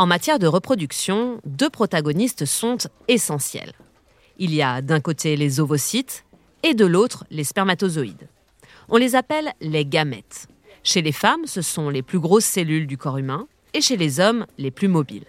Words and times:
En 0.00 0.06
matière 0.06 0.38
de 0.38 0.46
reproduction, 0.46 1.42
deux 1.44 1.68
protagonistes 1.68 2.46
sont 2.46 2.78
essentiels. 3.06 3.74
Il 4.38 4.54
y 4.54 4.62
a 4.62 4.80
d'un 4.80 4.98
côté 4.98 5.36
les 5.36 5.60
ovocytes 5.60 6.24
et 6.62 6.72
de 6.72 6.86
l'autre 6.86 7.26
les 7.30 7.44
spermatozoïdes. 7.44 8.30
On 8.88 8.96
les 8.96 9.14
appelle 9.14 9.52
les 9.60 9.84
gamètes. 9.84 10.48
Chez 10.84 11.02
les 11.02 11.12
femmes, 11.12 11.44
ce 11.44 11.60
sont 11.60 11.90
les 11.90 12.00
plus 12.00 12.18
grosses 12.18 12.46
cellules 12.46 12.86
du 12.86 12.96
corps 12.96 13.18
humain 13.18 13.46
et 13.74 13.82
chez 13.82 13.98
les 13.98 14.20
hommes, 14.20 14.46
les 14.56 14.70
plus 14.70 14.88
mobiles. 14.88 15.26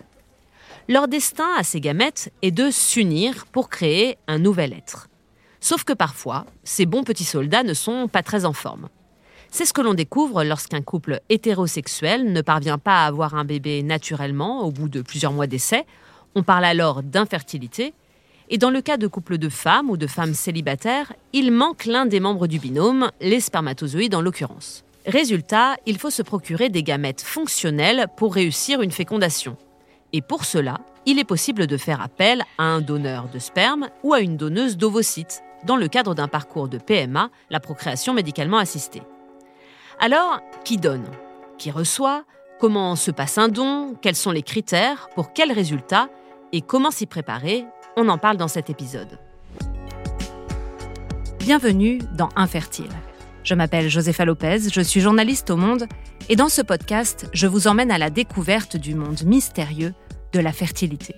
Leur 0.87 1.09
destin 1.09 1.49
à 1.57 1.63
ces 1.63 1.81
gamètes 1.81 2.31
est 2.41 2.51
de 2.51 2.71
s'unir 2.71 3.47
pour 3.47 3.67
créer 3.67 4.17
un 4.29 4.39
nouvel 4.39 4.71
être. 4.71 5.09
Sauf 5.59 5.83
que 5.83 5.91
parfois, 5.91 6.45
ces 6.63 6.85
bons 6.85 7.03
petits 7.03 7.25
soldats 7.25 7.63
ne 7.63 7.73
sont 7.73 8.07
pas 8.07 8.23
très 8.23 8.45
en 8.45 8.53
forme. 8.53 8.87
C'est 9.53 9.65
ce 9.65 9.73
que 9.73 9.81
l'on 9.81 9.93
découvre 9.93 10.45
lorsqu'un 10.45 10.81
couple 10.81 11.19
hétérosexuel 11.27 12.31
ne 12.31 12.41
parvient 12.41 12.77
pas 12.77 13.03
à 13.03 13.07
avoir 13.07 13.35
un 13.35 13.43
bébé 13.43 13.83
naturellement 13.83 14.65
au 14.65 14.71
bout 14.71 14.87
de 14.87 15.01
plusieurs 15.01 15.33
mois 15.33 15.45
d'essai. 15.45 15.85
On 16.35 16.41
parle 16.41 16.63
alors 16.63 17.03
d'infertilité. 17.03 17.93
Et 18.49 18.57
dans 18.57 18.69
le 18.69 18.81
cas 18.81 18.95
de 18.95 19.07
couples 19.07 19.37
de 19.37 19.49
femmes 19.49 19.89
ou 19.89 19.97
de 19.97 20.07
femmes 20.07 20.33
célibataires, 20.33 21.11
il 21.33 21.51
manque 21.51 21.83
l'un 21.83 22.05
des 22.05 22.21
membres 22.21 22.47
du 22.47 22.59
binôme, 22.59 23.11
les 23.19 23.41
spermatozoïdes 23.41 24.15
en 24.15 24.21
l'occurrence. 24.21 24.85
Résultat, 25.05 25.75
il 25.85 25.97
faut 25.97 26.09
se 26.09 26.21
procurer 26.21 26.69
des 26.69 26.83
gamètes 26.83 27.21
fonctionnelles 27.21 28.05
pour 28.15 28.33
réussir 28.33 28.81
une 28.81 28.91
fécondation. 28.91 29.57
Et 30.13 30.21
pour 30.21 30.45
cela, 30.45 30.79
il 31.05 31.19
est 31.19 31.25
possible 31.25 31.67
de 31.67 31.75
faire 31.75 32.01
appel 32.01 32.43
à 32.57 32.63
un 32.63 32.79
donneur 32.79 33.27
de 33.27 33.39
sperme 33.39 33.89
ou 34.03 34.13
à 34.13 34.21
une 34.21 34.37
donneuse 34.37 34.77
d'ovocytes, 34.77 35.43
dans 35.65 35.75
le 35.75 35.89
cadre 35.89 36.15
d'un 36.15 36.29
parcours 36.29 36.69
de 36.69 36.77
PMA, 36.77 37.29
la 37.49 37.59
procréation 37.59 38.13
médicalement 38.13 38.57
assistée. 38.57 39.01
Alors, 39.99 40.39
qui 40.63 40.77
donne? 40.77 41.05
Qui 41.57 41.71
reçoit? 41.71 42.23
Comment 42.59 42.95
se 42.95 43.11
passe 43.11 43.37
un 43.37 43.49
don? 43.49 43.95
Quels 44.01 44.15
sont 44.15 44.31
les 44.31 44.43
critères? 44.43 45.09
Pour 45.15 45.33
quels 45.33 45.51
résultats? 45.51 46.09
Et 46.53 46.61
comment 46.61 46.91
s'y 46.91 47.05
préparer? 47.05 47.65
On 47.97 48.09
en 48.09 48.17
parle 48.17 48.37
dans 48.37 48.47
cet 48.47 48.69
épisode. 48.69 49.19
Bienvenue 51.39 51.99
dans 52.15 52.29
Infertile. 52.35 52.91
Je 53.43 53.55
m'appelle 53.55 53.89
Josefa 53.89 54.23
Lopez, 54.25 54.69
je 54.71 54.81
suis 54.81 55.01
journaliste 55.01 55.49
au 55.49 55.57
Monde 55.57 55.87
et 56.29 56.35
dans 56.35 56.49
ce 56.49 56.61
podcast, 56.61 57.27
je 57.33 57.47
vous 57.47 57.67
emmène 57.67 57.91
à 57.91 57.97
la 57.97 58.11
découverte 58.11 58.77
du 58.77 58.93
monde 58.93 59.23
mystérieux 59.23 59.95
de 60.31 60.39
la 60.39 60.51
fertilité. 60.51 61.15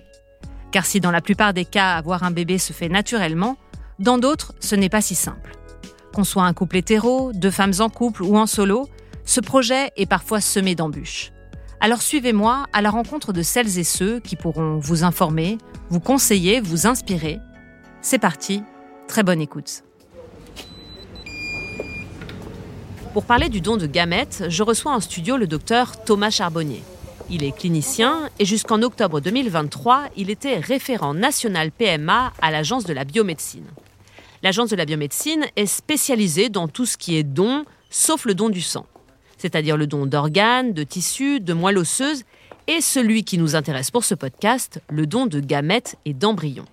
Car 0.72 0.86
si 0.86 1.00
dans 1.00 1.10
la 1.10 1.20
plupart 1.20 1.52
des 1.52 1.66
cas 1.66 1.92
avoir 1.92 2.22
un 2.22 2.30
bébé 2.30 2.56
se 2.56 2.72
fait 2.72 2.88
naturellement, 2.88 3.58
dans 3.98 4.16
d'autres, 4.16 4.54
ce 4.60 4.74
n'est 4.74 4.88
pas 4.88 5.02
si 5.02 5.14
simple. 5.14 5.52
Qu'on 6.14 6.22
soit 6.22 6.44
un 6.44 6.52
couple 6.52 6.76
hétéro, 6.76 7.32
deux 7.32 7.50
femmes 7.50 7.72
en 7.80 7.88
couple 7.88 8.22
ou 8.22 8.36
en 8.36 8.46
solo, 8.46 8.88
ce 9.24 9.40
projet 9.40 9.90
est 9.96 10.06
parfois 10.06 10.40
semé 10.40 10.76
d'embûches. 10.76 11.32
Alors 11.80 12.02
suivez-moi 12.02 12.66
à 12.72 12.82
la 12.82 12.90
rencontre 12.90 13.32
de 13.32 13.42
celles 13.42 13.80
et 13.80 13.84
ceux 13.84 14.20
qui 14.20 14.36
pourront 14.36 14.78
vous 14.78 15.02
informer, 15.02 15.58
vous 15.90 15.98
conseiller, 15.98 16.60
vous 16.60 16.86
inspirer. 16.86 17.40
C'est 18.00 18.20
parti, 18.20 18.62
très 19.08 19.24
bonne 19.24 19.40
écoute. 19.40 19.82
Pour 23.12 23.24
parler 23.24 23.48
du 23.48 23.60
don 23.60 23.76
de 23.76 23.86
gamètes, 23.86 24.44
je 24.48 24.62
reçois 24.62 24.92
en 24.92 25.00
studio 25.00 25.36
le 25.36 25.48
docteur 25.48 26.04
Thomas 26.04 26.30
Charbonnier. 26.30 26.84
Il 27.28 27.42
est 27.42 27.56
clinicien 27.56 28.30
et 28.38 28.44
jusqu'en 28.44 28.82
octobre 28.82 29.20
2023, 29.20 30.04
il 30.16 30.30
était 30.30 30.58
référent 30.58 31.12
national 31.12 31.72
PMA 31.72 32.32
à 32.40 32.50
l'Agence 32.52 32.84
de 32.84 32.92
la 32.92 33.04
biomédecine. 33.04 33.66
L'Agence 34.44 34.68
de 34.68 34.76
la 34.76 34.84
biomédecine 34.84 35.46
est 35.56 35.64
spécialisée 35.64 36.50
dans 36.50 36.68
tout 36.68 36.84
ce 36.84 36.98
qui 36.98 37.16
est 37.16 37.22
don, 37.22 37.64
sauf 37.88 38.26
le 38.26 38.34
don 38.34 38.50
du 38.50 38.60
sang, 38.60 38.84
c'est-à-dire 39.38 39.78
le 39.78 39.86
don 39.86 40.04
d'organes, 40.04 40.74
de 40.74 40.82
tissus, 40.82 41.40
de 41.40 41.54
moelle 41.54 41.78
osseuse, 41.78 42.24
et 42.66 42.82
celui 42.82 43.24
qui 43.24 43.38
nous 43.38 43.56
intéresse 43.56 43.90
pour 43.90 44.04
ce 44.04 44.14
podcast, 44.14 44.82
le 44.90 45.06
don 45.06 45.24
de 45.24 45.40
gamètes 45.40 45.96
et 46.04 46.12
d'embryons. 46.12 46.66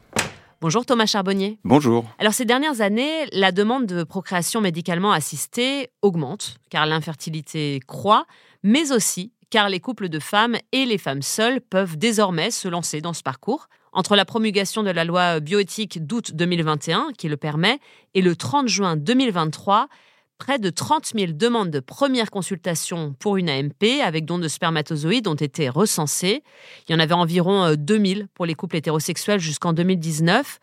Bonjour 0.60 0.86
Thomas 0.86 1.06
Charbonnier. 1.06 1.60
Bonjour. 1.64 2.04
Alors 2.20 2.34
ces 2.34 2.44
dernières 2.44 2.82
années, 2.82 3.26
la 3.32 3.54
demande 3.54 3.86
de 3.86 4.04
procréation 4.04 4.60
médicalement 4.60 5.14
assistée 5.14 5.92
augmente, 6.02 6.58
car 6.70 6.86
l'infertilité 6.86 7.80
croît, 7.88 8.26
mais 8.64 8.92
aussi 8.92 9.32
car 9.52 9.70
les 9.70 9.80
couples 9.80 10.10
de 10.10 10.18
femmes 10.18 10.56
et 10.72 10.86
les 10.86 10.98
femmes 10.98 11.22
seules 11.22 11.62
peuvent 11.62 11.98
désormais 11.98 12.50
se 12.50 12.68
lancer 12.68 13.02
dans 13.02 13.14
ce 13.14 13.22
parcours. 13.22 13.68
Entre 13.94 14.16
la 14.16 14.26
promulgation 14.26 14.82
de 14.82 14.90
la 14.90 15.04
loi 15.04 15.42
bioéthique 15.42 16.08
d'août 16.08 16.32
2021, 16.34 17.10
qui 17.18 17.28
le 17.28 17.36
permet, 17.38 17.80
et 18.14 18.22
le 18.22 18.36
30 18.36 18.70
juin 18.70 18.96
2023, 18.96 19.90
près 20.38 20.58
de 20.58 20.70
30 20.70 21.12
000 21.14 21.34
demandes 21.34 21.70
de 21.70 21.82
première 21.82 22.32
consultation 22.32 23.14
pour 23.20 23.36
une 23.36 23.50
AMP 23.50 24.02
avec 24.04 24.26
don 24.26 24.40
de 24.40 24.48
spermatozoïdes 24.48 25.28
ont 25.28 25.36
été 25.36 25.68
recensées. 25.70 26.42
Il 26.88 26.94
y 26.94 26.96
en 26.96 27.00
avait 27.00 27.14
environ 27.14 27.76
2000 27.78 28.28
pour 28.34 28.46
les 28.46 28.56
couples 28.56 28.78
hétérosexuels 28.78 29.42
jusqu'en 29.42 29.74
2019. 29.74 30.60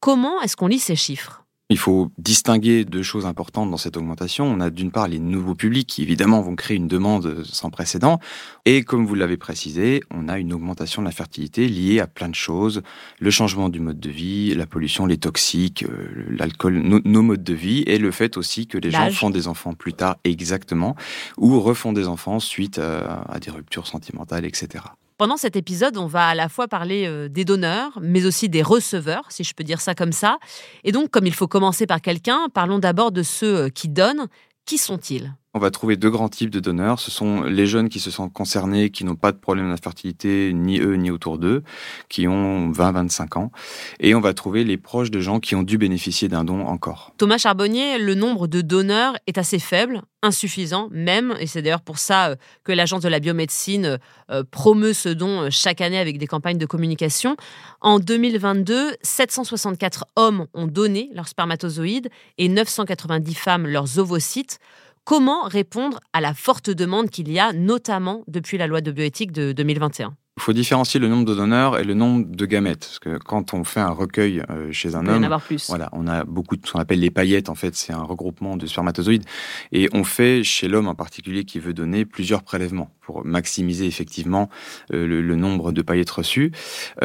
Comment 0.00 0.42
est-ce 0.42 0.56
qu'on 0.56 0.66
lit 0.66 0.80
ces 0.80 0.96
chiffres? 0.96 1.41
Il 1.72 1.78
faut 1.78 2.12
distinguer 2.18 2.84
deux 2.84 3.02
choses 3.02 3.24
importantes 3.24 3.70
dans 3.70 3.78
cette 3.78 3.96
augmentation. 3.96 4.44
On 4.44 4.60
a 4.60 4.68
d'une 4.68 4.90
part 4.90 5.08
les 5.08 5.18
nouveaux 5.18 5.54
publics 5.54 5.88
qui 5.88 6.02
évidemment 6.02 6.42
vont 6.42 6.54
créer 6.54 6.76
une 6.76 6.86
demande 6.86 7.44
sans 7.44 7.70
précédent. 7.70 8.20
Et 8.66 8.82
comme 8.82 9.06
vous 9.06 9.14
l'avez 9.14 9.38
précisé, 9.38 10.02
on 10.10 10.28
a 10.28 10.38
une 10.38 10.52
augmentation 10.52 11.00
de 11.00 11.06
la 11.06 11.12
fertilité 11.12 11.66
liée 11.68 11.98
à 11.98 12.06
plein 12.06 12.28
de 12.28 12.34
choses. 12.34 12.82
Le 13.20 13.30
changement 13.30 13.70
du 13.70 13.80
mode 13.80 13.98
de 13.98 14.10
vie, 14.10 14.54
la 14.54 14.66
pollution, 14.66 15.06
les 15.06 15.16
toxiques, 15.16 15.84
euh, 15.84 16.26
l'alcool, 16.28 16.74
nos, 16.74 17.22
modes 17.22 17.42
de 17.42 17.54
vie 17.54 17.84
et 17.86 17.96
le 17.96 18.10
fait 18.10 18.36
aussi 18.36 18.66
que 18.66 18.76
les 18.76 18.90
gens 18.90 19.10
font 19.10 19.30
des 19.30 19.48
enfants 19.48 19.72
plus 19.72 19.94
tard 19.94 20.16
exactement 20.24 20.94
ou 21.38 21.58
refont 21.60 21.94
des 21.94 22.06
enfants 22.06 22.38
suite 22.38 22.78
à, 22.78 23.22
à 23.22 23.40
des 23.40 23.50
ruptures 23.50 23.86
sentimentales, 23.86 24.44
etc. 24.44 24.84
Pendant 25.22 25.36
cet 25.36 25.54
épisode, 25.54 25.98
on 25.98 26.08
va 26.08 26.26
à 26.26 26.34
la 26.34 26.48
fois 26.48 26.66
parler 26.66 27.06
euh, 27.06 27.28
des 27.28 27.44
donneurs, 27.44 27.96
mais 28.02 28.26
aussi 28.26 28.48
des 28.48 28.60
receveurs, 28.60 29.30
si 29.30 29.44
je 29.44 29.54
peux 29.54 29.62
dire 29.62 29.80
ça 29.80 29.94
comme 29.94 30.10
ça. 30.10 30.40
Et 30.82 30.90
donc, 30.90 31.10
comme 31.10 31.26
il 31.26 31.32
faut 31.32 31.46
commencer 31.46 31.86
par 31.86 32.00
quelqu'un, 32.00 32.48
parlons 32.52 32.80
d'abord 32.80 33.12
de 33.12 33.22
ceux 33.22 33.56
euh, 33.56 33.68
qui 33.68 33.88
donnent. 33.88 34.26
Qui 34.66 34.78
sont-ils? 34.78 35.32
On 35.54 35.58
va 35.58 35.70
trouver 35.70 35.96
deux 35.96 36.10
grands 36.10 36.30
types 36.30 36.48
de 36.48 36.60
donneurs. 36.60 36.98
Ce 36.98 37.10
sont 37.10 37.42
les 37.42 37.66
jeunes 37.66 37.90
qui 37.90 38.00
se 38.00 38.10
sentent 38.10 38.32
concernés, 38.32 38.90
qui 38.90 39.04
n'ont 39.04 39.16
pas 39.16 39.32
de 39.32 39.36
problème 39.36 39.68
d'infertilité, 39.68 40.52
ni 40.54 40.78
eux, 40.78 40.94
ni 40.94 41.10
autour 41.10 41.36
d'eux, 41.36 41.62
qui 42.08 42.26
ont 42.26 42.70
20-25 42.72 43.38
ans. 43.38 43.52
Et 44.00 44.14
on 44.14 44.20
va 44.20 44.32
trouver 44.32 44.64
les 44.64 44.78
proches 44.78 45.10
de 45.10 45.20
gens 45.20 45.40
qui 45.40 45.54
ont 45.54 45.62
dû 45.62 45.76
bénéficier 45.76 46.28
d'un 46.28 46.44
don 46.44 46.66
encore. 46.66 47.12
Thomas 47.18 47.36
Charbonnier, 47.36 47.98
le 47.98 48.14
nombre 48.14 48.46
de 48.46 48.62
donneurs 48.62 49.14
est 49.26 49.36
assez 49.36 49.58
faible, 49.58 50.00
insuffisant 50.22 50.88
même, 50.90 51.34
et 51.38 51.46
c'est 51.46 51.60
d'ailleurs 51.60 51.82
pour 51.82 51.98
ça 51.98 52.28
euh, 52.28 52.36
que 52.64 52.72
l'Agence 52.72 53.02
de 53.02 53.08
la 53.08 53.20
biomédecine 53.20 53.98
euh, 54.30 54.44
promeut 54.50 54.94
ce 54.94 55.10
don 55.10 55.42
euh, 55.42 55.48
chaque 55.50 55.82
année 55.82 55.98
avec 55.98 56.16
des 56.16 56.26
campagnes 56.26 56.58
de 56.58 56.66
communication. 56.66 57.36
En 57.80 57.98
2022, 57.98 58.96
764 59.02 60.06
hommes 60.16 60.46
ont 60.54 60.66
donné 60.66 61.10
leurs 61.12 61.28
spermatozoïdes 61.28 62.08
et 62.38 62.48
990 62.48 63.34
femmes 63.34 63.66
leurs 63.66 63.98
ovocytes. 63.98 64.58
Comment 65.04 65.42
répondre 65.42 65.98
à 66.12 66.20
la 66.20 66.32
forte 66.32 66.70
demande 66.70 67.10
qu'il 67.10 67.30
y 67.30 67.40
a, 67.40 67.52
notamment 67.52 68.22
depuis 68.28 68.56
la 68.56 68.68
loi 68.68 68.80
de 68.80 68.92
bioéthique 68.92 69.32
de 69.32 69.50
2021 69.52 70.14
il 70.42 70.44
faut 70.44 70.52
différencier 70.52 70.98
le 70.98 71.06
nombre 71.06 71.24
de 71.24 71.36
donneurs 71.36 71.78
et 71.78 71.84
le 71.84 71.94
nombre 71.94 72.26
de 72.28 72.46
gamètes. 72.46 72.80
Parce 72.80 72.98
que 72.98 73.16
quand 73.16 73.54
on 73.54 73.62
fait 73.62 73.78
un 73.78 73.90
recueil 73.90 74.42
euh, 74.50 74.72
chez 74.72 74.96
un 74.96 75.06
homme, 75.06 75.24
voilà, 75.68 75.88
on 75.92 76.08
a 76.08 76.24
beaucoup 76.24 76.56
de 76.56 76.66
ce 76.66 76.72
qu'on 76.72 76.80
appelle 76.80 76.98
les 76.98 77.12
paillettes. 77.12 77.48
En 77.48 77.54
fait, 77.54 77.76
c'est 77.76 77.92
un 77.92 78.02
regroupement 78.02 78.56
de 78.56 78.66
spermatozoïdes. 78.66 79.22
Et 79.70 79.88
on 79.92 80.02
fait 80.02 80.42
chez 80.42 80.66
l'homme 80.66 80.88
en 80.88 80.96
particulier 80.96 81.44
qui 81.44 81.60
veut 81.60 81.72
donner 81.72 82.04
plusieurs 82.04 82.42
prélèvements 82.42 82.90
pour 83.02 83.24
maximiser 83.24 83.86
effectivement 83.86 84.50
euh, 84.92 85.06
le, 85.06 85.36
nombre 85.36 85.70
de 85.70 85.80
paillettes 85.80 86.10
reçues. 86.10 86.50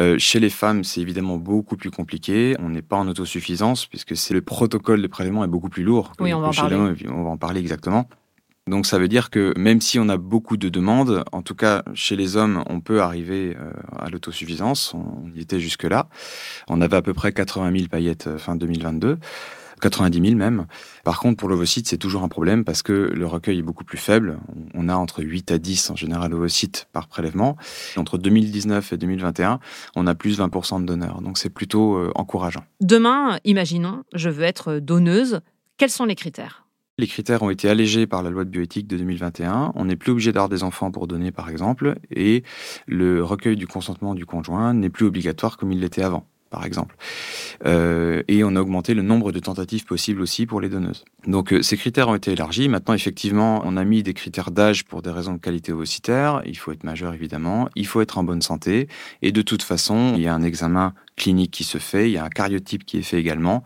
Euh, 0.00 0.18
chez 0.18 0.40
les 0.40 0.50
femmes, 0.50 0.82
c'est 0.82 1.00
évidemment 1.00 1.36
beaucoup 1.36 1.76
plus 1.76 1.92
compliqué. 1.92 2.56
On 2.58 2.70
n'est 2.70 2.82
pas 2.82 2.96
en 2.96 3.06
autosuffisance 3.06 3.86
puisque 3.86 4.16
c'est 4.16 4.34
le 4.34 4.40
protocole 4.40 5.00
de 5.00 5.06
prélèvement 5.06 5.44
est 5.44 5.48
beaucoup 5.48 5.68
plus 5.68 5.84
lourd 5.84 6.10
oui, 6.18 6.34
on 6.34 6.40
va 6.40 6.50
chez 6.50 6.68
l'homme. 6.68 6.96
On 7.08 7.22
va 7.22 7.30
en 7.30 7.36
parler 7.36 7.60
exactement. 7.60 8.08
Donc 8.68 8.86
ça 8.86 8.98
veut 8.98 9.08
dire 9.08 9.30
que 9.30 9.52
même 9.58 9.80
si 9.80 9.98
on 9.98 10.08
a 10.08 10.16
beaucoup 10.16 10.56
de 10.56 10.68
demandes, 10.68 11.24
en 11.32 11.42
tout 11.42 11.54
cas 11.54 11.82
chez 11.94 12.16
les 12.16 12.36
hommes, 12.36 12.62
on 12.68 12.80
peut 12.80 13.00
arriver 13.00 13.56
euh, 13.58 13.72
à 13.98 14.10
l'autosuffisance. 14.10 14.94
On 14.94 15.30
y 15.34 15.40
était 15.40 15.60
jusque-là. 15.60 16.08
On 16.68 16.80
avait 16.80 16.96
à 16.96 17.02
peu 17.02 17.14
près 17.14 17.32
80 17.32 17.72
000 17.72 17.88
paillettes 17.88 18.26
euh, 18.26 18.38
fin 18.38 18.56
2022. 18.56 19.18
90 19.80 20.20
000 20.20 20.36
même. 20.36 20.66
Par 21.04 21.20
contre, 21.20 21.36
pour 21.36 21.48
l'ovocyte, 21.48 21.88
c'est 21.88 21.98
toujours 21.98 22.22
un 22.22 22.28
problème 22.28 22.64
parce 22.64 22.82
que 22.82 22.92
le 22.92 23.26
recueil 23.26 23.58
est 23.58 23.62
beaucoup 23.62 23.84
plus 23.84 23.98
faible. 23.98 24.38
On 24.74 24.88
a 24.88 24.96
entre 24.96 25.22
8 25.22 25.52
à 25.52 25.58
10 25.58 25.90
en 25.90 25.96
général 25.96 26.34
ovocytes 26.34 26.88
par 26.92 27.06
prélèvement. 27.06 27.56
Entre 27.96 28.18
2019 28.18 28.92
et 28.92 28.96
2021, 28.96 29.60
on 29.96 30.06
a 30.06 30.14
plus 30.14 30.40
20% 30.40 30.80
de 30.80 30.86
donneurs. 30.86 31.20
Donc 31.22 31.38
c'est 31.38 31.50
plutôt 31.50 31.96
euh, 31.96 32.10
encourageant. 32.14 32.64
Demain, 32.80 33.38
imaginons, 33.44 34.02
je 34.14 34.28
veux 34.30 34.44
être 34.44 34.78
donneuse. 34.80 35.40
Quels 35.76 35.90
sont 35.90 36.04
les 36.04 36.16
critères? 36.16 36.67
Les 36.98 37.06
critères 37.06 37.42
ont 37.42 37.50
été 37.50 37.68
allégés 37.68 38.06
par 38.06 38.22
la 38.22 38.30
loi 38.30 38.44
de 38.44 38.50
bioéthique 38.50 38.88
de 38.88 38.96
2021. 38.96 39.72
On 39.76 39.84
n'est 39.84 39.96
plus 39.96 40.12
obligé 40.12 40.32
d'avoir 40.32 40.48
des 40.48 40.64
enfants 40.64 40.90
pour 40.90 41.06
donner, 41.06 41.30
par 41.30 41.48
exemple, 41.48 41.96
et 42.10 42.42
le 42.86 43.22
recueil 43.22 43.56
du 43.56 43.66
consentement 43.66 44.14
du 44.14 44.26
conjoint 44.26 44.74
n'est 44.74 44.90
plus 44.90 45.06
obligatoire 45.06 45.56
comme 45.56 45.72
il 45.72 45.80
l'était 45.80 46.02
avant. 46.02 46.26
par 46.50 46.64
exemple. 46.64 46.96
Euh, 47.66 48.22
et 48.28 48.44
on 48.44 48.54
a 48.56 48.60
augmenté 48.60 48.94
le 48.94 49.02
nombre 49.02 49.32
de 49.32 49.40
tentatives 49.40 49.84
possibles 49.84 50.20
aussi 50.22 50.46
pour 50.46 50.60
les 50.60 50.68
donneuses. 50.68 51.04
Donc 51.26 51.52
euh, 51.52 51.62
ces 51.62 51.76
critères 51.76 52.08
ont 52.08 52.14
été 52.14 52.32
élargis. 52.32 52.68
Maintenant, 52.68 52.94
effectivement, 52.94 53.62
on 53.64 53.76
a 53.76 53.84
mis 53.84 54.02
des 54.02 54.14
critères 54.14 54.50
d'âge 54.50 54.84
pour 54.84 55.02
des 55.02 55.10
raisons 55.10 55.34
de 55.34 55.38
qualité 55.38 55.72
ovocitaire. 55.72 56.42
Il 56.46 56.56
faut 56.56 56.72
être 56.72 56.84
majeur, 56.84 57.14
évidemment. 57.14 57.68
Il 57.74 57.86
faut 57.86 58.00
être 58.00 58.18
en 58.18 58.24
bonne 58.24 58.42
santé. 58.42 58.88
Et 59.22 59.32
de 59.32 59.42
toute 59.42 59.62
façon, 59.62 60.14
il 60.16 60.22
y 60.22 60.28
a 60.28 60.34
un 60.34 60.42
examen 60.42 60.94
clinique 61.16 61.50
qui 61.50 61.64
se 61.64 61.78
fait. 61.78 62.08
Il 62.08 62.12
y 62.12 62.16
a 62.16 62.24
un 62.24 62.28
cariotype 62.28 62.84
qui 62.84 62.98
est 62.98 63.02
fait 63.02 63.18
également. 63.18 63.64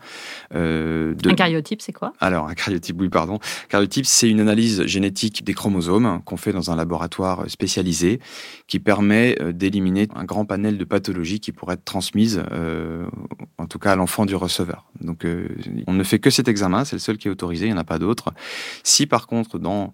Euh, 0.55 1.13
Un 1.23 1.35
cariotype, 1.35 1.83
c'est 1.83 1.93
quoi? 1.93 2.13
Alors, 2.19 2.47
un 2.47 2.55
cariotype, 2.55 2.99
oui, 2.99 3.09
pardon. 3.09 3.37
Cariotype, 3.69 4.07
c'est 4.07 4.27
une 4.27 4.39
analyse 4.39 4.85
génétique 4.85 5.43
des 5.43 5.53
chromosomes 5.53 6.19
qu'on 6.25 6.37
fait 6.37 6.51
dans 6.51 6.71
un 6.71 6.75
laboratoire 6.75 7.47
spécialisé 7.47 8.19
qui 8.67 8.79
permet 8.79 9.37
d'éliminer 9.53 10.07
un 10.15 10.23
grand 10.23 10.45
panel 10.45 10.79
de 10.79 10.83
pathologies 10.83 11.39
qui 11.39 11.51
pourraient 11.51 11.75
être 11.75 11.85
transmises, 11.85 12.43
euh, 12.51 13.05
en 13.59 13.67
tout 13.67 13.79
à 13.91 13.95
l'enfant 13.95 14.25
du 14.25 14.35
receveur. 14.35 14.85
Donc, 15.01 15.25
euh, 15.25 15.47
on 15.87 15.93
ne 15.93 16.03
fait 16.03 16.19
que 16.19 16.29
cet 16.29 16.47
examen, 16.47 16.85
c'est 16.85 16.95
le 16.95 17.01
seul 17.01 17.17
qui 17.17 17.27
est 17.27 17.31
autorisé, 17.31 17.65
il 17.65 17.69
n'y 17.69 17.77
en 17.77 17.81
a 17.81 17.83
pas 17.83 17.99
d'autre. 17.99 18.33
Si 18.83 19.05
par 19.05 19.27
contre, 19.27 19.59
dans 19.59 19.93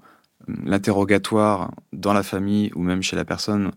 l'interrogatoire, 0.63 1.71
dans 1.93 2.13
la 2.13 2.23
famille 2.23 2.71
ou 2.75 2.81
même 2.81 3.01
chez 3.01 3.15
la 3.15 3.25
personne, 3.25 3.71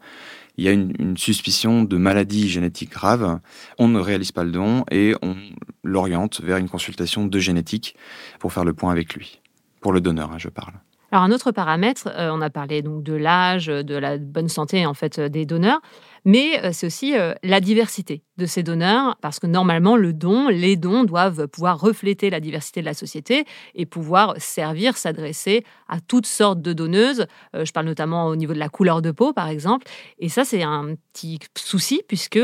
il 0.57 0.65
y 0.65 0.69
a 0.69 0.73
une, 0.73 1.17
suspicion 1.17 1.83
de 1.83 1.97
maladie 1.97 2.49
génétique 2.49 2.91
grave, 2.91 3.41
on 3.79 3.89
ne 3.89 3.99
réalise 3.99 4.33
pas 4.33 4.45
le 4.45 4.53
don 4.53 4.85
et 4.91 5.15
on 5.23 5.37
l'oriente 5.83 6.41
vers 6.43 6.59
une 6.59 6.69
consultation 6.69 7.27
de 7.27 7.39
génétique 7.39 7.97
pour 8.39 8.53
faire 8.53 8.65
le 8.65 8.75
point 8.75 8.93
avec 8.93 9.15
lui. 9.15 9.41
Pour 9.81 9.93
le 9.93 10.01
donneur, 10.01 10.31
hein, 10.33 10.39
je 10.39 10.49
parle. 10.49 10.75
Alors 11.11 11.25
un 11.25 11.33
autre 11.33 11.53
paramètre, 11.53 12.09
euh, 12.17 12.31
on 12.33 12.41
a 12.41 12.51
parlé 12.51 12.81
donc 12.81 13.03
de 13.03 13.13
l'âge, 13.15 13.67
de 13.67 13.95
la 13.95 14.19
bonne 14.19 14.49
santé 14.49 14.87
en 14.87 14.95
fait 14.95 15.21
des 15.21 15.45
donneurs, 15.45 15.81
mais 16.25 16.63
euh, 16.65 16.71
c'est 16.73 16.87
aussi 16.87 17.17
euh, 17.17 17.35
la 17.43 17.61
diversité 17.61 18.23
de 18.37 18.47
ces 18.47 18.63
donneurs, 18.63 19.17
parce 19.21 19.39
que 19.39 19.47
normalement 19.47 19.97
le 19.97 20.13
don, 20.13 20.49
les 20.49 20.77
dons 20.77 21.05
doivent 21.05 21.49
pouvoir 21.49 21.81
refléter 21.81 22.31
la 22.31 22.41
diversité 22.41 22.81
de 22.81 22.87
la 22.87 22.95
société 22.95 23.45
et 23.75 23.87
pouvoir 23.87 24.35
servir, 24.39 24.97
s'adresser 24.97 25.65
à 25.89 26.01
toutes 26.01 26.27
sortes 26.27 26.63
de 26.63 26.73
donneuses. 26.73 27.27
je 27.55 27.71
parle 27.73 27.87
notamment 27.87 28.27
au 28.27 28.37
niveau 28.37 28.55
de 28.55 28.59
la 28.59 28.69
couleur 28.69 29.03
de 29.03 29.11
peau, 29.11 29.33
par 29.33 29.49
exemple, 29.49 29.87
et 30.19 30.29
ça 30.29 30.45
c'est 30.45 30.63
un 30.63 30.95
petit 31.13 31.39
souci 31.57 32.03
puisque 32.09 32.41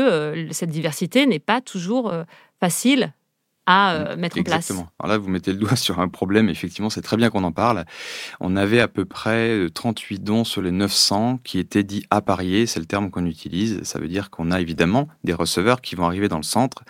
cette 0.51 0.69
diversité 0.69 1.25
n'est 1.25 1.39
pas 1.39 1.59
toujours 1.59 2.13
facile 2.59 3.13
à 3.65 3.93
euh, 3.93 4.15
mettre 4.15 4.39
en 4.39 4.43
place. 4.43 4.69
Exactement. 4.69 4.89
Alors 4.99 5.15
là, 5.15 5.17
vous 5.17 5.29
mettez 5.29 5.51
le 5.51 5.59
doigt 5.59 5.75
sur 5.75 5.99
un 5.99 6.07
problème. 6.07 6.49
Effectivement, 6.49 6.89
c'est 6.89 7.01
très 7.01 7.17
bien 7.17 7.29
qu'on 7.29 7.43
en 7.43 7.51
parle. 7.51 7.85
On 8.39 8.55
avait 8.55 8.79
à 8.79 8.87
peu 8.87 9.05
près 9.05 9.69
38 9.73 10.15
euh, 10.15 10.23
dons 10.23 10.43
sur 10.43 10.61
les 10.61 10.71
900 10.71 11.39
qui 11.43 11.59
étaient 11.59 11.83
dits 11.83 12.05
appariés. 12.09 12.65
C'est 12.65 12.79
le 12.79 12.85
terme 12.85 13.11
qu'on 13.11 13.25
utilise. 13.25 13.81
Ça 13.83 13.99
veut 13.99 14.07
dire 14.07 14.29
qu'on 14.29 14.51
a 14.51 14.59
évidemment 14.59 15.07
des 15.23 15.33
receveurs 15.33 15.81
qui 15.81 15.95
vont 15.95 16.05
arriver 16.05 16.27
dans 16.27 16.37
le 16.37 16.43
centre, 16.43 16.83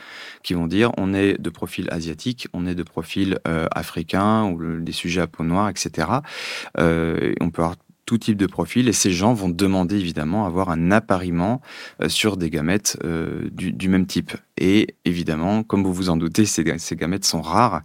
qui 0.44 0.54
vont 0.54 0.68
dire 0.68 0.92
on 0.98 1.14
est 1.14 1.40
de 1.40 1.50
profil 1.50 1.88
asiatique, 1.92 2.48
on 2.54 2.66
est 2.66 2.76
de 2.76 2.84
profil 2.84 3.40
euh, 3.48 3.68
africain 3.72 4.46
ou 4.46 4.80
des 4.80 4.92
sujets 4.92 5.22
à 5.22 5.28
peau 5.28 5.44
noire, 5.44 5.70
etc. 5.70 6.08
on 6.78 7.50
peut 7.52 7.62
avoir 7.62 7.76
tout 8.10 8.18
type 8.18 8.38
de 8.38 8.48
profil 8.48 8.88
et 8.88 8.92
ces 8.92 9.12
gens 9.12 9.36
vont 9.36 9.50
demander 9.50 9.96
évidemment 9.96 10.46
à 10.46 10.48
avoir 10.48 10.72
un 10.72 10.90
appariement 10.90 11.62
euh, 12.02 12.10
sur 12.10 12.38
des 12.38 12.50
gamètes 12.50 12.98
euh, 13.04 13.48
du, 13.52 13.88
même 13.88 14.08
type. 14.08 14.32
Et 14.58 14.96
évidemment, 15.06 15.62
comme 15.62 15.84
vous 15.84 15.94
vous 15.94 16.10
en 16.10 16.18
doutez, 16.18 16.46
ces, 16.46 16.64
gamètes 16.64 17.24
sont 17.24 17.44
rares 17.44 17.84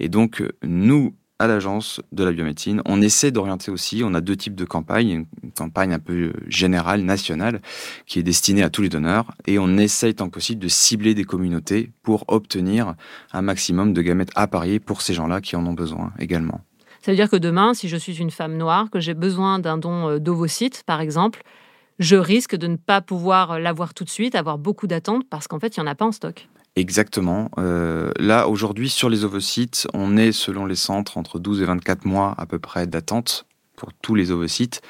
et 0.00 0.08
donc 0.08 0.42
nous, 0.62 1.14
à 1.38 1.46
l'agence 1.46 2.00
de 2.10 2.24
la 2.24 2.32
biomédecine. 2.32 2.80
On 2.86 3.02
essaie 3.02 3.30
d'orienter 3.32 3.70
aussi, 3.70 4.00
on 4.02 4.14
a 4.14 4.22
deux 4.22 4.36
types 4.36 4.54
de 4.54 4.64
campagnes, 4.64 5.26
une 5.42 5.52
campagne 5.52 5.92
un 5.92 5.98
peu 5.98 6.32
générale, 6.48 7.02
nationale, 7.02 7.60
qui 8.06 8.18
est 8.18 8.22
destinée 8.22 8.62
à 8.62 8.70
tous 8.70 8.80
les 8.80 8.88
donneurs, 8.88 9.34
et 9.46 9.58
on 9.58 9.76
essaye 9.76 10.14
tant 10.14 10.28
que 10.28 10.32
possible 10.32 10.62
de 10.62 10.68
cibler 10.68 11.12
des 11.12 11.24
communautés 11.24 11.90
pour 12.02 12.24
obtenir 12.28 12.94
un 13.34 13.42
maximum 13.42 13.92
de 13.92 14.00
gamètes 14.00 14.32
appariés 14.36 14.80
pour 14.80 15.02
ces 15.02 15.12
gens-là 15.12 15.42
qui 15.42 15.54
en 15.54 15.66
ont 15.66 15.74
besoin 15.74 16.14
également. 16.18 16.62
Ça 17.06 17.12
veut 17.12 17.16
dire 17.16 17.30
que 17.30 17.36
demain, 17.36 17.72
si 17.72 17.88
je 17.88 17.96
suis 17.96 18.16
une 18.18 18.32
femme 18.32 18.56
noire, 18.56 18.90
que 18.90 18.98
j'ai 18.98 19.14
besoin 19.14 19.60
d'un 19.60 19.78
don 19.78 20.08
euh, 20.08 20.18
d'ovocytes, 20.18 20.82
par 20.84 21.00
exemple, 21.00 21.42
je 22.00 22.16
risque 22.16 22.56
de 22.56 22.66
ne 22.66 22.74
pas 22.74 23.00
pouvoir 23.00 23.52
euh, 23.52 23.58
l'avoir 23.60 23.94
tout 23.94 24.02
de 24.02 24.10
suite, 24.10 24.34
avoir 24.34 24.58
beaucoup 24.58 24.88
d'attentes 24.88 25.22
parce 25.30 25.46
qu'en 25.46 25.60
fait, 25.60 25.76
il 25.76 25.80
n'y 25.80 25.88
en 25.88 25.92
a 25.92 25.94
pas 25.94 26.04
en 26.04 26.10
stock. 26.10 26.48
Exactement. 26.74 27.48
Euh, 27.58 28.10
là, 28.18 28.48
aujourd'hui, 28.48 28.88
sur 28.88 29.08
les 29.08 29.24
ovocytes, 29.24 29.86
on 29.94 30.16
est, 30.16 30.32
selon 30.32 30.66
les 30.66 30.74
centres, 30.74 31.16
entre 31.16 31.38
12 31.38 31.62
et 31.62 31.64
24 31.66 32.06
mois 32.06 32.34
à 32.38 32.44
peu 32.44 32.58
près 32.58 32.88
d'attente 32.88 33.46
pour 33.76 33.92
tous 33.92 34.16
les 34.16 34.32
ovocytes. 34.32 34.82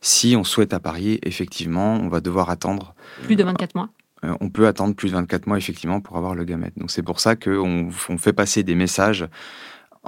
Si 0.00 0.36
on 0.36 0.44
souhaite 0.44 0.72
apparier, 0.72 1.18
effectivement, 1.26 1.94
on 1.94 2.06
va 2.06 2.20
devoir 2.20 2.48
attendre. 2.48 2.94
Plus 3.24 3.34
de 3.34 3.42
24 3.42 3.74
mois 3.74 3.88
on 4.40 4.48
peut 4.48 4.66
attendre 4.66 4.94
plus 4.94 5.10
de 5.10 5.16
24 5.16 5.46
mois 5.46 5.58
effectivement 5.58 6.00
pour 6.00 6.16
avoir 6.16 6.34
le 6.34 6.42
gamète. 6.42 6.72
Donc 6.78 6.90
c'est 6.90 7.02
pour 7.02 7.20
ça 7.20 7.36
qu'on 7.36 7.90
on 8.08 8.18
fait 8.18 8.32
passer 8.32 8.64
des 8.64 8.74
messages 8.74 9.28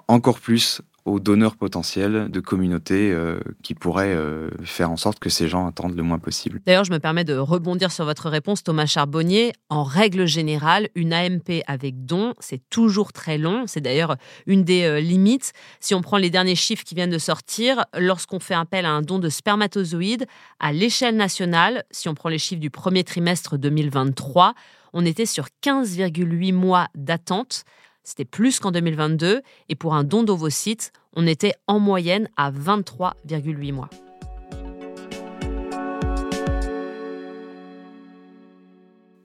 encore 0.09 0.41
plus 0.41 0.83
aux 1.09 1.21
donneurs 1.21 1.57
potentiels 1.57 2.31
de 2.31 2.41
communautés 2.41 3.11
euh, 3.13 3.41
qui 3.63 3.75
pourraient 3.75 4.15
euh, 4.15 4.51
faire 4.65 4.91
en 4.91 4.97
sorte 4.97 5.19
que 5.19 5.31
ces 5.31 5.49
gens 5.49 5.67
attendent 5.67 5.97
le 5.97 6.03
moins 6.03 6.19
possible. 6.19 6.61
D'ailleurs, 6.67 6.85
je 6.85 6.93
me 6.93 6.99
permets 6.99 7.25
de 7.25 7.35
rebondir 7.35 7.91
sur 7.91 8.05
votre 8.05 8.29
réponse, 8.29 8.63
Thomas 8.63 8.87
Charbonnier. 8.87 9.53
En 9.69 9.85
règle 9.85 10.27
générale, 10.27 10.89
une 10.95 11.13
AMP 11.13 11.63
avec 11.67 12.05
don, 12.05 12.35
c'est 12.39 12.61
toujours 12.71 13.13
très 13.13 13.39
long. 13.39 13.65
C'est 13.67 13.81
d'ailleurs 13.81 14.17
une 14.47 14.65
des 14.65 14.85
euh, 14.85 15.01
limites. 15.01 15.53
Si 15.81 15.95
on 15.95 16.03
prend 16.03 16.19
les 16.19 16.31
derniers 16.31 16.57
chiffres 16.57 16.85
qui 16.85 16.95
viennent 16.95 17.11
de 17.11 17.19
sortir, 17.19 17.85
lorsqu'on 17.97 18.41
fait 18.41 18.55
appel 18.55 18.85
à 18.85 18.91
un 18.91 19.03
don 19.03 19.19
de 19.19 19.29
spermatozoïdes 19.29 20.27
à 20.61 20.73
l'échelle 20.73 21.17
nationale, 21.17 21.85
si 21.91 22.09
on 22.09 22.15
prend 22.15 22.29
les 22.29 22.39
chiffres 22.39 22.61
du 22.61 22.71
premier 22.71 23.05
trimestre 23.05 23.57
2023, 23.59 24.55
on 24.93 25.05
était 25.05 25.27
sur 25.27 25.47
15,8 25.63 26.53
mois 26.53 26.89
d'attente. 26.95 27.65
C'était 28.09 28.25
plus 28.25 28.59
qu'en 28.59 28.71
2022 28.71 29.43
et 29.69 29.75
pour 29.75 29.95
un 29.95 30.03
don 30.03 30.23
d'ovocytes, 30.23 30.93
on 31.13 31.27
était 31.27 31.53
en 31.67 31.79
moyenne 31.79 32.31
à 32.39 32.51
23,8 32.51 33.73
mois. 33.75 33.91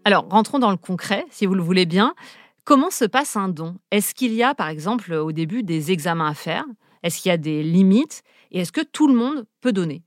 Alors, 0.04 0.28
rentrons 0.30 0.60
dans 0.60 0.70
le 0.70 0.76
concret, 0.76 1.26
si 1.30 1.46
vous 1.46 1.56
le 1.56 1.64
voulez 1.64 1.86
bien. 1.86 2.14
Comment 2.66 2.90
se 2.90 3.06
passe 3.06 3.38
un 3.38 3.48
don? 3.48 3.78
Est-ce 3.90 4.14
qu'il 4.14 4.34
y 4.34 4.44
a, 4.44 4.54
par 4.54 4.68
exemple, 4.68 5.14
au 5.14 5.32
début, 5.32 5.64
des 5.64 5.94
examens 5.94 6.28
à 6.28 6.34
faire? 6.34 6.66
Est-ce 7.04 7.22
qu'il 7.22 7.30
y 7.30 7.34
a 7.34 7.38
des 7.38 7.64
limites? 7.64 8.22
Et 8.52 8.60
est-ce 8.60 8.74
que 8.74 8.82
tout 8.82 9.08
le 9.08 9.14
monde 9.14 9.46
peut 9.62 9.72
donner? 9.72 10.04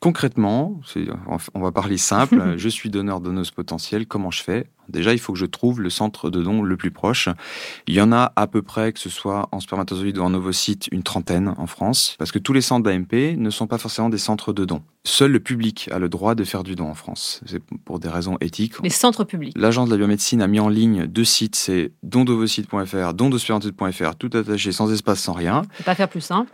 Concrètement, 0.00 0.80
on 1.54 1.60
va 1.60 1.72
parler 1.72 1.98
simple, 1.98 2.54
je 2.56 2.68
suis 2.68 2.90
donneur 2.90 3.20
donneuse 3.20 3.50
potentielle, 3.50 4.06
comment 4.06 4.30
je 4.30 4.42
fais? 4.42 4.66
Déjà, 4.88 5.12
il 5.12 5.18
faut 5.18 5.34
que 5.34 5.38
je 5.38 5.46
trouve 5.46 5.80
le 5.80 5.90
centre 5.90 6.30
de 6.30 6.42
don 6.42 6.62
le 6.62 6.76
plus 6.76 6.90
proche. 6.90 7.28
Il 7.86 7.94
y 7.94 8.00
en 8.00 8.10
a 8.10 8.32
à 8.36 8.46
peu 8.46 8.62
près, 8.62 8.92
que 8.92 8.98
ce 8.98 9.10
soit 9.10 9.48
en 9.52 9.60
spermatozoïde 9.60 10.18
ou 10.18 10.22
en 10.22 10.32
ovocyte, 10.32 10.88
une 10.92 11.02
trentaine 11.02 11.54
en 11.58 11.66
France, 11.66 12.16
parce 12.18 12.32
que 12.32 12.38
tous 12.38 12.52
les 12.52 12.60
centres 12.60 12.84
d'AMP 12.84 13.36
ne 13.36 13.50
sont 13.50 13.66
pas 13.66 13.78
forcément 13.78 14.08
des 14.08 14.18
centres 14.18 14.52
de 14.52 14.64
don. 14.64 14.82
Seul 15.04 15.32
le 15.32 15.40
public 15.40 15.88
a 15.92 15.98
le 15.98 16.08
droit 16.08 16.34
de 16.34 16.44
faire 16.44 16.64
du 16.64 16.74
don 16.74 16.88
en 16.88 16.94
France. 16.94 17.40
C'est 17.46 17.62
pour 17.84 17.98
des 17.98 18.08
raisons 18.08 18.36
éthiques. 18.40 18.80
Les 18.82 18.90
centres 18.90 19.24
publics. 19.24 19.56
L'Agence 19.56 19.88
de 19.88 19.94
la 19.94 19.98
biomédecine 19.98 20.42
a 20.42 20.46
mis 20.46 20.60
en 20.60 20.68
ligne 20.68 21.06
deux 21.06 21.24
sites, 21.24 21.56
c'est 21.56 21.92
dondovocyte.fr, 22.02 23.14
dondospermatozoïde.fr, 23.14 24.16
tout 24.16 24.30
attaché, 24.32 24.72
sans 24.72 24.90
espace, 24.92 25.20
sans 25.20 25.34
rien. 25.34 25.62
pas 25.84 25.94
faire 25.94 26.08
plus 26.08 26.20
simple 26.20 26.52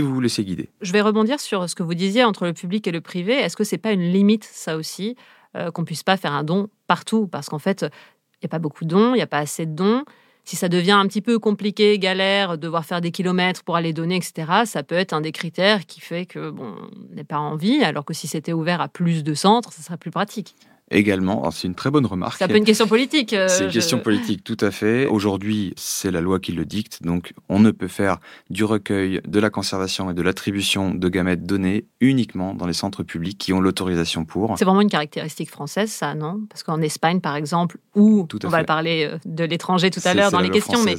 vous 0.00 0.14
vous 0.14 0.20
laissez 0.20 0.44
guider. 0.44 0.68
Je 0.80 0.92
vais 0.92 1.00
rebondir 1.00 1.40
sur 1.40 1.68
ce 1.68 1.74
que 1.74 1.82
vous 1.82 1.94
disiez 1.94 2.24
entre 2.24 2.46
le 2.46 2.52
public 2.52 2.86
et 2.86 2.92
le 2.92 3.00
privé. 3.00 3.34
Est-ce 3.34 3.56
que 3.56 3.64
c'est 3.64 3.78
pas 3.78 3.92
une 3.92 4.02
limite, 4.02 4.44
ça 4.44 4.76
aussi, 4.76 5.16
euh, 5.56 5.70
qu'on 5.70 5.84
puisse 5.84 6.02
pas 6.02 6.16
faire 6.16 6.32
un 6.32 6.44
don 6.44 6.68
partout? 6.86 7.26
Parce 7.26 7.48
qu'en 7.48 7.58
fait, 7.58 7.82
il 7.82 8.44
n'y 8.44 8.46
a 8.46 8.48
pas 8.48 8.58
beaucoup 8.58 8.84
de 8.84 8.90
dons, 8.90 9.14
il 9.14 9.16
n'y 9.16 9.22
a 9.22 9.26
pas 9.26 9.38
assez 9.38 9.66
de 9.66 9.74
dons. 9.74 10.04
Si 10.46 10.56
ça 10.56 10.68
devient 10.68 10.92
un 10.92 11.06
petit 11.06 11.22
peu 11.22 11.38
compliqué, 11.38 11.98
galère, 11.98 12.58
devoir 12.58 12.84
faire 12.84 13.00
des 13.00 13.10
kilomètres 13.10 13.64
pour 13.64 13.76
aller 13.76 13.94
donner, 13.94 14.16
etc., 14.16 14.64
ça 14.66 14.82
peut 14.82 14.94
être 14.94 15.14
un 15.14 15.22
des 15.22 15.32
critères 15.32 15.86
qui 15.86 16.00
fait 16.00 16.26
que 16.26 16.50
bon, 16.50 16.74
on 17.10 17.14
n'est 17.14 17.24
pas 17.24 17.38
envie, 17.38 17.82
alors 17.82 18.04
que 18.04 18.12
si 18.12 18.26
c'était 18.26 18.52
ouvert 18.52 18.82
à 18.82 18.88
plus 18.88 19.24
de 19.24 19.32
centres, 19.32 19.72
ça 19.72 19.82
serait 19.82 19.96
plus 19.96 20.10
pratique 20.10 20.54
également. 20.94 21.50
C'est 21.50 21.68
une 21.68 21.74
très 21.74 21.90
bonne 21.90 22.06
remarque. 22.06 22.38
C'est 22.38 22.44
un 22.44 22.48
peu 22.48 22.56
une 22.56 22.64
question 22.64 22.86
politique. 22.86 23.32
Euh, 23.32 23.48
c'est 23.48 23.64
une 23.64 23.70
question 23.70 23.98
politique, 23.98 24.44
tout 24.44 24.56
à 24.60 24.70
fait. 24.70 25.06
Aujourd'hui, 25.06 25.74
c'est 25.76 26.10
la 26.10 26.20
loi 26.20 26.38
qui 26.38 26.52
le 26.52 26.64
dicte. 26.64 27.02
Donc, 27.02 27.34
on 27.48 27.58
ne 27.58 27.70
peut 27.70 27.88
faire 27.88 28.18
du 28.50 28.64
recueil, 28.64 29.20
de 29.26 29.40
la 29.40 29.50
conservation 29.50 30.10
et 30.10 30.14
de 30.14 30.22
l'attribution 30.22 30.94
de 30.94 31.08
gamètes 31.08 31.44
données 31.44 31.84
uniquement 32.00 32.54
dans 32.54 32.66
les 32.66 32.72
centres 32.72 33.02
publics 33.02 33.38
qui 33.38 33.52
ont 33.52 33.60
l'autorisation 33.60 34.24
pour. 34.24 34.56
C'est 34.58 34.64
vraiment 34.64 34.80
une 34.80 34.90
caractéristique 34.90 35.50
française, 35.50 35.90
ça, 35.90 36.14
non? 36.14 36.40
Parce 36.48 36.62
qu'en 36.62 36.80
Espagne, 36.80 37.20
par 37.20 37.36
exemple, 37.36 37.78
où 37.94 38.26
on 38.44 38.48
va 38.48 38.64
parler 38.64 39.08
euh, 39.10 39.18
de 39.24 39.44
l'étranger 39.44 39.90
tout 39.90 40.00
à 40.04 40.14
l'heure 40.14 40.30
dans 40.30 40.40
les 40.40 40.50
questions, 40.50 40.82
mais 40.84 40.94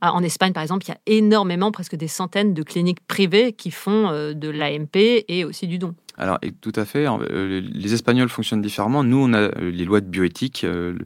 ah, 0.00 0.12
en 0.12 0.22
Espagne, 0.22 0.52
par 0.52 0.62
exemple, 0.62 0.84
il 0.86 0.90
y 0.90 0.92
a 0.92 1.18
énormément, 1.18 1.70
presque 1.70 1.96
des 1.96 2.08
centaines 2.08 2.54
de 2.54 2.62
cliniques 2.62 3.06
privées 3.06 3.52
qui 3.52 3.70
font 3.70 4.08
euh, 4.08 4.32
de 4.32 4.48
l'AMP 4.48 5.24
et 5.28 5.44
aussi 5.44 5.66
du 5.66 5.78
don. 5.78 5.94
Alors, 6.16 6.38
tout 6.60 6.72
à 6.76 6.84
fait. 6.84 7.06
Euh, 7.08 7.60
les 7.60 7.92
Espagnols 7.92 8.28
fonctionnent 8.28 8.62
différemment. 8.62 9.02
Nous, 9.02 9.16
on 9.16 9.32
a 9.32 9.38
euh, 9.38 9.70
les 9.70 9.84
lois 9.84 10.00
de 10.00 10.06
bioéthique. 10.06 10.62
Euh, 10.62 10.96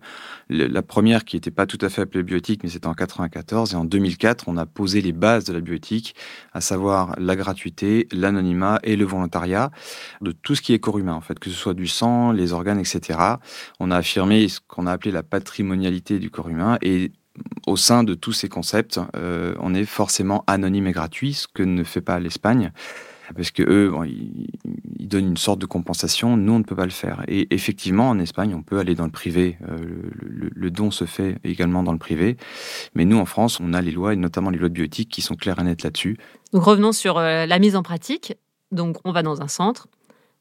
la 0.50 0.82
première 0.82 1.24
qui 1.24 1.36
n'était 1.36 1.50
pas 1.50 1.66
tout 1.66 1.78
à 1.80 1.88
fait 1.88 2.02
appelée 2.02 2.22
bioéthique, 2.22 2.62
mais 2.62 2.68
c'était 2.68 2.86
en 2.86 2.94
94. 2.94 3.72
Et 3.72 3.76
en 3.76 3.84
2004, 3.84 4.44
on 4.48 4.56
a 4.56 4.66
posé 4.66 5.00
les 5.00 5.12
bases 5.12 5.44
de 5.44 5.52
la 5.52 5.60
bioéthique, 5.60 6.14
à 6.52 6.60
savoir 6.60 7.14
la 7.18 7.36
gratuité, 7.36 8.06
l'anonymat 8.12 8.80
et 8.82 8.96
le 8.96 9.04
volontariat 9.04 9.70
de 10.20 10.32
tout 10.32 10.54
ce 10.54 10.62
qui 10.62 10.74
est 10.74 10.78
corps 10.78 10.98
humain, 10.98 11.14
en 11.14 11.20
fait, 11.20 11.38
que 11.38 11.48
ce 11.50 11.56
soit 11.56 11.74
du 11.74 11.86
sang, 11.86 12.32
les 12.32 12.52
organes, 12.52 12.80
etc. 12.80 13.18
On 13.80 13.90
a 13.90 13.96
affirmé 13.96 14.48
ce 14.48 14.60
qu'on 14.66 14.86
a 14.86 14.92
appelé 14.92 15.10
la 15.10 15.22
patrimonialité 15.22 16.18
du 16.18 16.30
corps 16.30 16.48
humain 16.48 16.78
et 16.82 17.12
au 17.66 17.76
sein 17.76 18.04
de 18.04 18.14
tous 18.14 18.32
ces 18.32 18.48
concepts, 18.48 18.98
on 19.14 19.72
est 19.72 19.84
forcément 19.84 20.42
anonyme 20.48 20.88
et 20.88 20.92
gratuit, 20.92 21.34
ce 21.34 21.46
que 21.46 21.62
ne 21.62 21.84
fait 21.84 22.00
pas 22.00 22.18
l'Espagne 22.18 22.72
parce 23.34 23.50
que 23.50 23.62
eux, 23.62 23.92
ils, 24.06 25.08
donnent 25.08 25.28
une 25.28 25.36
sorte 25.36 25.58
de 25.58 25.66
compensation. 25.66 26.36
Nous, 26.36 26.52
on 26.52 26.58
ne 26.58 26.64
peut 26.64 26.76
pas 26.76 26.84
le 26.84 26.90
faire. 26.90 27.22
Et 27.28 27.52
effectivement, 27.54 28.10
en 28.10 28.18
Espagne, 28.18 28.54
on 28.54 28.62
peut 28.62 28.78
aller 28.78 28.94
dans 28.94 29.06
le 29.06 29.10
privé. 29.10 29.56
Euh, 29.68 29.78
le, 30.20 30.70
don 30.70 30.90
se 30.90 31.06
fait 31.06 31.38
également 31.44 31.82
dans 31.82 31.92
le 31.92 31.98
privé. 31.98 32.36
Mais 32.94 33.06
nous, 33.06 33.16
en 33.16 33.24
France, 33.24 33.58
on 33.60 33.72
a 33.72 33.80
les 33.80 33.90
lois, 33.90 34.12
et 34.12 34.16
notamment 34.16 34.50
les 34.50 34.58
lois 34.58 34.68
de 34.68 34.74
bioéthique, 34.74 35.08
qui 35.08 35.22
sont 35.22 35.34
claires 35.34 35.58
et 35.58 35.64
nettes 35.64 35.82
là-dessus. 35.82 36.18
Donc 36.52 36.64
revenons 36.64 36.92
sur 36.92 37.16
euh, 37.16 37.46
la 37.46 37.58
mise 37.58 37.74
en 37.74 37.82
pratique. 37.82 38.36
Donc, 38.70 38.98
on 39.04 39.12
va 39.12 39.22
dans 39.22 39.40
un 39.40 39.48
centre. 39.48 39.88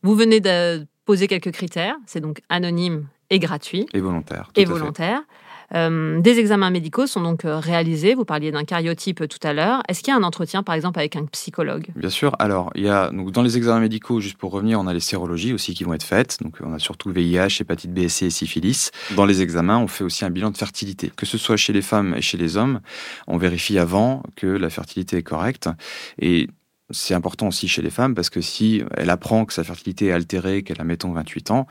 Vous 0.03 0.15
venez 0.15 0.41
de 0.41 0.85
poser 1.05 1.27
quelques 1.27 1.51
critères. 1.51 1.95
C'est 2.05 2.19
donc 2.19 2.41
anonyme 2.49 3.07
et 3.29 3.39
gratuit. 3.39 3.87
Et 3.93 4.01
volontaire. 4.01 4.51
et 4.55 4.65
volontaire. 4.65 5.21
Euh, 5.75 6.19
des 6.21 6.39
examens 6.39 6.69
médicaux 6.69 7.07
sont 7.07 7.21
donc 7.21 7.45
euh, 7.45 7.59
réalisés. 7.59 8.15
Vous 8.15 8.25
parliez 8.25 8.51
d'un 8.51 8.63
cariotype 8.63 9.27
tout 9.27 9.45
à 9.45 9.53
l'heure. 9.53 9.81
Est-ce 9.89 10.01
qu'il 10.01 10.13
y 10.13 10.15
a 10.15 10.19
un 10.19 10.23
entretien, 10.23 10.63
par 10.63 10.75
exemple, 10.75 10.99
avec 10.99 11.15
un 11.15 11.25
psychologue? 11.25 11.87
Bien 11.95 12.09
sûr. 12.09 12.35
Alors, 12.39 12.71
il 12.75 12.83
y 12.83 12.89
a 12.89 13.09
donc 13.11 13.31
dans 13.31 13.41
les 13.41 13.57
examens 13.57 13.79
médicaux, 13.79 14.19
juste 14.19 14.37
pour 14.37 14.51
revenir, 14.51 14.79
on 14.79 14.87
a 14.87 14.93
les 14.93 14.99
sérologies 14.99 15.53
aussi 15.53 15.73
qui 15.73 15.83
vont 15.83 15.93
être 15.93 16.03
faites. 16.03 16.37
Donc, 16.41 16.57
on 16.63 16.73
a 16.73 16.79
surtout 16.79 17.11
VIH, 17.11 17.61
hépatite 17.61 17.93
B, 17.93 18.07
C 18.07 18.27
et 18.27 18.29
syphilis. 18.29 18.91
Dans 19.15 19.25
les 19.25 19.41
examens, 19.41 19.79
on 19.79 19.87
fait 19.87 20.03
aussi 20.03 20.23
un 20.25 20.29
bilan 20.29 20.51
de 20.51 20.57
fertilité, 20.57 21.11
que 21.15 21.25
ce 21.25 21.37
soit 21.37 21.57
chez 21.57 21.73
les 21.73 21.81
femmes 21.81 22.13
et 22.15 22.21
chez 22.21 22.37
les 22.37 22.57
hommes. 22.57 22.79
On 23.27 23.37
vérifie 23.37 23.77
avant 23.77 24.23
que 24.35 24.47
la 24.47 24.69
fertilité 24.69 25.17
est 25.17 25.23
correcte. 25.23 25.69
Et 26.19 26.47
c'est 26.89 27.13
important 27.13 27.47
aussi 27.47 27.67
chez 27.67 27.81
les 27.81 27.89
femmes 27.89 28.15
parce 28.15 28.29
que 28.29 28.41
si 28.41 28.81
elle 28.95 29.09
apprend 29.09 29.45
que 29.45 29.53
sa 29.53 29.63
fertilité 29.63 30.07
est 30.07 30.11
altérée, 30.11 30.63
qu'elle 30.63 30.79
a 30.79 30.85
mettons 30.85 31.11
28 31.11 31.51
ans, 31.51 31.67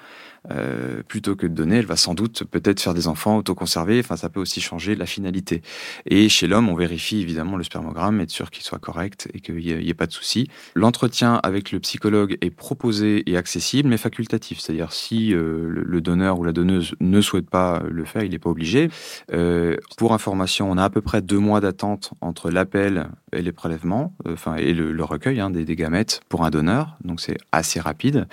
euh, 0.50 1.03
plutôt 1.07 1.37
que 1.37 1.47
de 1.47 1.55
donner, 1.55 1.76
elle 1.76 1.87
va 1.87 1.97
sans 1.97 2.15
doute 2.15 2.45
peut-être 2.45 2.81
faire 2.81 2.95
des 2.95 3.09
enfants 3.09 3.38
autoconservés. 3.38 4.00
Enfin, 4.00 4.17
ça 4.17 4.29
peut 4.29 4.41
aussi 4.41 4.61
changer 4.61 4.95
la 4.95 5.07
finalité. 5.07 5.62
Et 6.07 6.29
chez 6.29 6.47
l'homme, 6.47 6.69
on 6.69 6.75
vérifie 6.75 7.21
évidemment 7.21 7.57
le 7.57 7.65
spermogramme, 7.65 8.21
être 8.21 8.31
sûr 8.31 8.50
qu'il 8.50 8.65
soit 8.65 8.79
correct 8.79 9.29
et 9.35 9.41
qu'il 9.41 9.57
n'y 9.57 9.71
ait, 9.71 9.95
pas 9.95 10.07
de 10.07 10.12
souci. 10.12 10.49
L'entretien 10.75 11.41
avec 11.43 11.73
le 11.73 11.81
psychologue 11.81 12.37
est 12.41 12.50
proposé 12.50 13.29
et 13.31 13.37
accessible, 13.37 13.88
mais 13.88 13.97
facultatif. 13.97 14.61
C'est-à-dire 14.61 14.93
si 14.93 15.35
euh, 15.35 15.69
le, 15.69 16.00
donneur 16.00 16.38
ou 16.38 16.45
la 16.45 16.53
donneuse 16.53 16.95
ne 17.00 17.21
souhaite 17.21 17.49
pas 17.49 17.83
le 17.88 18.05
faire, 18.05 18.23
il 18.23 18.31
n'est 18.31 18.38
pas 18.38 18.50
obligé. 18.50 18.91
Euh, 19.33 19.76
pour 19.97 20.12
information, 20.12 20.71
on 20.71 20.76
a 20.76 20.85
à 20.85 20.91
peu 20.91 21.00
près 21.00 21.23
deux 21.23 21.38
mois 21.38 21.61
d'attente 21.61 22.12
entre 22.21 22.50
l'appel 22.50 23.09
et 23.33 23.43
les 23.43 23.53
prélèvements, 23.53 24.15
enfin 24.29 24.57
et 24.57 24.73
le, 24.73 25.05
recueil 25.05 25.41
hein, 25.41 25.50
des, 25.50 25.65
des 25.65 25.76
gamètes 25.76 26.21
pour 26.29 26.45
un 26.45 26.50
donneur. 26.50 26.97
Donc 27.05 27.21
c'est 27.21 27.38
assez 27.53 27.81
rapide. 27.81 28.26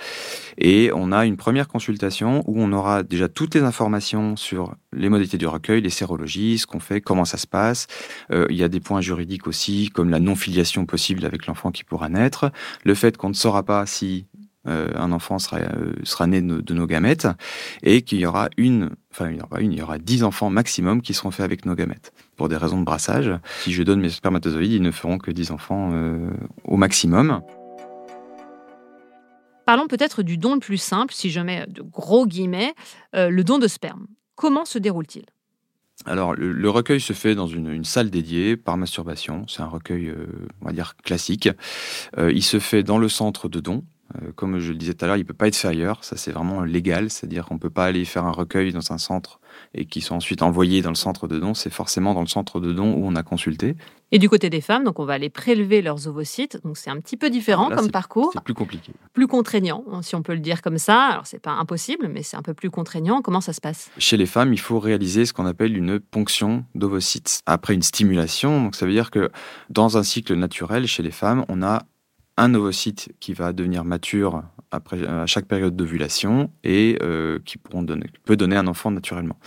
Et 0.58 0.90
on 0.94 1.12
a 1.12 1.24
une 1.24 1.36
première 1.36 1.68
consultation 1.68 2.03
où 2.46 2.60
on 2.60 2.72
aura 2.72 3.02
déjà 3.02 3.28
toutes 3.28 3.54
les 3.54 3.62
informations 3.62 4.36
sur 4.36 4.74
les 4.92 5.08
modalités 5.08 5.38
du 5.38 5.46
recueil, 5.46 5.80
les 5.80 5.90
sérologies, 5.90 6.58
ce 6.58 6.66
qu'on 6.66 6.80
fait, 6.80 7.00
comment 7.00 7.24
ça 7.24 7.38
se 7.38 7.46
passe. 7.46 7.86
Euh, 8.30 8.46
il 8.50 8.56
y 8.56 8.62
a 8.62 8.68
des 8.68 8.80
points 8.80 9.00
juridiques 9.00 9.46
aussi, 9.46 9.90
comme 9.92 10.10
la 10.10 10.20
non-filiation 10.20 10.86
possible 10.86 11.24
avec 11.24 11.46
l'enfant 11.46 11.70
qui 11.70 11.84
pourra 11.84 12.08
naître, 12.08 12.50
le 12.84 12.94
fait 12.94 13.16
qu'on 13.16 13.28
ne 13.28 13.34
saura 13.34 13.62
pas 13.62 13.86
si 13.86 14.26
euh, 14.66 14.90
un 14.96 15.12
enfant 15.12 15.38
sera, 15.38 15.58
euh, 15.58 16.26
né 16.26 16.40
de, 16.40 16.74
nos 16.74 16.86
gamètes, 16.86 17.28
et 17.82 18.02
qu'il 18.02 18.18
y 18.18 18.26
aura 18.26 18.48
une, 18.56 18.90
enfin 19.10 19.30
il 19.30 19.36
y 19.36 19.40
aura 19.42 19.60
une, 19.60 19.72
il 19.72 19.78
y 19.78 19.82
aura 19.82 19.98
dix 19.98 20.24
enfants 20.24 20.48
maximum 20.48 21.02
qui 21.02 21.12
seront 21.12 21.30
faits 21.30 21.44
avec 21.44 21.66
nos 21.66 21.74
gamètes. 21.74 22.12
Pour 22.36 22.48
des 22.48 22.56
raisons 22.56 22.80
de 22.80 22.84
brassage, 22.84 23.30
si 23.62 23.72
je 23.72 23.82
donne 23.82 24.00
mes 24.00 24.08
spermatozoïdes, 24.10 24.72
ils 24.72 24.82
ne 24.82 24.90
feront 24.90 25.18
que 25.18 25.30
10 25.30 25.52
enfants 25.52 25.92
au 26.64 26.76
maximum. 26.76 27.42
Parlons 29.66 29.86
peut-être 29.86 30.22
du 30.22 30.36
don 30.36 30.54
le 30.54 30.60
plus 30.60 30.78
simple, 30.78 31.14
si 31.14 31.30
je 31.30 31.40
mets 31.40 31.66
de 31.68 31.82
gros 31.82 32.26
guillemets, 32.26 32.74
euh, 33.14 33.30
le 33.30 33.44
don 33.44 33.58
de 33.58 33.68
sperme. 33.68 34.06
Comment 34.34 34.64
se 34.64 34.78
déroule-t-il? 34.78 35.24
Alors, 36.06 36.34
le, 36.34 36.70
recueil 36.70 37.00
se 37.00 37.12
fait 37.12 37.34
dans 37.34 37.46
une, 37.46 37.84
salle 37.84 38.10
dédiée 38.10 38.56
par 38.56 38.76
masturbation. 38.76 39.46
C'est 39.48 39.62
un 39.62 39.68
recueil, 39.68 40.08
euh, 40.08 40.26
on 40.60 40.66
va 40.66 40.72
dire, 40.72 40.96
classique. 40.96 41.48
Euh, 42.18 42.32
il 42.32 42.42
se 42.42 42.58
fait 42.58 42.82
dans 42.82 42.98
le 42.98 43.08
centre 43.08 43.48
de 43.48 43.60
don. 43.60 43.84
Comme 44.36 44.58
je 44.58 44.72
le 44.72 44.78
disais 44.78 44.94
tout 44.94 45.04
à 45.04 45.08
l'heure, 45.08 45.16
il 45.16 45.20
ne 45.20 45.24
peut 45.24 45.34
pas 45.34 45.48
être 45.48 45.56
fait 45.56 45.68
ailleurs. 45.68 46.04
Ça, 46.04 46.16
c'est 46.16 46.32
vraiment 46.32 46.62
légal. 46.62 47.10
C'est-à-dire 47.10 47.46
qu'on 47.46 47.54
ne 47.54 47.58
peut 47.60 47.70
pas 47.70 47.86
aller 47.86 48.04
faire 48.04 48.24
un 48.24 48.32
recueil 48.32 48.72
dans 48.72 48.92
un 48.92 48.98
centre 48.98 49.40
et 49.72 49.86
qui 49.86 50.00
sont 50.00 50.16
ensuite 50.16 50.42
envoyés 50.42 50.82
dans 50.82 50.90
le 50.90 50.96
centre 50.96 51.28
de 51.28 51.38
don, 51.38 51.54
c'est 51.54 51.72
forcément 51.72 52.14
dans 52.14 52.20
le 52.20 52.26
centre 52.26 52.60
de 52.60 52.72
don 52.72 52.94
où 52.94 53.06
on 53.06 53.14
a 53.16 53.22
consulté. 53.22 53.76
Et 54.12 54.18
du 54.18 54.28
côté 54.28 54.50
des 54.50 54.60
femmes, 54.60 54.84
donc 54.84 55.00
on 55.00 55.04
va 55.04 55.14
aller 55.14 55.30
prélever 55.30 55.82
leurs 55.82 56.06
ovocytes. 56.06 56.60
Donc 56.64 56.76
c'est 56.76 56.90
un 56.90 57.00
petit 57.00 57.16
peu 57.16 57.30
différent 57.30 57.70
comme 57.70 57.90
parcours. 57.90 58.30
C'est 58.32 58.42
plus 58.42 58.54
compliqué. 58.54 58.92
Plus 59.12 59.26
contraignant, 59.26 59.84
hein, 59.90 60.02
si 60.02 60.14
on 60.14 60.22
peut 60.22 60.34
le 60.34 60.40
dire 60.40 60.62
comme 60.62 60.78
ça. 60.78 61.06
Alors 61.06 61.26
c'est 61.26 61.40
pas 61.40 61.52
impossible, 61.52 62.08
mais 62.08 62.22
c'est 62.22 62.36
un 62.36 62.42
peu 62.42 62.54
plus 62.54 62.70
contraignant. 62.70 63.22
Comment 63.22 63.40
ça 63.40 63.52
se 63.52 63.60
passe? 63.60 63.90
Chez 63.98 64.16
les 64.16 64.26
femmes, 64.26 64.52
il 64.52 64.60
faut 64.60 64.78
réaliser 64.78 65.24
ce 65.24 65.32
qu'on 65.32 65.46
appelle 65.46 65.76
une 65.76 65.98
ponction 65.98 66.64
d'ovocytes 66.74 67.40
après 67.46 67.74
une 67.74 67.82
stimulation. 67.82 68.62
Donc 68.62 68.76
ça 68.76 68.86
veut 68.86 68.92
dire 68.92 69.10
que 69.10 69.30
dans 69.70 69.98
un 69.98 70.02
cycle 70.02 70.34
naturel, 70.34 70.86
chez 70.86 71.02
les 71.02 71.10
femmes, 71.10 71.44
on 71.48 71.62
a 71.62 71.82
un 72.36 72.54
ovocyte 72.54 73.12
qui 73.20 73.32
va 73.32 73.52
devenir 73.52 73.84
mature 73.84 74.42
après, 74.70 75.06
à 75.06 75.26
chaque 75.26 75.46
période 75.46 75.76
d'ovulation 75.76 76.50
et 76.64 76.98
euh, 77.02 77.38
qui 77.44 77.58
peut 77.58 78.36
donner 78.36 78.56
un 78.56 78.66
enfant 78.66 78.90
naturellement. 78.90 79.38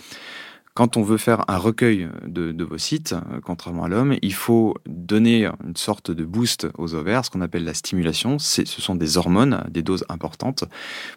Quand 0.74 0.96
on 0.96 1.02
veut 1.02 1.16
faire 1.16 1.44
un 1.48 1.56
recueil 1.56 2.08
d'ovocytes, 2.24 3.12
euh, 3.12 3.40
contrairement 3.42 3.84
à 3.84 3.88
l'homme, 3.88 4.16
il 4.22 4.32
faut 4.32 4.74
donner 4.86 5.46
une 5.66 5.76
sorte 5.76 6.10
de 6.10 6.24
boost 6.24 6.68
aux 6.78 6.94
ovaires, 6.94 7.24
ce 7.24 7.30
qu'on 7.30 7.40
appelle 7.40 7.64
la 7.64 7.74
stimulation. 7.74 8.38
Ce 8.38 8.64
sont 8.64 8.94
des 8.94 9.18
hormones, 9.18 9.64
des 9.68 9.82
doses 9.82 10.04
importantes, 10.08 10.64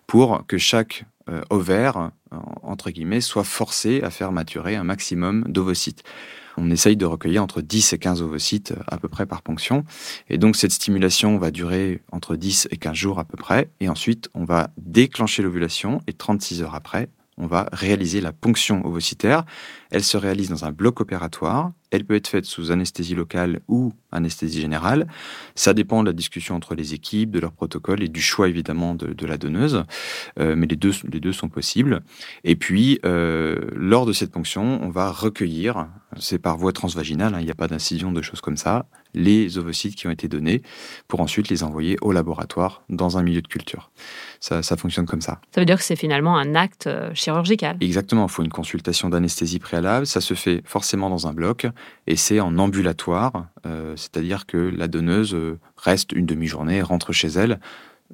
pour 0.07 0.45
que 0.47 0.57
chaque 0.57 1.05
euh, 1.29 1.41
ovaire, 1.51 2.09
entre 2.63 2.89
guillemets, 2.89 3.21
soit 3.21 3.43
forcé 3.43 4.01
à 4.01 4.09
faire 4.09 4.31
maturer 4.31 4.75
un 4.75 4.83
maximum 4.83 5.43
d'ovocytes 5.47 6.03
on 6.57 6.69
essaye 6.69 6.97
de 6.97 7.05
recueillir 7.05 7.43
entre 7.43 7.61
10 7.61 7.93
et 7.93 7.97
15 7.97 8.21
ovocytes 8.21 8.73
à 8.87 8.97
peu 8.97 9.07
près 9.07 9.25
par 9.25 9.41
ponction. 9.41 9.83
Et 10.29 10.37
donc 10.37 10.55
cette 10.55 10.71
stimulation 10.71 11.37
va 11.37 11.51
durer 11.51 12.01
entre 12.11 12.35
10 12.35 12.67
et 12.71 12.77
15 12.77 12.93
jours 12.93 13.19
à 13.19 13.25
peu 13.25 13.37
près. 13.37 13.69
Et 13.79 13.89
ensuite, 13.89 14.29
on 14.33 14.45
va 14.45 14.69
déclencher 14.77 15.43
l'ovulation 15.43 16.01
et 16.07 16.13
36 16.13 16.61
heures 16.63 16.75
après, 16.75 17.09
on 17.37 17.47
va 17.47 17.67
réaliser 17.71 18.21
la 18.21 18.33
ponction 18.33 18.85
ovocytaire. 18.85 19.45
Elle 19.89 20.03
se 20.03 20.17
réalise 20.17 20.49
dans 20.49 20.65
un 20.65 20.71
bloc 20.71 20.99
opératoire. 21.01 21.71
Elle 21.89 22.05
peut 22.05 22.15
être 22.15 22.27
faite 22.27 22.45
sous 22.45 22.71
anesthésie 22.71 23.15
locale 23.15 23.61
ou 23.67 23.93
anesthésie 24.11 24.61
générale. 24.61 25.07
Ça 25.55 25.73
dépend 25.73 26.03
de 26.03 26.07
la 26.07 26.13
discussion 26.13 26.55
entre 26.55 26.75
les 26.75 26.93
équipes, 26.93 27.31
de 27.31 27.39
leur 27.39 27.51
protocole 27.51 28.03
et 28.03 28.07
du 28.07 28.21
choix 28.21 28.47
évidemment 28.47 28.95
de, 28.95 29.25
la 29.25 29.37
donneuse. 29.37 29.83
Euh, 30.39 30.55
mais 30.55 30.67
les 30.67 30.75
deux, 30.75 30.93
les 31.11 31.19
deux 31.19 31.33
sont 31.33 31.49
possibles. 31.49 32.01
Et 32.43 32.55
puis, 32.55 32.99
euh, 33.05 33.59
lors 33.75 34.05
de 34.05 34.13
cette 34.13 34.31
ponction, 34.31 34.79
on 34.81 34.89
va 34.89 35.11
recueillir, 35.11 35.87
c'est 36.17 36.39
par 36.39 36.57
voie 36.57 36.73
transvaginale, 36.73 37.33
hein, 37.33 37.39
il 37.39 37.45
n'y 37.45 37.51
a 37.51 37.55
pas 37.55 37.67
d'incision 37.67 38.11
de 38.11 38.21
choses 38.21 38.41
comme 38.41 38.57
ça, 38.57 38.85
les 39.13 39.57
ovocytes 39.57 39.95
qui 39.95 40.07
ont 40.07 40.11
été 40.11 40.27
donnés 40.27 40.61
pour 41.07 41.19
ensuite 41.21 41.49
les 41.49 41.63
envoyer 41.63 41.97
au 42.01 42.11
laboratoire 42.11 42.83
dans 42.89 43.17
un 43.17 43.23
milieu 43.23 43.41
de 43.41 43.47
culture. 43.47 43.91
Ça, 44.39 44.63
ça 44.63 44.77
fonctionne 44.77 45.05
comme 45.05 45.21
ça. 45.21 45.39
Ça 45.53 45.61
veut 45.61 45.65
dire 45.65 45.77
que 45.77 45.83
c'est 45.83 45.95
finalement 45.95 46.37
un 46.37 46.55
acte 46.55 46.87
euh, 46.87 47.13
chirurgical. 47.13 47.77
Exactement, 47.81 48.25
il 48.25 48.31
faut 48.31 48.43
une 48.43 48.49
consultation 48.49 49.09
d'anesthésie 49.09 49.59
préalable. 49.59 50.05
Ça 50.05 50.21
se 50.21 50.33
fait 50.33 50.61
forcément 50.65 51.09
dans 51.09 51.27
un 51.27 51.33
bloc 51.33 51.67
et 52.07 52.15
c'est 52.15 52.39
en 52.39 52.57
ambulatoire, 52.57 53.47
euh, 53.65 53.95
c'est-à-dire 53.95 54.45
que 54.45 54.57
la 54.57 54.87
donneuse 54.87 55.33
euh, 55.33 55.59
reste 55.77 56.11
une 56.11 56.25
demi-journée, 56.25 56.81
rentre 56.81 57.11
chez 57.11 57.27
elle, 57.27 57.59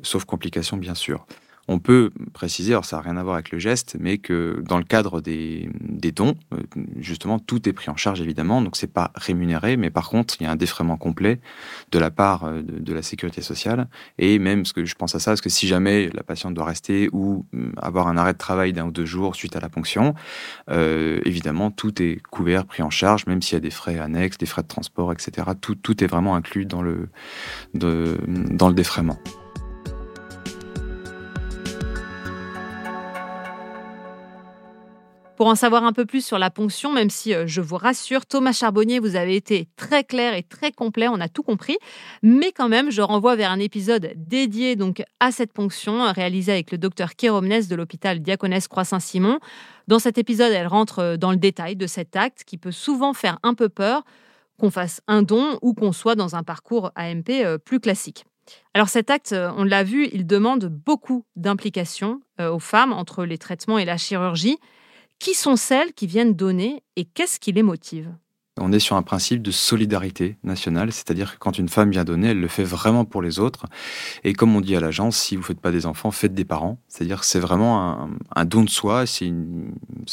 sauf 0.02 0.26
complications 0.26 0.78
bien 0.78 0.96
sûr. 0.96 1.26
On 1.70 1.80
peut 1.80 2.12
préciser, 2.32 2.72
alors 2.72 2.86
ça 2.86 2.98
n'a 2.98 3.02
rien 3.02 3.18
à 3.18 3.24
voir 3.24 3.36
avec 3.36 3.52
le 3.52 3.60
geste, 3.60 3.98
mais 4.00 4.20
que 4.20 4.64
dans 4.66 4.78
le 4.78 4.86
cadre 4.86 5.20
des, 5.20 5.70
dons, 6.16 6.36
euh, 6.54 6.58
justement, 6.98 7.40
tout 7.40 7.68
est 7.68 7.74
pris 7.74 7.90
en 7.90 7.98
charge 7.98 8.22
évidemment, 8.22 8.62
donc 8.62 8.78
c'est 8.78 8.92
pas 8.92 9.12
rémunéré, 9.16 9.76
mais 9.76 9.90
par 9.90 10.10
contre, 10.10 10.36
il 10.40 10.46
y 10.46 10.48
a 10.48 10.52
un 10.52 10.56
défraiement 10.56 10.96
complet 10.96 11.42
de 11.92 12.00
la 12.00 12.10
part 12.10 12.46
euh, 12.46 12.62
de, 12.62 12.94
la 12.94 13.02
sécurité 13.02 13.42
sociale. 13.42 13.90
Et 14.18 14.40
même, 14.40 14.66
ce 14.66 14.72
que 14.72 14.86
je 14.86 14.96
pense 14.96 15.14
à 15.14 15.20
ça, 15.20 15.32
parce 15.32 15.42
que 15.42 15.50
si 15.50 15.68
jamais 15.68 16.10
la 16.14 16.24
patiente 16.24 16.54
doit 16.54 16.66
rester 16.66 17.10
ou 17.12 17.46
mm, 17.52 17.72
avoir 17.82 18.08
un 18.08 18.16
arrêt 18.16 18.34
de 18.34 18.38
travail 18.38 18.72
d'un 18.72 18.86
ou 18.86 18.92
deux 18.92 19.06
jours 19.06 19.36
suite 19.36 19.58
à 19.58 19.60
la 19.60 19.68
ponction, 19.68 20.16
euh, 20.70 21.20
évidemment, 21.26 21.70
tout 21.70 22.02
est 22.02 22.22
couvert, 22.32 22.66
pris 22.66 22.82
en 22.82 22.90
charge, 22.90 23.26
même 23.26 23.42
s'il 23.42 23.56
y 23.56 23.58
a 23.58 23.62
des 23.62 23.72
frais 23.72 24.00
annexes, 24.00 24.38
des 24.38 24.46
frais 24.46 24.64
de 24.64 24.68
transport, 24.68 25.12
etc. 25.12 25.50
Tout, 25.60 25.76
tout 25.76 26.02
est 26.02 26.08
vraiment 26.08 26.36
inclus 26.36 26.66
dans 26.66 26.82
le, 26.82 27.10
dans 27.74 28.70
le 28.70 28.74
défraiement. 28.74 29.18
Pour 35.38 35.46
en 35.46 35.54
savoir 35.54 35.84
un 35.84 35.94
peu 35.94 36.08
plus 36.08 36.26
sur 36.26 36.40
la 36.40 36.50
ponction, 36.50 36.92
même 36.92 37.12
si 37.12 37.32
euh, 37.32 37.46
je 37.46 37.62
vous 37.62 37.78
rassure, 37.78 38.26
Thomas 38.26 38.54
Charbonnier, 38.54 38.98
vous 38.98 39.16
avez 39.16 39.36
été 39.36 39.70
très 39.76 40.04
clair 40.04 40.34
et 40.34 40.42
très 40.42 40.72
complet, 40.72 41.08
on 41.08 41.20
a 41.20 41.30
tout 41.30 41.44
compris. 41.44 41.78
Mais 42.24 42.52
quand 42.52 42.70
même, 42.70 42.90
je 42.90 43.04
renvoie 43.04 43.36
vers 43.36 43.52
un 43.52 43.60
épisode 43.60 44.14
dédié 44.16 44.76
donc 44.76 45.04
à 45.20 45.32
cette 45.32 45.54
ponction, 45.54 46.12
réalisé 46.12 46.52
avec 46.54 46.72
le 46.72 46.80
docteur 46.80 47.16
Kéromnes 47.16 47.62
de 47.70 47.76
l'hôpital 47.76 48.20
Diaconès 48.20 48.68
Croix-Saint-Simon. 48.68 49.38
Dans 49.88 50.00
cet 50.00 50.18
épisode, 50.18 50.52
elle 50.52 50.66
rentre 50.66 51.00
euh, 51.00 51.18
dans 51.18 51.30
le 51.30 51.38
détail 51.38 51.76
de 51.76 51.86
cet 51.86 52.16
acte 52.16 52.44
qui 52.44 52.58
peut 52.58 52.72
souvent 52.72 53.14
faire 53.14 53.38
un 53.44 53.54
peu 53.54 53.70
peur, 53.70 54.02
qu'on 54.60 54.72
fasse 54.72 55.02
un 55.08 55.22
don 55.22 55.60
ou 55.62 55.76
qu'on 55.76 55.92
soit 55.92 56.16
dans 56.16 56.36
un 56.36 56.42
parcours 56.42 56.90
AMP 56.96 57.30
euh, 57.30 57.60
plus 57.60 57.80
classique. 57.80 58.26
Alors 58.74 58.90
cet 58.90 59.12
acte, 59.12 59.36
on 59.58 59.66
l'a 59.66 59.84
vu, 59.84 60.10
il 60.14 60.26
demande 60.26 60.66
beaucoup 60.66 61.26
d'implication 61.36 62.22
aux 62.40 62.60
femmes 62.60 62.94
entre 62.94 63.26
les 63.26 63.38
traitements 63.38 63.78
et 63.78 63.84
la 63.84 63.98
chirurgie. 63.98 64.58
Qui 65.20 65.34
sont 65.34 65.56
celles 65.56 65.94
qui 65.94 66.08
viennent 66.08 66.34
donner 66.34 66.84
et 66.96 67.06
qu'est-ce 67.06 67.40
qui 67.40 67.52
les 67.52 67.64
motive? 67.64 68.14
On 68.60 68.72
est 68.72 68.80
sur 68.80 68.96
un 68.96 69.04
principe 69.04 69.42
de 69.42 69.52
solidarité 69.52 70.38
nationale, 70.44 70.92
c'est-à-dire 70.92 71.34
que 71.34 71.38
quand 71.38 71.58
une 71.60 71.70
femme 71.70 71.92
vient 71.92 72.04
donner, 72.04 72.30
elle 72.30 72.40
le 72.40 72.48
fait 72.48 72.64
vraiment 72.64 73.06
pour 73.06 73.22
les 73.22 73.40
autres. 73.40 73.66
Et 74.24 74.34
comme 74.34 74.56
on 74.56 74.62
dit 74.62 74.76
à 74.76 74.80
l'agence, 74.80 75.18
si 75.18 75.36
vous 75.36 75.42
ne 75.42 75.46
faites 75.46 75.60
pas 75.60 75.72
des 75.72 75.86
enfants, 75.86 76.12
faites 76.12 76.34
des 76.34 76.46
parents. 76.46 76.80
C'est-à-dire 76.88 77.20
que 77.20 77.26
c'est 77.26 77.40
vraiment 77.40 78.10
un, 78.36 78.46
don 78.46 78.64
de 78.64 78.70
soi, 78.70 79.06
c'est 79.06 79.32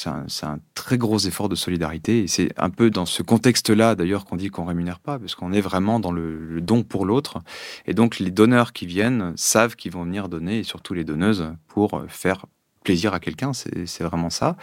un, 0.07 0.59
très 0.75 0.99
gros 0.99 1.19
effort 1.19 1.49
de 1.49 1.55
solidarité. 1.55 2.25
Et 2.25 2.27
c'est 2.27 2.51
un 2.59 2.71
peu 2.71 2.91
dans 2.91 3.07
ce 3.07 3.23
contexte-là, 3.23 3.95
d'ailleurs, 3.95 4.27
qu'on 4.27 4.37
dit 4.37 4.51
qu'on 4.51 4.67
rémunère 4.67 5.01
pas, 5.01 5.19
parce 5.19 5.35
qu'on 5.35 5.53
est 5.53 5.63
vraiment 5.63 6.01
dans 6.01 6.13
le 6.13 6.61
don 6.61 6.83
pour 6.83 7.07
l'autre. 7.07 7.39
Et 7.87 7.95
donc 7.95 8.19
les 8.19 8.31
donneurs 8.31 8.73
qui 8.73 8.87
viennent 8.87 9.33
savent 9.37 9.77
qu'ils 9.77 9.93
vont 9.93 10.05
venir 10.05 10.29
donner, 10.29 10.59
et 10.59 10.65
surtout 10.65 10.93
les 10.93 11.05
donneuses, 11.05 11.47
pour 11.67 12.03
faire 12.09 12.47
plaisir 12.85 13.15
à 13.15 13.19
quelqu'un, 13.19 13.53
c'est 13.53 14.05
vraiment 14.05 14.31
ça. 14.31 14.57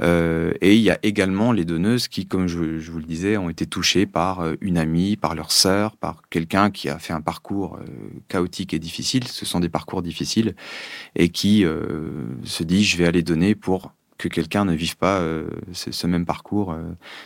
Euh, 0.00 0.52
et 0.60 0.76
il 0.76 0.82
y 0.82 0.90
a 0.90 0.98
également 1.02 1.50
les 1.50 1.64
donneuses 1.64 2.06
qui, 2.06 2.26
comme 2.26 2.46
je, 2.46 2.58
vous 2.58 2.98
le 2.98 3.04
disais, 3.04 3.36
ont 3.36 3.48
été 3.48 3.66
touchées 3.66 4.06
par 4.06 4.40
euh, 4.40 4.54
une 4.60 4.78
amie, 4.78 5.16
par 5.16 5.34
leur 5.34 5.50
sœur, 5.50 5.96
par 5.96 6.22
quelqu'un 6.30 6.70
qui 6.70 6.88
a 6.88 6.98
fait 6.98 7.14
un 7.14 7.22
parcours 7.22 7.76
euh, 7.76 7.86
chaotique 8.28 8.74
et 8.74 8.78
difficile. 8.78 9.26
Ce 9.26 9.46
sont 9.46 9.60
des 9.60 9.70
parcours 9.70 10.02
difficiles 10.02 10.54
et 11.16 11.30
qui 11.30 11.64
se 12.44 12.62
dit 12.62 12.84
je 12.84 12.98
vais 12.98 13.06
aller 13.06 13.22
donner 13.22 13.54
pour 13.54 13.92
que 14.18 14.28
quelqu'un 14.28 14.64
ne 14.66 14.74
vive 14.74 14.96
pas 14.96 15.22
ce, 15.72 16.06
même 16.06 16.26
parcours. 16.26 16.76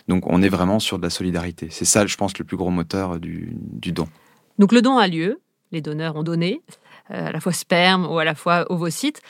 Donc 0.07 0.25
on 0.27 0.41
est 0.41 0.49
vraiment 0.49 0.79
sur 0.79 0.99
de 0.99 1.03
la 1.03 1.11
solidarité. 1.11 1.67
C'est 1.71 1.85
ça, 1.85 2.07
je 2.07 2.17
pense, 2.17 2.39
le 2.39 2.45
plus 2.45 2.57
gros 2.57 2.71
moteur 2.71 3.19
du, 3.19 3.57
du 3.73 3.91
don. 3.91 4.07
Donc 4.59 4.73
le 4.73 4.83
don 4.83 4.99
a 4.99 5.09
lieu, 5.09 5.41
les 5.73 5.81
donneurs 5.81 6.17
ont 6.17 6.23
donné, 6.23 6.63
à 7.09 7.33
la 7.33 7.41
fois 7.41 7.53
sperme 7.53 8.07
ou 8.07 8.19
à 8.19 8.25
la 8.25 8.35
fois 8.37 8.71
ovocytes. 8.71 9.21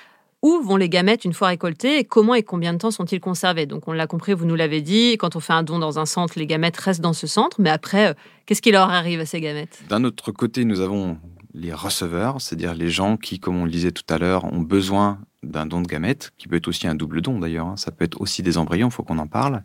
Où 0.42 0.60
vont 0.62 0.76
les 0.76 0.88
gamètes 0.88 1.24
une 1.24 1.32
fois 1.32 1.48
récoltés 1.48 1.98
et 1.98 2.04
comment 2.04 2.34
et 2.34 2.44
combien 2.44 2.72
de 2.72 2.78
temps 2.78 2.92
sont-ils 2.92 3.20
conservés? 3.20 3.66
Donc 3.66 3.88
on 3.88 3.92
l'a 3.92 4.06
compris, 4.06 4.34
vous 4.34 4.44
nous 4.44 4.54
l'avez 4.54 4.82
dit, 4.82 5.16
quand 5.18 5.34
on 5.34 5.40
fait 5.40 5.52
un 5.52 5.64
don 5.64 5.80
dans 5.80 5.98
un 5.98 6.06
centre, 6.06 6.38
les 6.38 6.46
gamètes 6.46 6.76
restent 6.76 7.00
dans 7.00 7.12
ce 7.12 7.26
centre, 7.26 7.60
mais 7.60 7.70
après, 7.70 8.10
euh, 8.10 8.14
qu'est-ce 8.46 8.62
qui 8.62 8.70
leur 8.70 8.88
arrive 8.88 9.18
à 9.18 9.26
ces 9.26 9.40
gamètes? 9.40 9.82
D'un 9.88 10.04
autre 10.04 10.30
côté, 10.30 10.64
nous 10.64 10.80
avons 10.80 11.18
les 11.54 11.72
receveurs, 11.72 12.40
c'est-à-dire 12.40 12.74
les 12.74 12.88
gens 12.88 13.16
qui, 13.16 13.40
comme 13.40 13.56
on 13.56 13.64
le 13.64 13.70
disait 13.70 13.90
tout 13.90 14.04
à 14.08 14.18
l'heure, 14.18 14.44
ont 14.44 14.60
besoin 14.60 15.18
d'un 15.42 15.66
don 15.66 15.80
de 15.80 15.88
gamètes, 15.88 16.30
qui 16.38 16.46
peut 16.46 16.56
être 16.56 16.68
aussi 16.68 16.86
un 16.86 16.94
double 16.94 17.20
don 17.20 17.40
d'ailleurs, 17.40 17.66
hein. 17.66 17.76
ça 17.76 17.90
peut 17.90 18.04
être 18.04 18.20
aussi 18.20 18.42
des 18.42 18.58
embryons, 18.58 18.88
il 18.88 18.92
faut 18.92 19.02
qu'on 19.02 19.18
en 19.18 19.26
parle. 19.26 19.64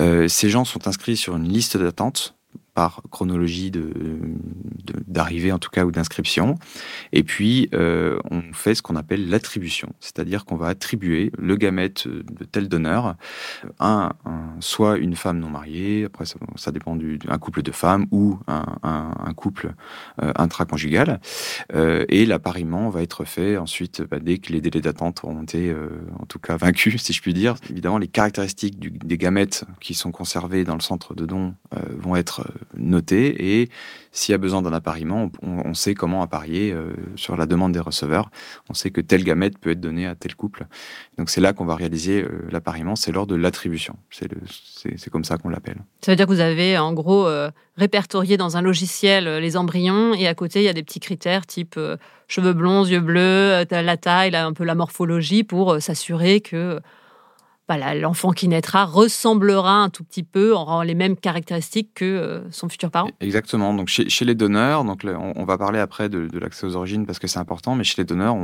Euh, 0.00 0.28
ces 0.28 0.48
gens 0.48 0.64
sont 0.64 0.86
inscrits 0.86 1.16
sur 1.16 1.36
une 1.36 1.48
liste 1.48 1.76
d'attente 1.76 2.37
par 2.78 3.02
chronologie 3.10 3.72
d'arrivée 5.08 5.50
en 5.50 5.58
tout 5.58 5.68
cas 5.68 5.84
ou 5.84 5.90
d'inscription. 5.90 6.54
Et 7.10 7.24
puis 7.24 7.68
euh, 7.74 8.20
on 8.30 8.52
fait 8.52 8.76
ce 8.76 8.82
qu'on 8.82 8.94
appelle 8.94 9.28
l'attribution, 9.28 9.88
c'est-à-dire 9.98 10.44
qu'on 10.44 10.54
va 10.54 10.68
attribuer 10.68 11.32
le 11.36 11.56
gamète 11.56 12.06
de 12.06 12.44
tel 12.44 12.68
donneur 12.68 13.16
à 13.80 14.12
soit 14.60 14.98
une 14.98 15.16
femme 15.16 15.40
non 15.40 15.50
mariée, 15.50 16.04
après 16.04 16.24
ça, 16.24 16.70
dépend 16.70 16.94
d'un 16.94 17.38
couple 17.38 17.62
de 17.62 17.72
femmes 17.72 18.06
ou 18.12 18.38
un, 18.46 19.34
couple 19.34 19.72
euh, 20.22 20.32
intraconjugal. 20.36 21.20
Euh, 21.74 22.04
et 22.08 22.26
l'appariement 22.26 22.90
va 22.90 23.02
être 23.02 23.24
fait 23.24 23.56
ensuite 23.56 24.02
bah, 24.02 24.20
dès 24.20 24.38
que 24.38 24.52
les 24.52 24.60
délais 24.60 24.82
d'attente 24.82 25.24
auront 25.24 25.42
été 25.42 25.74
en 26.20 26.26
tout 26.26 26.38
cas 26.38 26.56
vaincus, 26.56 27.02
si 27.02 27.12
je 27.12 27.20
puis 27.22 27.34
dire. 27.34 27.56
Évidemment, 27.70 27.98
les 27.98 28.06
caractéristiques 28.06 28.78
des 28.78 29.18
gamètes 29.18 29.64
qui 29.80 29.94
sont 29.94 30.12
conservées 30.12 30.62
dans 30.62 30.76
le 30.76 30.80
centre 30.80 31.16
de 31.16 31.26
don 31.26 31.56
vont 31.98 32.14
être 32.14 32.46
noté 32.76 33.60
et 33.60 33.68
s'il 34.12 34.32
y 34.32 34.34
a 34.34 34.38
besoin 34.38 34.62
d'un 34.62 34.72
appariement, 34.72 35.30
on, 35.42 35.74
sait 35.74 35.94
comment 35.94 36.22
apparier 36.22 36.72
euh, 36.72 36.92
sur 37.14 37.36
la 37.36 37.46
demande 37.46 37.72
des 37.72 37.80
receveurs. 37.80 38.30
On 38.68 38.74
sait 38.74 38.90
que 38.90 39.00
tel 39.00 39.22
gamète 39.22 39.58
peut 39.58 39.70
être 39.70 39.80
donné 39.80 40.06
à 40.06 40.14
tel 40.14 40.34
couple. 40.34 40.66
Donc 41.18 41.30
c'est 41.30 41.40
là 41.40 41.52
qu'on 41.52 41.64
va 41.64 41.76
réaliser 41.76 42.22
euh, 42.22 42.48
l'appariement, 42.50 42.96
c'est 42.96 43.12
lors 43.12 43.26
de 43.26 43.36
l'attribution. 43.36 43.96
C'est 44.10 45.10
comme 45.10 45.24
ça 45.24 45.36
qu'on 45.36 45.50
l'appelle. 45.50 45.78
Ça 46.00 46.12
veut 46.12 46.16
dire 46.16 46.26
que 46.26 46.32
vous 46.32 46.40
avez 46.40 46.78
en 46.78 46.92
gros 46.94 47.26
euh, 47.26 47.50
répertorié 47.76 48.36
dans 48.36 48.56
un 48.56 48.62
logiciel 48.62 49.28
les 49.38 49.56
embryons 49.56 50.14
et 50.14 50.26
à 50.26 50.34
côté 50.34 50.60
il 50.60 50.64
y 50.64 50.68
a 50.68 50.72
des 50.72 50.82
petits 50.82 51.00
critères 51.00 51.46
type 51.46 51.78
cheveux 52.26 52.52
blonds, 52.52 52.84
yeux 52.84 53.00
bleus, 53.00 53.64
la 53.70 53.96
taille, 53.96 54.34
un 54.34 54.52
peu 54.52 54.64
la 54.64 54.74
morphologie 54.74 55.44
pour 55.44 55.80
s'assurer 55.80 56.40
que 56.40 56.80
l'enfant 57.76 58.32
qui 58.32 58.48
naîtra 58.48 58.84
ressemblera 58.86 59.82
un 59.82 59.90
tout 59.90 60.02
petit 60.02 60.22
peu, 60.22 60.54
aura 60.54 60.84
les 60.84 60.94
mêmes 60.94 61.16
caractéristiques 61.16 61.90
que 61.94 62.04
euh, 62.04 62.50
son 62.50 62.68
futur 62.68 62.90
parent. 62.90 63.10
Exactement. 63.20 63.74
Donc 63.74 63.88
chez, 63.88 64.24
les 64.24 64.34
donneurs, 64.34 64.84
donc 64.84 65.04
on, 65.04 65.44
va 65.44 65.58
parler 65.58 65.78
après 65.78 66.08
de, 66.08 66.38
l'accès 66.38 66.66
aux 66.66 66.76
origines 66.76 67.04
parce 67.04 67.18
que 67.18 67.26
c'est 67.26 67.38
important, 67.38 67.74
mais 67.74 67.84
chez 67.84 67.96
les 67.98 68.04
donneurs, 68.04 68.36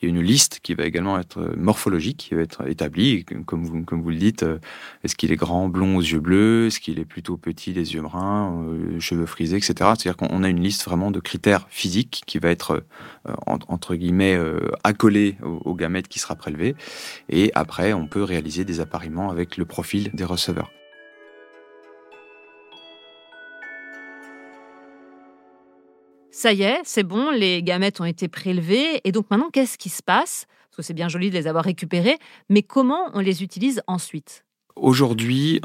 il 0.00 0.04
y 0.04 0.06
a 0.06 0.08
une 0.08 0.22
liste 0.22 0.60
qui 0.62 0.74
va 0.74 0.84
également 0.84 1.18
être 1.18 1.38
euh, 1.38 1.54
morphologique, 1.56 2.16
qui 2.16 2.34
va 2.34 2.42
être 2.42 2.66
établie, 2.68 3.24
comme 3.24 3.64
vous, 3.64 4.10
le 4.10 4.16
dites. 4.16 4.42
Euh, 4.42 4.58
est-ce 5.04 5.14
qu'il 5.14 5.30
est 5.30 5.36
grand, 5.36 5.68
blond 5.68 5.96
aux 5.96 6.02
yeux 6.02 6.20
bleus? 6.20 6.66
Est-ce 6.66 6.80
qu'il 6.80 6.98
est 6.98 7.04
plutôt 7.04 7.36
petit, 7.36 7.72
les 7.72 7.94
yeux 7.94 8.02
bruns, 8.02 8.64
cheveux 8.98 9.26
frisés, 9.26 9.56
etc. 9.56 9.74
C'est-à-dire 9.78 10.16
qu'on 10.16 10.42
a 10.42 10.48
une 10.48 10.62
liste 10.62 10.84
vraiment 10.84 11.10
de 11.10 11.20
critères 11.20 11.66
physiques 11.70 12.22
qui 12.26 12.38
va 12.38 12.50
être 12.50 12.82
entre 13.46 13.94
guillemets 13.94 14.38
accolée 14.82 15.36
au, 15.42 15.60
au 15.64 15.74
gamète 15.74 16.08
qui 16.08 16.18
sera 16.18 16.34
prélevé, 16.34 16.74
et 17.28 17.50
après 17.54 17.92
on 17.92 18.06
peut 18.06 18.22
réaliser 18.22 18.63
des 18.64 18.80
appariements 18.80 19.30
avec 19.30 19.56
le 19.56 19.64
profil 19.64 20.10
des 20.14 20.24
receveurs. 20.24 20.70
Ça 26.30 26.52
y 26.52 26.62
est, 26.62 26.80
c'est 26.84 27.04
bon, 27.04 27.30
les 27.30 27.62
gamètes 27.62 28.00
ont 28.00 28.04
été 28.04 28.28
prélevés. 28.28 29.00
Et 29.04 29.12
donc 29.12 29.30
maintenant, 29.30 29.50
qu'est-ce 29.50 29.78
qui 29.78 29.88
se 29.88 30.02
passe? 30.02 30.46
Parce 30.68 30.76
que 30.76 30.82
c'est 30.82 30.92
bien 30.92 31.08
joli 31.08 31.30
de 31.30 31.34
les 31.34 31.46
avoir 31.46 31.64
récupérés, 31.64 32.18
mais 32.48 32.62
comment 32.62 33.10
on 33.14 33.20
les 33.20 33.42
utilise 33.42 33.82
ensuite? 33.86 34.44
Aujourd'hui, 34.76 35.60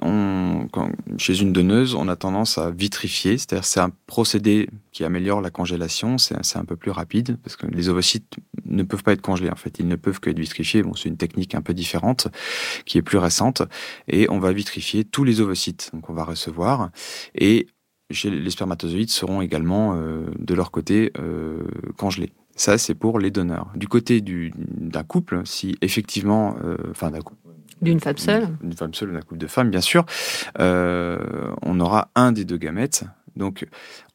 chez 1.18 1.42
une 1.42 1.52
donneuse, 1.52 1.96
on 1.96 2.08
a 2.08 2.16
tendance 2.16 2.60
à 2.60 2.70
vitrifier, 2.70 3.40
c'est-à-dire 3.40 3.66
c'est 3.66 3.80
un 3.80 3.92
procédé 4.06 4.70
qui 4.92 5.04
améliore 5.04 5.42
la 5.42 5.50
congélation, 5.50 6.20
c'est 6.20 6.58
un 6.58 6.66
peu 6.66 6.76
plus 6.76 6.92
rapide 6.92 7.38
parce 7.44 7.56
que 7.56 7.66
les 7.66 7.90
ovocytes 7.90 8.36
ne 8.66 8.84
peuvent 8.84 9.02
pas 9.02 9.14
être 9.14 9.22
congelés 9.22 9.50
en 9.50 9.56
fait, 9.56 9.80
ils 9.80 9.88
ne 9.88 9.96
peuvent 9.96 10.20
que 10.20 10.30
être 10.30 10.38
vitrifiés. 10.38 10.84
Bon, 10.84 10.94
c'est 10.94 11.10
une 11.10 11.18
technique 11.18 11.56
un 11.56 11.62
peu 11.62 11.74
différente 11.74 12.28
qui 12.86 13.00
est 13.00 13.02
plus 13.02 13.18
récente 13.18 13.64
et 14.08 14.30
on 14.30 14.38
va 14.38 14.54
vitrifier 14.54 15.06
tous 15.06 15.24
les 15.24 15.42
ovocytes, 15.42 15.90
donc 15.92 16.08
on 16.12 16.14
va 16.14 16.24
recevoir 16.24 16.92
et 17.34 17.66
les 18.24 18.50
spermatozoïdes 18.52 19.10
seront 19.10 19.42
également 19.42 19.96
euh, 19.96 20.26
de 20.38 20.54
leur 20.54 20.70
côté 20.70 21.12
euh, 21.20 21.64
congelés. 21.98 22.32
Ça, 22.56 22.78
c'est 22.78 22.96
pour 22.96 23.20
les 23.20 23.32
donneurs. 23.32 23.72
Du 23.76 23.88
côté 23.88 24.22
d'un 24.22 25.04
couple, 25.04 25.42
si 25.46 25.78
effectivement, 25.82 26.58
euh, 26.64 26.78
enfin 26.92 27.10
d'un 27.10 27.22
couple, 27.22 27.50
d'une 27.82 28.00
femme 28.00 28.18
seule 28.18 28.48
D'une 28.62 28.74
femme 28.74 28.94
seule, 28.94 29.14
d'un 29.14 29.22
couple 29.22 29.38
de 29.38 29.48
femmes, 29.48 29.70
bien 29.70 29.82
sûr. 29.82 30.06
Euh, 30.60 31.52
on 31.62 31.80
aura 31.80 32.10
un 32.16 32.32
des 32.32 32.46
deux 32.46 32.58
gamètes. 32.58 33.06
Donc, 33.36 33.68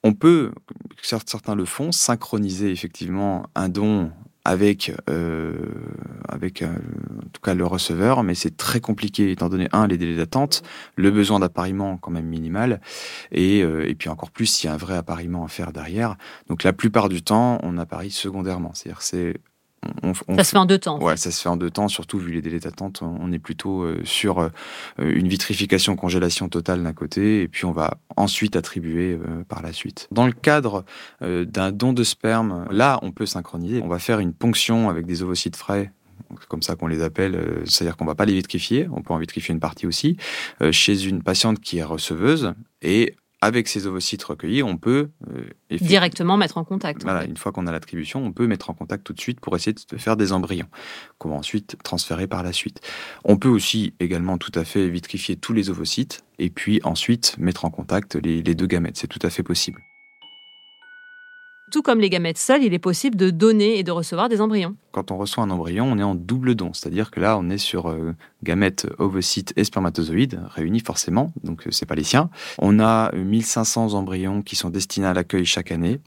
on 0.02 0.12
peut, 0.12 0.52
certains 1.02 1.54
le 1.54 1.64
font, 1.64 1.92
synchroniser 1.92 2.70
effectivement 2.70 3.46
un 3.54 3.68
don 3.68 4.10
avec, 4.44 4.92
euh, 5.08 5.54
avec 6.28 6.60
euh, 6.60 6.66
en 6.66 7.28
tout 7.32 7.40
cas 7.42 7.54
le 7.54 7.64
receveur, 7.64 8.22
mais 8.22 8.34
c'est 8.34 8.58
très 8.58 8.80
compliqué 8.80 9.30
étant 9.30 9.48
donné, 9.48 9.68
un, 9.72 9.86
les 9.86 9.96
délais 9.96 10.16
d'attente, 10.16 10.62
le 10.96 11.10
besoin 11.10 11.40
d'appariement 11.40 11.96
quand 11.96 12.10
même 12.10 12.26
minimal, 12.26 12.82
et, 13.32 13.60
et 13.60 13.94
puis 13.94 14.10
encore 14.10 14.30
plus 14.30 14.44
s'il 14.44 14.68
y 14.68 14.70
a 14.70 14.74
un 14.74 14.78
vrai 14.78 14.96
appariement 14.96 15.46
à 15.46 15.48
faire 15.48 15.72
derrière. 15.72 16.16
Donc 16.48 16.62
la 16.62 16.74
plupart 16.74 17.08
du 17.08 17.22
temps, 17.22 17.58
on 17.62 17.78
apparie 17.78 18.10
secondairement. 18.10 18.72
C'est-à-dire 18.74 19.00
c'est 19.00 19.40
ça 20.36 20.44
se 20.44 20.50
fait 20.50 20.56
en 20.56 20.66
deux 20.66 20.78
temps. 20.78 21.00
Ouais, 21.02 21.16
ça 21.16 21.30
se 21.30 21.40
fait 21.40 21.48
en 21.48 21.56
deux 21.56 21.70
temps, 21.70 21.88
surtout 21.88 22.18
vu 22.18 22.32
les 22.32 22.42
délais 22.42 22.60
d'attente. 22.60 23.02
On 23.02 23.32
est 23.32 23.38
plutôt 23.38 23.82
euh, 23.82 24.00
sur 24.04 24.38
euh, 24.40 24.48
une 24.98 25.28
vitrification, 25.28 25.96
congélation 25.96 26.48
totale 26.48 26.82
d'un 26.82 26.92
côté, 26.92 27.42
et 27.42 27.48
puis 27.48 27.64
on 27.64 27.72
va 27.72 27.98
ensuite 28.16 28.56
attribuer 28.56 29.14
euh, 29.14 29.44
par 29.48 29.62
la 29.62 29.72
suite. 29.72 30.08
Dans 30.10 30.26
le 30.26 30.32
cadre 30.32 30.84
d'un 31.20 31.72
don 31.72 31.92
de 31.92 32.04
sperme, 32.04 32.66
là, 32.70 32.98
on 33.02 33.10
peut 33.10 33.26
synchroniser. 33.26 33.80
On 33.82 33.88
va 33.88 33.98
faire 33.98 34.20
une 34.20 34.32
ponction 34.32 34.88
avec 34.88 35.06
des 35.06 35.22
ovocytes 35.22 35.56
frais 35.56 35.92
c'est 36.40 36.48
comme 36.48 36.62
ça 36.62 36.74
qu'on 36.74 36.86
les 36.88 37.02
appelle, 37.02 37.62
c'est-à-dire 37.64 37.96
qu'on 37.96 38.06
va 38.06 38.16
pas 38.16 38.24
les 38.24 38.32
vitrifier, 38.32 38.88
on 38.90 39.02
peut 39.02 39.12
en 39.12 39.18
vitrifier 39.18 39.52
une 39.52 39.60
partie 39.60 39.86
aussi, 39.86 40.16
chez 40.72 41.06
une 41.06 41.22
patiente 41.22 41.60
qui 41.60 41.78
est 41.78 41.84
receveuse, 41.84 42.54
et 42.82 43.14
avec 43.44 43.68
ces 43.68 43.86
ovocytes 43.86 44.24
recueillis, 44.24 44.62
on 44.62 44.78
peut 44.78 45.10
directement 45.70 46.38
mettre 46.38 46.56
en 46.56 46.64
contact. 46.64 47.02
Voilà, 47.02 47.24
une 47.24 47.36
fois 47.36 47.52
qu'on 47.52 47.66
a 47.66 47.72
l'attribution, 47.72 48.24
on 48.24 48.32
peut 48.32 48.46
mettre 48.46 48.70
en 48.70 48.74
contact 48.74 49.04
tout 49.04 49.12
de 49.12 49.20
suite 49.20 49.38
pour 49.40 49.54
essayer 49.54 49.74
de 49.74 49.96
faire 49.98 50.16
des 50.16 50.32
embryons 50.32 50.68
qu'on 51.18 51.28
va 51.28 51.34
ensuite 51.34 51.76
transférer 51.84 52.26
par 52.26 52.42
la 52.42 52.54
suite. 52.54 52.80
On 53.24 53.36
peut 53.36 53.50
aussi 53.50 53.92
également 54.00 54.38
tout 54.38 54.52
à 54.54 54.64
fait 54.64 54.88
vitrifier 54.88 55.36
tous 55.36 55.52
les 55.52 55.68
ovocytes 55.68 56.24
et 56.38 56.48
puis 56.48 56.80
ensuite 56.84 57.36
mettre 57.38 57.66
en 57.66 57.70
contact 57.70 58.16
les 58.16 58.42
deux 58.42 58.66
gamètes. 58.66 58.96
C'est 58.96 59.08
tout 59.08 59.24
à 59.24 59.28
fait 59.28 59.42
possible. 59.42 59.82
Tout 61.74 61.82
comme 61.82 61.98
les 61.98 62.08
gamètes 62.08 62.38
seuls, 62.38 62.62
il 62.62 62.72
est 62.72 62.78
possible 62.78 63.16
de 63.16 63.30
donner 63.30 63.80
et 63.80 63.82
de 63.82 63.90
recevoir 63.90 64.28
des 64.28 64.40
embryons. 64.40 64.76
Quand 64.92 65.10
on 65.10 65.16
reçoit 65.16 65.42
un 65.42 65.50
embryon, 65.50 65.90
on 65.90 65.98
est 65.98 66.04
en 66.04 66.14
double 66.14 66.54
don, 66.54 66.72
c'est-à-dire 66.72 67.10
que 67.10 67.18
là, 67.18 67.36
on 67.36 67.50
est 67.50 67.58
sur 67.58 67.88
euh, 67.88 68.12
gamètes, 68.44 68.86
ovocytes 68.98 69.52
et 69.56 69.64
spermatozoïdes 69.64 70.40
réunis 70.54 70.78
forcément, 70.78 71.32
donc 71.42 71.66
euh, 71.66 71.72
c'est 71.72 71.84
pas 71.84 71.96
les 71.96 72.04
siens. 72.04 72.30
On 72.58 72.78
a 72.78 73.10
1500 73.16 73.94
embryons 73.94 74.40
qui 74.42 74.54
sont 74.54 74.70
destinés 74.70 75.08
à 75.08 75.14
l'accueil 75.14 75.44
chaque 75.44 75.72
année 75.72 75.98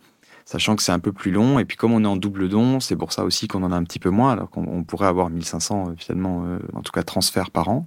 sachant 0.45 0.77
que 0.77 0.83
c'est 0.83 0.93
un 0.93 0.99
peu 0.99 1.11
plus 1.11 1.31
long. 1.31 1.59
Et 1.59 1.65
puis 1.65 1.75
comme 1.75 1.91
on 1.91 2.01
est 2.01 2.07
en 2.07 2.15
double 2.15 2.47
don, 2.47 2.79
c'est 2.79 2.95
pour 2.95 3.11
ça 3.11 3.25
aussi 3.25 3.49
qu'on 3.49 3.63
en 3.63 3.73
a 3.73 3.75
un 3.75 3.83
petit 3.83 3.99
peu 3.99 4.09
moins, 4.09 4.31
alors 4.31 4.49
qu'on 4.49 4.85
pourrait 4.85 5.07
avoir 5.07 5.29
1500 5.29 5.89
euh, 5.89 5.93
finalement, 5.97 6.45
en 6.75 6.81
tout 6.81 6.93
cas 6.93 7.03
transferts 7.03 7.51
par 7.51 7.67
an. 7.67 7.85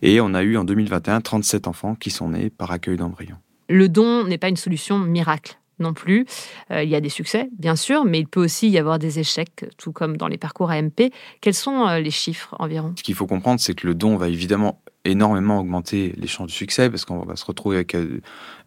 Et 0.00 0.20
on 0.20 0.32
a 0.32 0.44
eu 0.44 0.56
en 0.56 0.62
2021 0.62 1.22
37 1.22 1.66
enfants 1.66 1.96
qui 1.96 2.10
sont 2.10 2.28
nés 2.28 2.50
par 2.50 2.70
accueil 2.70 2.96
d'embryons. 2.96 3.38
Le 3.68 3.88
don 3.88 4.22
n'est 4.22 4.38
pas 4.38 4.48
une 4.48 4.56
solution 4.56 5.00
miracle 5.00 5.58
non 5.78 5.94
plus. 5.94 6.26
Euh, 6.70 6.82
il 6.82 6.88
y 6.88 6.94
a 6.94 7.00
des 7.00 7.08
succès, 7.08 7.48
bien 7.58 7.76
sûr, 7.76 8.04
mais 8.04 8.20
il 8.20 8.26
peut 8.26 8.42
aussi 8.42 8.68
y 8.68 8.78
avoir 8.78 8.98
des 8.98 9.18
échecs, 9.18 9.66
tout 9.78 9.92
comme 9.92 10.16
dans 10.16 10.28
les 10.28 10.38
parcours 10.38 10.70
AMP. 10.70 11.12
Quels 11.40 11.54
sont 11.54 11.86
euh, 11.86 12.00
les 12.00 12.10
chiffres 12.10 12.54
environ? 12.58 12.94
Ce 12.96 13.02
qu'il 13.02 13.14
faut 13.14 13.26
comprendre, 13.26 13.60
c'est 13.60 13.74
que 13.74 13.86
le 13.86 13.94
don 13.94 14.16
va 14.16 14.28
évidemment 14.28 14.80
énormément 15.06 15.60
augmenter 15.60 16.14
les 16.16 16.26
chances 16.26 16.48
de 16.48 16.52
succès 16.52 16.90
parce 16.90 17.04
qu'on 17.04 17.24
va 17.24 17.36
se 17.36 17.44
retrouver 17.44 17.76
avec 17.76 17.94
euh, 17.94 18.20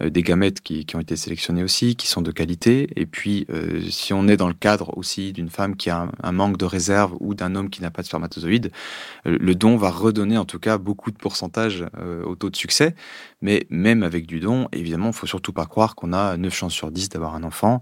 des 0.04 0.24
gamètes 0.24 0.62
qui, 0.62 0.86
ont 0.96 1.00
été 1.00 1.16
sélectionnés 1.16 1.64
aussi, 1.64 1.96
qui 1.96 2.08
sont 2.08 2.22
de 2.22 2.32
qualité. 2.32 2.90
Et 2.96 3.06
puis, 3.06 3.46
euh, 3.50 3.82
si 3.90 4.14
on 4.14 4.28
est 4.28 4.38
dans 4.38 4.48
le 4.48 4.54
cadre 4.54 4.98
aussi 4.98 5.34
d'une 5.34 5.50
femme 5.50 5.76
qui 5.76 5.90
a 5.90 6.10
un, 6.24 6.32
manque 6.32 6.58
de 6.58 6.66
réserve 6.66 7.16
ou 7.20 7.34
d'un 7.34 7.56
homme 7.56 7.70
qui 7.70 7.82
n'a 7.82 7.92
pas 7.92 8.02
de 8.02 8.08
spermatozoïdes, 8.08 8.72
euh, 9.28 9.38
le 9.40 9.56
don 9.56 9.78
va 9.78 9.90
redonner 9.90 10.38
en 10.38 10.46
tout 10.46 10.60
cas 10.60 10.78
beaucoup 10.78 11.12
de 11.12 11.18
pourcentage 11.18 11.86
au 12.26 12.36
taux 12.36 12.50
de 12.50 12.56
succès. 12.56 12.96
Mais 13.42 13.66
même 13.70 14.04
avec 14.04 14.26
du 14.26 14.40
don, 14.40 14.68
évidemment, 14.72 15.08
il 15.08 15.14
faut 15.14 15.28
surtout 15.28 15.54
pas 15.54 15.66
croire 15.66 15.96
qu'on 15.96 16.14
a 16.14 16.38
9 16.38 16.54
chances 16.54 16.74
sur 16.74 16.92
10 16.92 17.10
d'avoir 17.10 17.36
un 17.36 17.44
enfant. 17.44 17.82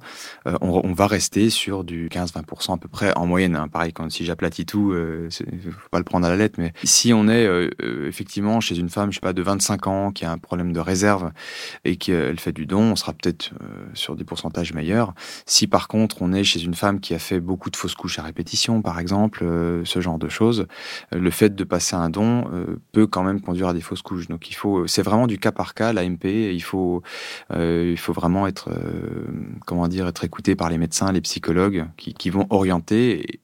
On, 0.62 0.94
va 0.94 1.08
rester 1.08 1.50
sur 1.50 1.84
du 1.84 2.10
15-20% 2.10 2.76
à 2.76 2.78
peu 2.78 2.88
près 2.88 3.16
en 3.16 3.26
moyenne. 3.26 3.56
Hein. 3.56 3.68
Pareil, 3.68 3.94
quand 3.94 4.10
si 4.12 4.26
j'aplatis 4.26 4.66
tout, 4.66 4.96
il 4.96 5.72
faut 5.72 5.90
pas 5.92 5.98
le 5.98 6.04
prendre 6.04 6.26
à 6.26 6.30
la 6.30 6.36
lettre. 6.36 6.56
Mais 6.60 6.74
si 6.84 7.14
on 7.14 7.28
est 7.28 7.48
effectivement 8.08 8.47
chez 8.62 8.78
une 8.78 8.90
femme, 8.90 9.12
je 9.12 9.16
sais 9.16 9.22
pas, 9.22 9.34
de 9.34 9.42
25 9.42 9.88
ans, 9.88 10.12
qui 10.12 10.26
a 10.26 10.32
un 10.32 10.38
problème 10.38 10.74
de 10.74 10.80
réserve 10.80 11.32
et 11.86 11.98
qu'elle 11.98 12.40
fait 12.40 12.52
du 12.52 12.66
don, 12.66 12.92
on 12.92 12.96
sera 12.96 13.14
peut-être 13.14 13.52
euh, 13.62 13.86
sur 13.94 14.16
des 14.16 14.24
pourcentages 14.24 14.74
meilleurs. 14.74 15.14
Si 15.46 15.68
par 15.68 15.88
contre 15.88 16.22
on 16.22 16.34
est 16.34 16.44
chez 16.44 16.62
une 16.62 16.74
femme 16.74 17.00
qui 17.00 17.14
a 17.14 17.20
fait 17.20 17.40
beaucoup 17.40 17.70
de 17.70 17.76
fausses 17.76 17.96
couches 17.96 18.20
à 18.20 18.24
répétition, 18.24 18.82
par 18.82 19.00
exemple, 19.00 19.44
euh, 19.44 19.84
ce 19.86 20.02
genre 20.02 20.18
de 20.18 20.30
choses, 20.30 20.68
euh, 21.14 21.20
le 21.20 21.32
fait 21.32 21.56
de 21.56 21.64
passer 21.64 21.96
un 21.96 22.10
don 22.10 22.28
peut 22.92 23.08
quand 23.08 23.24
même 23.24 23.42
conduire 23.42 23.70
à 23.70 23.74
des 23.74 23.82
fausses 23.82 24.02
couches. 24.02 24.28
Donc 24.28 24.50
il 24.50 24.54
faut, 24.54 24.88
c'est 24.88 25.02
vraiment 25.02 25.28
du 25.28 25.38
cas 25.38 25.52
par 25.52 25.74
cas, 25.74 25.94
l'AMP. 25.94 26.26
Il 26.26 26.62
faut, 26.62 27.02
il 27.54 27.98
faut 27.98 28.14
vraiment 28.14 28.48
être, 28.48 28.70
comment 29.66 29.88
dire, 29.88 30.08
être 30.08 30.24
écouté 30.24 30.56
par 30.56 30.70
les 30.70 30.78
médecins, 30.78 31.12
les 31.12 31.22
psychologues 31.22 31.86
qui, 31.98 32.30
vont 32.30 32.48
orienter. 32.50 33.42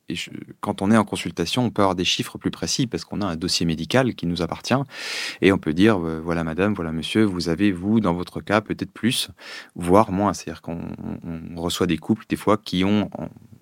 Quand 0.61 0.81
on 0.81 0.91
est 0.91 0.97
en 0.97 1.05
consultation, 1.05 1.65
on 1.65 1.69
peut 1.69 1.81
avoir 1.81 1.95
des 1.95 2.05
chiffres 2.05 2.37
plus 2.37 2.51
précis 2.51 2.87
parce 2.87 3.05
qu'on 3.05 3.21
a 3.21 3.25
un 3.25 3.35
dossier 3.35 3.65
médical 3.65 4.15
qui 4.15 4.25
nous 4.25 4.41
appartient 4.41 4.73
et 5.41 5.51
on 5.51 5.57
peut 5.57 5.73
dire, 5.73 5.97
euh, 5.97 6.21
voilà 6.23 6.43
madame, 6.43 6.73
voilà 6.73 6.91
monsieur, 6.91 7.23
vous 7.23 7.49
avez, 7.49 7.71
vous, 7.71 7.99
dans 7.99 8.13
votre 8.13 8.41
cas, 8.41 8.61
peut-être 8.61 8.91
plus, 8.91 9.29
voire 9.75 10.11
moins. 10.11 10.33
C'est-à-dire 10.33 10.61
qu'on 10.61 10.81
reçoit 11.55 11.87
des 11.87 11.97
couples, 11.97 12.25
des 12.29 12.35
fois, 12.35 12.57
qui 12.57 12.83
ont, 12.83 13.09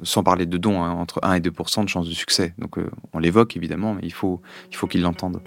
sans 0.03 0.23
parler 0.23 0.45
de 0.45 0.57
dons, 0.57 0.81
hein, 0.84 0.91
entre 0.91 1.19
1 1.23 1.36
et 1.36 1.39
2 1.39 1.51
de 1.51 1.88
chances 1.88 2.07
de 2.07 2.13
succès. 2.13 2.53
Donc 2.57 2.77
euh, 2.77 2.89
on 3.13 3.19
l'évoque 3.19 3.55
évidemment, 3.55 3.93
mais 3.93 4.01
il 4.03 4.13
faut, 4.13 4.41
il 4.69 4.75
faut 4.75 4.88
qu'ils 4.88 5.01
l'entendent. 5.01 5.41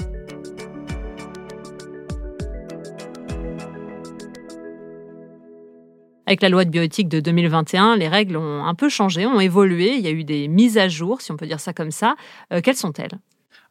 Avec 6.27 6.41
la 6.41 6.49
loi 6.49 6.65
de 6.65 6.71
bioéthique 6.71 7.09
de 7.09 7.21
2021, 7.21 7.97
les 7.97 8.09
règles 8.09 8.37
ont 8.37 8.65
un 8.65 8.75
peu 8.75 8.89
changé, 8.89 9.27
ont 9.27 9.41
évolué. 9.41 9.95
Il 9.97 10.01
y 10.01 10.07
a 10.07 10.11
eu 10.11 10.25
des 10.25 10.49
mises 10.49 10.79
à 10.79 10.89
jour, 10.89 11.21
si 11.21 11.33
on 11.33 11.37
peut 11.37 11.47
dire 11.47 11.61
ça 11.61 11.75
comme 11.75 11.91
ça. 11.91 12.17
Euh, 12.53 12.61
quelles 12.63 12.77
sont-elles? 12.77 13.19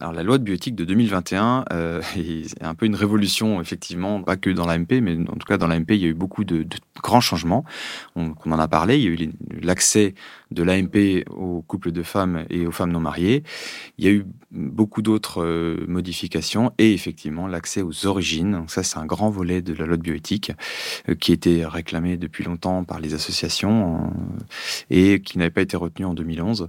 Alors 0.03 0.11
la 0.11 0.23
loi 0.23 0.37
de 0.37 0.43
bioéthique 0.43 0.75
de 0.75 0.83
2021 0.83 1.63
euh, 1.71 2.01
est 2.17 2.61
un 2.61 2.75
peu 2.75 2.85
une 2.85 2.95
révolution, 2.95 3.61
effectivement, 3.61 4.21
pas 4.21 4.35
que 4.35 4.49
dans 4.49 4.65
l'AMP, 4.65 4.99
mais 5.01 5.17
en 5.29 5.35
tout 5.37 5.47
cas 5.47 5.57
dans 5.57 5.67
l'AMP, 5.67 5.91
il 5.91 6.01
y 6.01 6.03
a 6.03 6.09
eu 6.09 6.13
beaucoup 6.13 6.43
de, 6.43 6.67
grands 7.01 7.21
changements. 7.21 7.63
On, 8.17 8.33
en 8.45 8.59
a 8.59 8.67
parlé, 8.67 8.97
il 8.97 9.03
y 9.03 9.07
a 9.07 9.11
eu 9.11 9.31
l'accès 9.61 10.13
de 10.51 10.61
l'AMP 10.61 11.23
aux 11.29 11.61
couples 11.61 11.93
de 11.93 12.03
femmes 12.03 12.45
et 12.49 12.67
aux 12.67 12.71
femmes 12.71 12.91
non 12.91 12.99
mariées. 12.99 13.43
Il 13.97 14.03
y 14.03 14.09
a 14.09 14.11
eu 14.11 14.25
beaucoup 14.51 15.01
d'autres 15.01 15.41
euh, 15.41 15.85
modifications 15.87 16.73
et 16.77 16.93
effectivement 16.93 17.47
l'accès 17.47 17.81
aux 17.81 18.05
origines. 18.05 18.51
Donc 18.51 18.71
ça, 18.71 18.83
c'est 18.83 18.97
un 18.97 19.05
grand 19.05 19.29
volet 19.29 19.61
de 19.61 19.73
la 19.73 19.85
loi 19.85 19.95
de 19.95 20.01
bioéthique 20.01 20.51
euh, 21.07 21.15
qui 21.15 21.31
était 21.31 21.65
réclamé 21.65 22.17
depuis 22.17 22.43
longtemps 22.43 22.83
par 22.83 22.99
les 22.99 23.13
associations 23.13 24.11
et 24.89 25.21
qui 25.21 25.37
n'avait 25.37 25.49
pas 25.49 25.61
été 25.61 25.77
retenu 25.77 26.05
en 26.05 26.13
2011. 26.13 26.67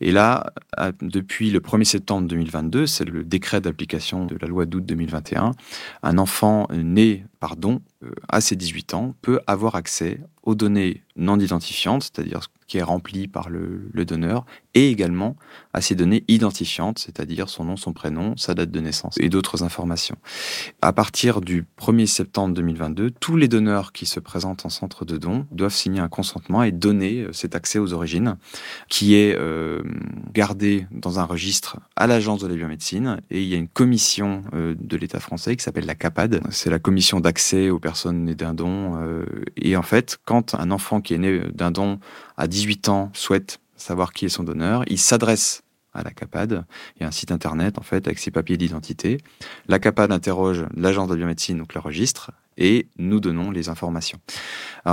Et 0.00 0.12
là, 0.12 0.52
depuis 1.00 1.50
le 1.50 1.60
1er 1.60 1.84
septembre 1.84 2.28
2022, 2.28 2.86
c'est 2.86 3.04
le 3.04 3.24
décret 3.24 3.60
d'application 3.60 4.26
de 4.26 4.36
la 4.40 4.46
loi 4.46 4.64
d'août 4.66 4.84
2021, 4.84 5.52
un 6.02 6.18
enfant 6.18 6.68
né 6.72 7.24
par 7.40 7.56
don 7.56 7.80
euh, 8.04 8.10
à 8.28 8.40
ses 8.40 8.56
18 8.56 8.94
ans 8.94 9.14
peut 9.22 9.40
avoir 9.46 9.74
accès 9.74 10.20
aux 10.48 10.54
données 10.54 11.02
non 11.16 11.38
identifiantes, 11.38 12.04
c'est-à-dire 12.04 12.42
ce 12.42 12.48
qui 12.66 12.78
est 12.78 12.82
rempli 12.82 13.28
par 13.28 13.50
le, 13.50 13.90
donneur, 14.04 14.46
et 14.74 14.90
également 14.90 15.36
à 15.74 15.80
ses 15.80 15.94
données 15.94 16.24
identifiantes, 16.28 16.98
c'est-à-dire 16.98 17.48
son 17.48 17.64
nom, 17.64 17.76
son 17.76 17.92
prénom, 17.92 18.36
sa 18.36 18.54
date 18.54 18.70
de 18.70 18.80
naissance 18.80 19.16
et 19.18 19.28
d'autres 19.28 19.62
informations. 19.62 20.16
À 20.80 20.92
partir 20.92 21.40
du 21.40 21.66
1er 21.78 22.06
septembre 22.06 22.54
2022, 22.54 23.10
tous 23.10 23.36
les 23.36 23.48
donneurs 23.48 23.92
qui 23.92 24.06
se 24.06 24.20
présentent 24.20 24.64
en 24.64 24.68
centre 24.70 25.04
de 25.04 25.18
don 25.18 25.46
doivent 25.50 25.74
signer 25.74 26.00
un 26.00 26.08
consentement 26.08 26.62
et 26.62 26.72
donner 26.72 27.22
euh, 27.22 27.32
cet 27.32 27.54
accès 27.54 27.78
aux 27.78 27.92
origines, 27.92 28.36
qui 28.88 29.16
est 29.16 29.34
euh, 29.36 29.82
gardé 30.32 30.86
dans 30.92 31.18
un 31.18 31.24
registre 31.24 31.78
à 31.96 32.06
l'Agence 32.06 32.40
de 32.40 32.46
la 32.46 32.54
biomédecine, 32.54 33.20
et 33.30 33.42
il 33.42 33.48
y 33.48 33.54
a 33.54 33.58
une 33.58 33.68
commission 33.68 34.44
de 34.52 34.96
l'État 34.96 35.20
français 35.20 35.56
qui 35.56 35.64
s'appelle 35.64 35.86
la 35.86 35.94
CAPAD, 35.94 36.40
c'est 36.50 36.70
la 36.70 36.78
commission 36.78 37.20
d'accès 37.28 37.68
aux 37.68 37.78
personnes 37.78 38.24
nées 38.24 38.34
d'un 38.34 38.54
don. 38.54 38.98
Euh, 39.02 39.26
et 39.54 39.76
en 39.76 39.82
fait, 39.82 40.18
quand 40.24 40.54
un 40.54 40.70
enfant 40.70 41.02
qui 41.02 41.12
est 41.12 41.18
né 41.18 41.40
d'un 41.52 41.70
don 41.70 42.00
à 42.38 42.46
18 42.46 42.88
ans 42.88 43.10
souhaite 43.12 43.60
savoir 43.76 44.14
qui 44.14 44.24
est 44.24 44.30
son 44.30 44.44
donneur, 44.44 44.82
il 44.86 44.96
s'adresse 44.96 45.62
à 45.92 46.02
la 46.02 46.10
CAPAD. 46.10 46.64
Il 46.96 47.02
y 47.02 47.04
a 47.04 47.08
un 47.08 47.10
site 47.10 47.30
internet, 47.30 47.76
en 47.76 47.82
fait, 47.82 48.06
avec 48.06 48.18
ses 48.18 48.30
papiers 48.30 48.56
d'identité. 48.56 49.18
La 49.66 49.78
CAPAD 49.78 50.10
interroge 50.10 50.64
l'agence 50.74 51.06
de 51.08 51.16
biomédecine, 51.16 51.58
donc 51.58 51.74
le 51.74 51.80
registre, 51.80 52.30
et 52.56 52.88
nous 52.96 53.20
donnons 53.20 53.50
les 53.50 53.68
informations. 53.68 54.20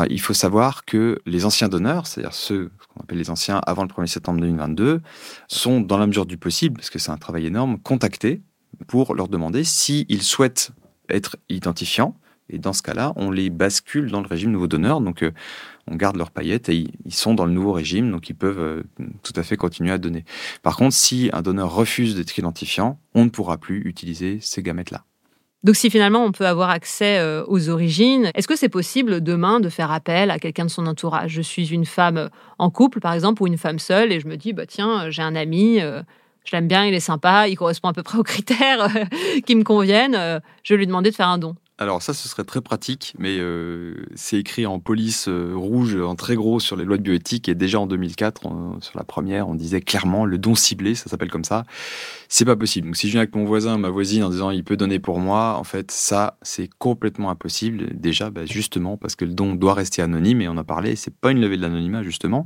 Il 0.09 0.19
faut 0.19 0.33
savoir 0.33 0.83
que 0.83 1.21
les 1.25 1.45
anciens 1.45 1.69
donneurs, 1.69 2.05
c'est-à-dire 2.05 2.33
ceux 2.33 2.69
qu'on 2.89 3.01
appelle 3.01 3.17
les 3.17 3.29
anciens 3.29 3.61
avant 3.65 3.83
le 3.83 3.87
1er 3.87 4.07
septembre 4.07 4.41
2022, 4.41 5.01
sont, 5.47 5.79
dans 5.79 5.97
la 5.97 6.07
mesure 6.07 6.25
du 6.25 6.37
possible, 6.37 6.75
parce 6.75 6.89
que 6.89 6.99
c'est 6.99 7.11
un 7.11 7.17
travail 7.17 7.45
énorme, 7.45 7.79
contactés 7.79 8.41
pour 8.87 9.15
leur 9.15 9.29
demander 9.29 9.63
s'ils 9.63 10.23
souhaitent 10.23 10.71
être 11.07 11.37
identifiants. 11.47 12.17
Et 12.49 12.59
dans 12.59 12.73
ce 12.73 12.83
cas-là, 12.83 13.13
on 13.15 13.31
les 13.31 13.49
bascule 13.49 14.11
dans 14.11 14.21
le 14.21 14.27
régime 14.27 14.51
nouveau 14.51 14.67
donneur. 14.67 15.01
Donc, 15.01 15.23
euh, 15.23 15.31
on 15.87 15.95
garde 15.95 16.15
leurs 16.15 16.31
paillettes 16.31 16.69
et 16.69 16.87
ils, 17.05 17.13
sont 17.13 17.33
dans 17.33 17.45
le 17.45 17.51
nouveau 17.51 17.71
régime, 17.71 18.11
donc 18.11 18.29
ils 18.29 18.35
peuvent 18.35 18.59
euh, 18.59 18.83
tout 19.23 19.33
à 19.35 19.43
fait 19.43 19.57
continuer 19.57 19.91
à 19.91 19.97
donner. 19.97 20.25
Par 20.63 20.77
contre, 20.77 20.95
si 20.95 21.29
un 21.33 21.41
donneur 21.41 21.73
refuse 21.73 22.15
d'être 22.15 22.37
identifiant, 22.37 22.99
on 23.13 23.25
ne 23.25 23.29
pourra 23.29 23.57
plus 23.57 23.81
utiliser 23.85 24.39
ces 24.41 24.61
gamètes-là. 24.61 25.03
Donc 25.63 25.75
si 25.75 25.89
finalement 25.89 26.23
on 26.23 26.31
peut 26.31 26.45
avoir 26.45 26.69
accès 26.69 27.17
euh, 27.17 27.43
aux 27.47 27.69
origines, 27.69 28.29
est-ce 28.35 28.47
que 28.47 28.55
c'est 28.55 28.69
possible 28.69 29.21
demain 29.21 29.59
de 29.59 29.69
faire 29.69 29.91
appel 29.91 30.29
à 30.29 30.37
quelqu'un 30.37 30.65
de 30.65 30.69
son 30.69 30.85
entourage? 30.85 31.31
Je 31.31 31.41
suis 31.41 31.73
une 31.73 31.85
femme 31.85 32.29
en 32.59 32.69
couple 32.69 32.99
par 32.99 33.13
exemple 33.13 33.41
ou 33.41 33.47
une 33.47 33.57
femme 33.57 33.79
seule 33.79 34.11
et 34.11 34.19
je 34.19 34.27
me 34.27 34.37
dis 34.37 34.53
bah 34.53 34.67
tiens 34.67 35.09
j'ai 35.09 35.23
un 35.23 35.35
ami, 35.35 35.79
je 35.79 36.51
l'aime 36.51 36.67
bien, 36.67 36.85
il 36.85 36.93
est 36.93 36.99
sympa, 36.99 37.47
il 37.47 37.55
correspond 37.55 37.87
à 37.87 37.93
peu 37.93 38.03
près 38.03 38.19
aux 38.19 38.23
critères 38.23 38.87
qui 39.47 39.55
me 39.55 39.63
conviennent, 39.63 40.39
je 40.61 40.73
vais 40.75 40.77
lui 40.77 40.85
demander 40.85 41.09
de 41.09 41.15
faire 41.15 41.29
un 41.29 41.39
don. 41.39 41.55
Alors 41.77 42.01
ça, 42.01 42.13
ce 42.13 42.29
serait 42.29 42.45
très 42.45 42.61
pratique, 42.61 43.13
mais 43.19 43.37
euh, 43.37 43.95
c'est 44.15 44.39
écrit 44.39 44.65
en 44.65 44.79
police 44.79 45.27
euh, 45.27 45.51
rouge, 45.53 45.97
en 45.97 46.15
très 46.15 46.35
gros, 46.35 46.61
sur 46.61 46.77
les 46.77 46.85
lois 46.85 46.95
de 46.95 47.01
bioéthique. 47.01 47.49
Et 47.49 47.55
déjà 47.55 47.81
en 47.81 47.85
2004, 47.85 48.43
sur 48.79 48.97
la 48.97 49.03
première, 49.03 49.49
on 49.49 49.55
disait 49.55 49.81
clairement 49.81 50.23
le 50.23 50.37
don 50.37 50.55
ciblé, 50.55 50.95
ça 50.95 51.09
s'appelle 51.09 51.29
comme 51.29 51.43
ça. 51.43 51.65
C'est 52.29 52.45
pas 52.45 52.55
possible. 52.55 52.87
Donc 52.87 52.95
si 52.95 53.07
je 53.07 53.11
viens 53.11 53.21
avec 53.21 53.35
mon 53.35 53.43
voisin, 53.43 53.77
ma 53.77 53.89
voisine, 53.89 54.23
en 54.23 54.29
disant 54.29 54.51
il 54.51 54.63
peut 54.63 54.77
donner 54.77 54.99
pour 54.99 55.19
moi, 55.19 55.57
en 55.57 55.65
fait, 55.65 55.91
ça, 55.91 56.37
c'est 56.43 56.69
complètement 56.79 57.29
impossible. 57.29 57.89
Déjà, 57.93 58.29
bah, 58.29 58.45
justement, 58.45 58.95
parce 58.95 59.17
que 59.17 59.25
le 59.25 59.33
don 59.33 59.53
doit 59.53 59.73
rester 59.73 60.01
anonyme, 60.01 60.39
et 60.39 60.47
on 60.47 60.55
a 60.55 60.63
parlé, 60.63 60.95
c'est 60.95 61.13
pas 61.13 61.31
une 61.31 61.41
levée 61.41 61.57
de 61.57 61.61
l'anonymat, 61.61 62.03
justement. 62.03 62.45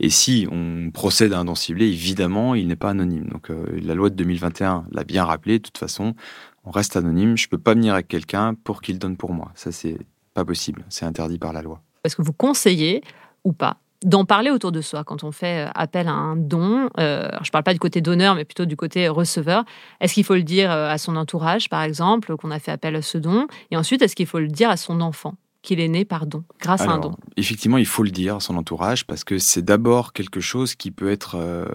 Et 0.00 0.10
si 0.10 0.48
on 0.50 0.90
procède 0.92 1.32
à 1.32 1.38
un 1.38 1.44
don 1.44 1.54
ciblé, 1.54 1.86
évidemment, 1.86 2.56
il 2.56 2.66
n'est 2.66 2.74
pas 2.74 2.90
anonyme. 2.90 3.28
Donc 3.28 3.50
euh, 3.50 3.64
la 3.84 3.94
loi 3.94 4.10
de 4.10 4.16
2021 4.16 4.86
l'a 4.90 5.04
bien 5.04 5.24
rappelé. 5.24 5.60
De 5.60 5.62
toute 5.62 5.78
façon, 5.78 6.16
on 6.64 6.70
reste 6.70 6.96
anonyme. 6.96 7.36
Je 7.36 7.48
peux 7.48 7.58
pas 7.58 7.74
venir 7.74 7.94
avec 7.94 8.08
quelqu'un 8.08 8.54
pour 8.54 8.82
qu'il 8.82 8.98
donne 8.98 9.16
pour 9.16 9.32
moi. 9.32 9.52
Ça, 9.54 9.72
c'est 9.72 9.98
pas 10.34 10.44
possible. 10.44 10.84
C'est 10.88 11.04
interdit 11.04 11.38
par 11.38 11.52
la 11.52 11.62
loi. 11.62 11.80
Est-ce 12.04 12.16
que 12.16 12.22
vous 12.22 12.32
conseillez 12.32 13.02
ou 13.44 13.52
pas 13.52 13.78
d'en 14.04 14.24
parler 14.24 14.50
autour 14.50 14.70
de 14.70 14.80
soi 14.80 15.02
quand 15.02 15.24
on 15.24 15.32
fait 15.32 15.66
euh, 15.66 15.70
appel 15.74 16.08
à 16.08 16.12
un 16.12 16.36
don. 16.36 16.90
Euh, 16.98 17.28
je 17.42 17.48
ne 17.48 17.50
parle 17.50 17.64
pas 17.64 17.72
du 17.72 17.78
côté 17.78 18.00
donneur, 18.00 18.34
mais 18.34 18.44
plutôt 18.44 18.66
du 18.66 18.76
côté 18.76 19.08
receveur. 19.08 19.64
Est-ce 20.00 20.14
qu'il 20.14 20.24
faut 20.24 20.34
le 20.34 20.42
dire 20.42 20.70
euh, 20.70 20.88
à 20.88 20.98
son 20.98 21.16
entourage, 21.16 21.68
par 21.68 21.82
exemple, 21.82 22.36
qu'on 22.36 22.50
a 22.50 22.58
fait 22.58 22.70
appel 22.70 22.94
à 22.96 23.02
ce 23.02 23.18
don? 23.18 23.46
Et 23.70 23.76
ensuite, 23.76 24.02
est-ce 24.02 24.14
qu'il 24.14 24.26
faut 24.26 24.38
le 24.38 24.48
dire 24.48 24.70
à 24.70 24.76
son 24.76 25.00
enfant? 25.00 25.34
Qu'il 25.64 25.80
est 25.80 25.88
né 25.88 26.04
par 26.04 26.26
don, 26.26 26.44
grâce 26.60 26.82
à 26.82 26.90
un 26.90 26.98
don 26.98 27.16
Effectivement, 27.36 27.78
il 27.78 27.86
faut 27.86 28.02
le 28.02 28.10
dire 28.10 28.36
à 28.36 28.40
son 28.40 28.56
entourage 28.56 29.06
parce 29.06 29.24
que 29.24 29.38
c'est 29.38 29.62
d'abord 29.62 30.12
quelque 30.12 30.40
chose 30.40 30.74
qui 30.74 30.90
peut 30.90 31.10
être 31.10 31.66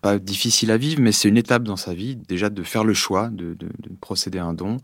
pas 0.00 0.18
difficile 0.18 0.70
à 0.70 0.76
vivre, 0.76 1.02
mais 1.02 1.12
c'est 1.12 1.28
une 1.28 1.36
étape 1.36 1.64
dans 1.64 1.76
sa 1.76 1.92
vie, 1.92 2.16
déjà 2.16 2.48
de 2.48 2.62
faire 2.62 2.84
le 2.84 2.94
choix 2.94 3.28
de, 3.28 3.54
de 3.54 3.68
procéder 4.00 4.38
à 4.38 4.44
un 4.44 4.54
don. 4.54 4.78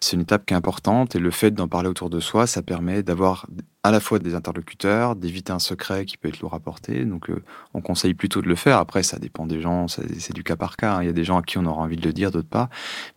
C'est 0.00 0.16
une 0.16 0.22
étape 0.22 0.44
qui 0.46 0.54
est 0.54 0.56
importante 0.56 1.16
et 1.16 1.18
le 1.18 1.30
fait 1.30 1.50
d'en 1.50 1.68
parler 1.68 1.88
autour 1.88 2.10
de 2.10 2.20
soi, 2.20 2.46
ça 2.46 2.62
permet 2.62 3.02
d'avoir 3.02 3.46
à 3.82 3.90
la 3.90 4.00
fois 4.00 4.18
des 4.18 4.34
interlocuteurs, 4.34 5.16
d'éviter 5.16 5.52
un 5.52 5.58
secret 5.58 6.04
qui 6.04 6.16
peut 6.16 6.28
être 6.28 6.40
lourd 6.40 6.54
à 6.54 6.60
porter. 6.60 7.04
Donc, 7.04 7.30
euh, 7.30 7.42
on 7.74 7.80
conseille 7.80 8.14
plutôt 8.14 8.42
de 8.42 8.48
le 8.48 8.54
faire. 8.54 8.78
Après, 8.78 9.02
ça 9.02 9.18
dépend 9.18 9.46
des 9.46 9.60
gens, 9.60 9.86
c'est 9.88 10.34
du 10.34 10.42
cas 10.42 10.56
par 10.56 10.76
cas. 10.76 10.96
Hein. 10.96 11.02
Il 11.02 11.06
y 11.06 11.08
a 11.08 11.12
des 11.12 11.24
gens 11.24 11.38
à 11.38 11.42
qui 11.42 11.58
on 11.58 11.64
aura 11.64 11.82
envie 11.82 11.96
de 11.96 12.04
le 12.04 12.12
dire, 12.12 12.30
d'autres 12.30 12.48
pas. 12.48 12.68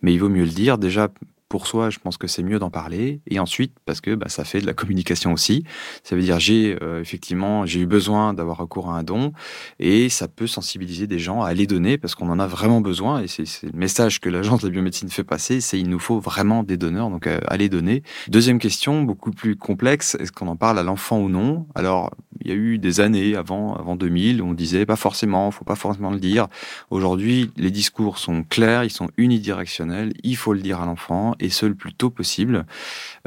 Mais 0.02 0.14
il 0.14 0.20
vaut 0.20 0.30
mieux 0.30 0.46
le 0.46 0.50
dire 0.50 0.78
déjà 0.78 1.10
pour 1.52 1.68
soi, 1.68 1.90
je 1.90 2.00
pense 2.00 2.16
que 2.16 2.28
c'est 2.28 2.44
mieux 2.44 2.60
d'en 2.60 2.70
parler. 2.70 3.20
Et 3.28 3.38
ensuite, 3.38 3.74
parce 3.86 4.00
que 4.00 4.16
bah, 4.16 4.30
ça 4.30 4.46
fait 4.46 4.62
de 4.62 4.66
la 4.66 4.74
communication 4.74 5.34
aussi. 5.34 5.66
Ça 6.02 6.16
veut 6.16 6.22
dire 6.22 6.40
j'ai 6.40 6.78
euh, 6.82 7.02
effectivement 7.02 7.66
j'ai 7.66 7.82
eu 7.82 7.86
besoin 7.86 8.34
d'avoir 8.34 8.56
recours 8.56 8.90
à 8.90 8.98
un 8.98 9.04
don 9.04 9.34
et 9.78 10.08
ça 10.08 10.30
peut 10.30 10.48
sensibiliser 10.48 11.08
des 11.08 11.20
gens 11.20 11.42
à 11.42 11.50
aller 11.50 11.68
donner 11.68 11.98
parce 11.98 12.16
qu'on 12.16 12.30
en 12.30 12.40
a 12.40 12.48
vraiment 12.48 12.80
besoin. 12.80 13.22
Et 13.22 13.28
c'est 13.28 13.64
le 13.64 13.78
message 13.78 14.22
que 14.22 14.30
l'agence 14.30 14.62
de 14.62 14.68
la 14.68 14.72
biomédecine 14.72 15.10
fait 15.10 15.26
passer, 15.26 15.60
c'est 15.60 15.78
il 15.78 15.90
nous 15.90 16.00
faut 16.00 16.22
vraiment 16.22 16.64
des 16.64 16.78
donneurs, 16.78 17.10
donc 17.10 17.28
euh, 17.28 17.42
allez 17.48 17.68
donner. 17.68 18.02
Deuxième 18.30 18.58
question, 18.58 19.04
beaucoup 19.04 19.32
plus 19.32 19.58
complexe, 19.58 20.16
est-ce 20.22 20.32
qu'on 20.32 20.48
en 20.48 20.56
parle 20.56 20.80
à 20.80 20.84
l'enfant 20.84 21.20
ou 21.20 21.28
non? 21.28 21.68
Alors 21.76 22.12
il 22.44 22.50
y 22.50 22.54
a 22.54 22.56
eu 22.56 22.78
des 22.78 23.00
années 23.00 23.36
avant, 23.36 23.76
avant 23.76 23.96
2000, 23.96 24.42
où 24.42 24.48
on 24.48 24.54
disait 24.54 24.86
pas 24.86 24.96
forcément, 24.96 25.52
faut 25.52 25.66
pas 25.66 25.76
forcément 25.76 26.12
le 26.12 26.20
dire. 26.20 26.48
Aujourd'hui, 26.90 27.52
les 27.56 27.72
discours 27.72 28.18
sont 28.18 28.44
clairs, 28.44 28.84
ils 28.84 28.90
sont 28.90 29.10
unidirectionnels. 29.18 30.14
Il 30.24 30.36
faut 30.36 30.54
le 30.54 30.62
dire 30.62 30.82
à 30.82 30.86
l'enfant 30.86 31.36
et 31.42 31.50
ce 31.50 31.66
le 31.66 31.76
plus 31.76 31.94
tôt 31.94 32.10
possible. 32.10 32.66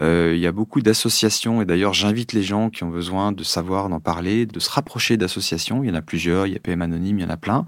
Euh, 0.01 0.33
il 0.35 0.41
y 0.41 0.47
a 0.47 0.53
beaucoup 0.53 0.81
d'associations 0.81 1.63
et 1.63 1.65
d'ailleurs 1.65 1.95
j'invite 1.95 2.33
les 2.33 2.43
gens 2.43 2.71
qui 2.71 2.85
ont 2.85 2.91
besoin 2.91 3.33
de 3.33 3.43
savoir, 3.45 3.89
d'en 3.89 4.01
parler, 4.01 4.47
de 4.47 4.61
se 4.61 4.71
rapprocher 4.71 5.17
d'associations. 5.17 5.83
Il 5.83 5.89
y 5.89 5.93
en 5.93 5.95
a 5.95 6.03
plusieurs, 6.03 6.47
il 6.47 6.53
y 6.53 6.57
a 6.57 6.61
PM 6.61 6.83
Anonyme, 6.83 7.19
il 7.19 7.23
y 7.23 7.25
en 7.25 7.31
a 7.31 7.37
plein. 7.37 7.67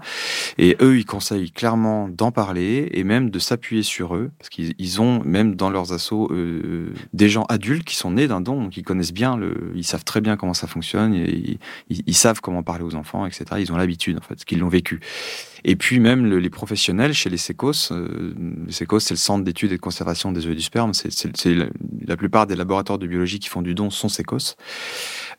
Et 0.57 0.77
eux, 0.81 0.97
ils 0.97 1.05
conseillent 1.05 1.51
clairement 1.51 2.09
d'en 2.09 2.31
parler 2.31 2.89
et 2.91 3.03
même 3.03 3.29
de 3.29 3.39
s'appuyer 3.39 3.83
sur 3.83 4.15
eux 4.15 4.31
parce 4.39 4.49
qu'ils 4.49 5.01
ont 5.01 5.23
même 5.23 5.55
dans 5.55 5.69
leurs 5.69 5.93
assos 5.93 6.29
euh, 6.31 6.93
des 7.13 7.29
gens 7.29 7.43
adultes 7.49 7.85
qui 7.85 7.95
sont 7.95 8.11
nés 8.11 8.27
d'un 8.27 8.41
don, 8.41 8.63
donc 8.63 8.77
ils 8.77 8.83
connaissent 8.83 9.13
bien, 9.13 9.39
ils 9.75 9.83
savent 9.83 10.03
très 10.03 10.21
bien 10.21 10.37
comment 10.37 10.53
ça 10.53 10.67
fonctionne. 10.67 11.13
Ils, 11.89 12.15
savent 12.15 12.41
comment 12.41 12.63
parler 12.63 12.83
aux 12.83 12.95
enfants, 12.95 13.25
etc. 13.25 13.45
Ils 13.59 13.71
ont 13.71 13.77
l'habitude, 13.77 14.17
en 14.17 14.21
fait, 14.21 14.43
qu'ils 14.45 14.59
l'ont 14.59 14.69
vécu. 14.69 14.99
Et 15.63 15.75
puis 15.75 15.99
même 15.99 16.25
les 16.25 16.49
professionnels 16.49 17.13
chez 17.13 17.29
les 17.29 17.37
SECOS, 17.37 17.91
euh, 17.91 18.33
les 18.65 18.73
SECOS, 18.73 18.99
c'est 18.99 19.13
le 19.13 19.19
Centre 19.19 19.43
d'études 19.43 19.71
et 19.71 19.77
de 19.77 19.81
conservation 19.81 20.31
des 20.31 20.45
œufs 20.45 20.51
et 20.51 20.55
du 20.55 20.61
sperme, 20.61 20.93
c'est 20.93 21.55
la, 22.07 22.17
plupart 22.17 22.47
des 22.47 22.55
laboratoires 22.55 22.99
de 22.99 23.07
biologie 23.07 23.39
qui 23.39 23.49
font 23.49 23.61
du 23.61 23.75
don 23.75 23.89
sont 23.89 24.09
SECOS, 24.09 24.55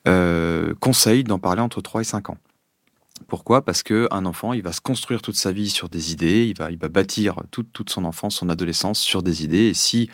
euh, 0.06 0.74
conseillent 0.80 1.24
d'en 1.24 1.38
parler 1.38 1.60
entre 1.60 1.80
3 1.80 2.02
et 2.02 2.04
5 2.04 2.30
ans. 2.30 2.38
Pourquoi? 3.26 3.64
Parce 3.64 3.82
qu'un 3.82 4.24
enfant, 4.26 4.52
il 4.52 4.62
va 4.62 4.72
se 4.72 4.80
construire 4.80 5.22
toute 5.22 5.34
sa 5.34 5.50
vie 5.50 5.70
sur 5.70 5.88
des 5.88 6.12
idées, 6.12 6.46
il 6.46 6.56
va, 6.56 6.70
il 6.70 6.78
va 6.78 6.88
bâtir 6.88 7.42
toute, 7.50 7.72
toute 7.72 7.90
son 7.90 8.04
enfance, 8.04 8.36
son 8.36 8.48
adolescence 8.48 9.00
sur 9.00 9.22
des 9.22 9.44
idées. 9.44 9.66
Et 9.66 9.74
si 9.74 10.08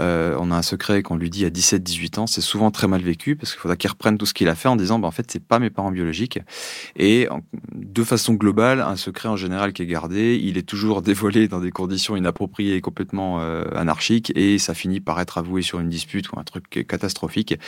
euh, 0.00 0.36
on 0.38 0.50
a 0.50 0.56
un 0.56 0.62
secret 0.62 1.02
qu'on 1.02 1.16
lui 1.16 1.30
dit 1.30 1.44
à 1.44 1.50
17-18 1.50 2.20
ans, 2.20 2.26
c'est 2.26 2.40
souvent 2.40 2.70
très 2.70 2.88
mal 2.88 3.02
vécu 3.02 3.36
parce 3.36 3.52
qu'il 3.52 3.60
faudra 3.60 3.76
qu'il 3.76 3.90
reprenne 3.90 4.18
tout 4.18 4.26
ce 4.26 4.34
qu'il 4.34 4.48
a 4.48 4.54
fait 4.54 4.68
en 4.68 4.76
disant 4.76 4.98
bah, 4.98 5.08
en 5.08 5.12
fait 5.12 5.30
c'est 5.30 5.42
pas 5.42 5.58
mes 5.58 5.70
parents 5.70 5.90
biologiques. 5.90 6.38
Et 6.96 7.28
de 7.74 8.04
façon 8.04 8.34
globale, 8.34 8.80
un 8.80 8.96
secret 8.96 9.28
en 9.28 9.36
général 9.36 9.72
qui 9.72 9.82
est 9.82 9.86
gardé, 9.86 10.40
il 10.42 10.58
est 10.58 10.66
toujours 10.66 11.02
dévoilé 11.06 11.48
dans 11.48 11.60
des 11.60 11.70
conditions 11.70 12.16
inappropriées 12.16 12.76
et 12.76 12.80
complètement 12.80 13.40
euh, 13.40 13.64
anarchiques 13.74 14.32
et 14.36 14.58
ça 14.58 14.74
finit 14.74 15.00
par 15.00 15.20
être 15.20 15.38
avoué 15.38 15.62
sur 15.62 15.80
une 15.80 15.88
dispute 15.88 16.30
ou 16.30 16.38
un 16.38 16.44
truc 16.44 16.86
catastrophique. 16.86 17.58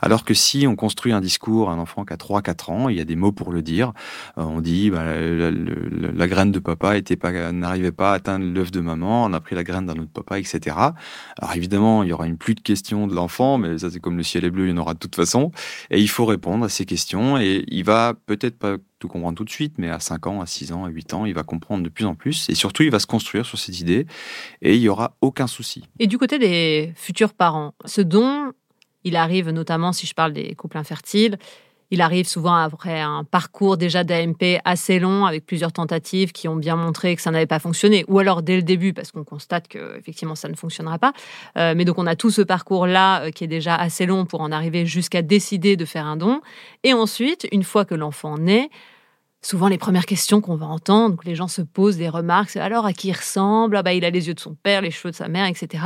Alors 0.00 0.24
que 0.24 0.34
si 0.34 0.66
on 0.66 0.76
construit 0.76 1.12
un 1.12 1.20
discours, 1.20 1.70
un 1.70 1.78
enfant 1.78 2.04
qui 2.04 2.12
a 2.12 2.16
3-4 2.16 2.70
ans, 2.70 2.88
il 2.88 2.96
y 2.96 3.00
a 3.00 3.04
des 3.04 3.16
mots 3.16 3.32
pour 3.32 3.52
le 3.52 3.62
dire. 3.62 3.92
Euh, 4.38 4.42
on 4.42 4.60
dit 4.60 4.90
bah, 4.90 5.04
la, 5.04 6.26
graine 6.26 6.52
de 6.52 6.58
papa 6.58 6.94
n'arrivait 7.52 7.92
pas 7.92 8.12
à 8.12 8.14
atteindre 8.14 8.46
l'œuf 8.46 8.70
de 8.70 8.80
maman, 8.80 9.24
on 9.24 9.32
a 9.32 9.40
pris 9.40 9.54
la 9.54 9.64
graine 9.64 9.86
d'un 9.86 9.94
autre 9.94 10.12
papa, 10.12 10.38
etc. 10.38 10.76
Alors 11.38 11.54
évidemment 11.54 11.73
il 11.74 12.08
y 12.08 12.12
aura 12.12 12.26
une 12.26 12.36
pluie 12.36 12.54
de 12.54 12.60
questions 12.60 13.06
de 13.06 13.14
l'enfant, 13.14 13.58
mais 13.58 13.78
ça, 13.78 13.90
c'est 13.90 14.00
comme 14.00 14.16
le 14.16 14.22
ciel 14.22 14.44
est 14.44 14.50
bleu, 14.50 14.66
il 14.66 14.70
y 14.70 14.72
en 14.72 14.78
aura 14.78 14.94
de 14.94 14.98
toute 14.98 15.16
façon. 15.16 15.52
Et 15.90 16.00
il 16.00 16.08
faut 16.08 16.24
répondre 16.24 16.64
à 16.64 16.68
ces 16.68 16.84
questions. 16.84 17.38
Et 17.38 17.64
il 17.68 17.84
va 17.84 18.14
peut-être 18.26 18.58
pas 18.58 18.76
tout 18.98 19.08
comprendre 19.08 19.36
tout 19.36 19.44
de 19.44 19.50
suite, 19.50 19.74
mais 19.78 19.90
à 19.90 20.00
5 20.00 20.26
ans, 20.26 20.40
à 20.40 20.46
6 20.46 20.72
ans, 20.72 20.84
à 20.84 20.88
8 20.88 21.14
ans, 21.14 21.26
il 21.26 21.34
va 21.34 21.42
comprendre 21.42 21.82
de 21.82 21.88
plus 21.88 22.04
en 22.04 22.14
plus. 22.14 22.48
Et 22.48 22.54
surtout, 22.54 22.82
il 22.82 22.90
va 22.90 22.98
se 22.98 23.06
construire 23.06 23.44
sur 23.46 23.58
cette 23.58 23.80
idée. 23.80 24.06
Et 24.62 24.74
il 24.74 24.80
n'y 24.80 24.88
aura 24.88 25.16
aucun 25.20 25.46
souci. 25.46 25.84
Et 25.98 26.06
du 26.06 26.18
côté 26.18 26.38
des 26.38 26.92
futurs 26.96 27.34
parents, 27.34 27.74
ce 27.84 28.00
don, 28.00 28.52
il 29.04 29.16
arrive 29.16 29.50
notamment, 29.50 29.92
si 29.92 30.06
je 30.06 30.14
parle 30.14 30.32
des 30.32 30.54
couples 30.54 30.78
infertiles, 30.78 31.38
il 31.90 32.00
arrive 32.00 32.26
souvent 32.26 32.54
après 32.54 33.00
un 33.00 33.24
parcours 33.24 33.76
déjà 33.76 34.04
d'AMP 34.04 34.60
assez 34.64 34.98
long 34.98 35.26
avec 35.26 35.46
plusieurs 35.46 35.72
tentatives 35.72 36.32
qui 36.32 36.48
ont 36.48 36.56
bien 36.56 36.76
montré 36.76 37.14
que 37.16 37.22
ça 37.22 37.30
n'avait 37.30 37.46
pas 37.46 37.58
fonctionné, 37.58 38.04
ou 38.08 38.18
alors 38.18 38.42
dès 38.42 38.56
le 38.56 38.62
début 38.62 38.92
parce 38.92 39.12
qu'on 39.12 39.24
constate 39.24 39.68
que 39.68 39.98
effectivement 39.98 40.34
ça 40.34 40.48
ne 40.48 40.54
fonctionnera 40.54 40.98
pas. 40.98 41.12
Euh, 41.58 41.74
mais 41.76 41.84
donc 41.84 41.98
on 41.98 42.06
a 42.06 42.16
tout 42.16 42.30
ce 42.30 42.42
parcours-là 42.42 43.24
euh, 43.24 43.30
qui 43.30 43.44
est 43.44 43.48
déjà 43.48 43.74
assez 43.74 44.06
long 44.06 44.26
pour 44.26 44.40
en 44.40 44.52
arriver 44.52 44.86
jusqu'à 44.86 45.22
décider 45.22 45.76
de 45.76 45.84
faire 45.84 46.06
un 46.06 46.16
don. 46.16 46.40
Et 46.82 46.92
ensuite, 46.92 47.46
une 47.52 47.62
fois 47.62 47.84
que 47.84 47.94
l'enfant 47.94 48.38
naît, 48.38 48.70
souvent 49.42 49.68
les 49.68 49.78
premières 49.78 50.06
questions 50.06 50.40
qu'on 50.40 50.56
va 50.56 50.66
entendre, 50.66 51.18
les 51.24 51.34
gens 51.34 51.48
se 51.48 51.62
posent 51.62 51.96
des 51.96 52.08
remarques, 52.08 52.50
c'est 52.50 52.60
alors 52.60 52.86
à 52.86 52.92
qui 52.92 53.08
il 53.08 53.12
ressemble, 53.12 53.76
ah 53.76 53.82
bah, 53.82 53.92
il 53.92 54.04
a 54.04 54.10
les 54.10 54.28
yeux 54.28 54.34
de 54.34 54.40
son 54.40 54.54
père, 54.54 54.80
les 54.80 54.90
cheveux 54.90 55.10
de 55.10 55.16
sa 55.16 55.28
mère, 55.28 55.46
etc. 55.46 55.84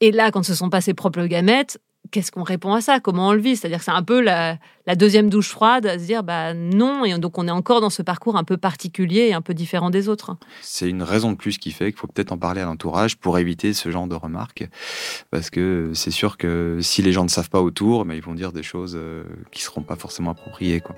Et 0.00 0.12
là, 0.12 0.30
quand 0.30 0.42
ce 0.42 0.52
ne 0.52 0.56
sont 0.56 0.70
pas 0.70 0.80
ses 0.80 0.94
propres 0.94 1.24
gamètes, 1.24 1.80
qu'est-ce 2.10 2.30
qu'on 2.30 2.42
répond 2.42 2.74
à 2.74 2.80
ça? 2.80 3.00
Comment 3.00 3.28
on 3.28 3.32
le 3.32 3.40
vit? 3.40 3.56
C'est-à-dire 3.56 3.78
que 3.78 3.84
c'est 3.84 3.90
un 3.90 4.02
peu 4.02 4.20
la, 4.20 4.58
deuxième 4.96 5.30
douche 5.30 5.48
froide 5.48 5.86
à 5.86 5.98
se 5.98 6.04
dire 6.04 6.22
bah 6.22 6.54
non, 6.54 7.04
et 7.04 7.18
donc 7.18 7.38
on 7.38 7.48
est 7.48 7.52
encore 7.52 7.80
dans 7.80 7.90
ce 7.90 8.02
parcours 8.02 8.36
un 8.36 8.44
peu 8.44 8.56
particulier 8.56 9.28
et 9.28 9.34
un 9.34 9.40
peu 9.40 9.54
différent 9.54 9.90
des 9.90 10.08
autres. 10.08 10.36
C'est 10.60 10.88
une 10.88 11.02
raison 11.02 11.32
de 11.32 11.36
plus 11.36 11.58
qui 11.58 11.70
fait 11.70 11.90
qu'il 11.90 11.98
faut 11.98 12.06
peut-être 12.06 12.32
en 12.32 12.38
parler 12.38 12.60
à 12.60 12.66
l'entourage 12.66 13.16
pour 13.16 13.38
éviter 13.38 13.72
ce 13.72 13.90
genre 13.90 14.06
de 14.06 14.14
remarques, 14.14 14.68
parce 15.30 15.50
que 15.50 15.90
c'est 15.94 16.10
sûr 16.10 16.36
que 16.36 16.78
si 16.80 17.02
les 17.02 17.12
gens 17.12 17.24
ne 17.24 17.30
savent 17.30 17.50
pas 17.50 17.62
autour, 17.62 18.04
mais 18.04 18.16
ils 18.16 18.22
vont 18.22 18.34
dire 18.34 18.52
des 18.52 18.62
choses 18.62 18.94
euh, 18.96 19.24
qui 19.50 19.62
seront 19.62 19.82
pas 19.82 19.96
forcément 19.96 20.30
appropriées. 20.30 20.80
Quoi. 20.80 20.96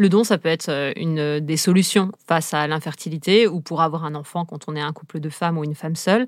Le 0.00 0.08
don, 0.08 0.22
ça 0.22 0.38
peut 0.38 0.48
être 0.48 0.68
euh, 0.68 0.92
une 0.94 1.40
des 1.40 1.56
solutions 1.56 2.12
face 2.28 2.54
à 2.54 2.68
l'infertilité 2.68 3.48
ou 3.48 3.60
pour 3.60 3.82
avoir 3.82 4.04
un 4.04 4.14
enfant 4.14 4.44
quand 4.44 4.68
on 4.68 4.76
est 4.76 4.80
un 4.80 4.92
couple 4.92 5.18
de 5.18 5.28
femmes 5.28 5.58
ou 5.58 5.64
une 5.64 5.74
femme 5.74 5.96
seule. 5.96 6.26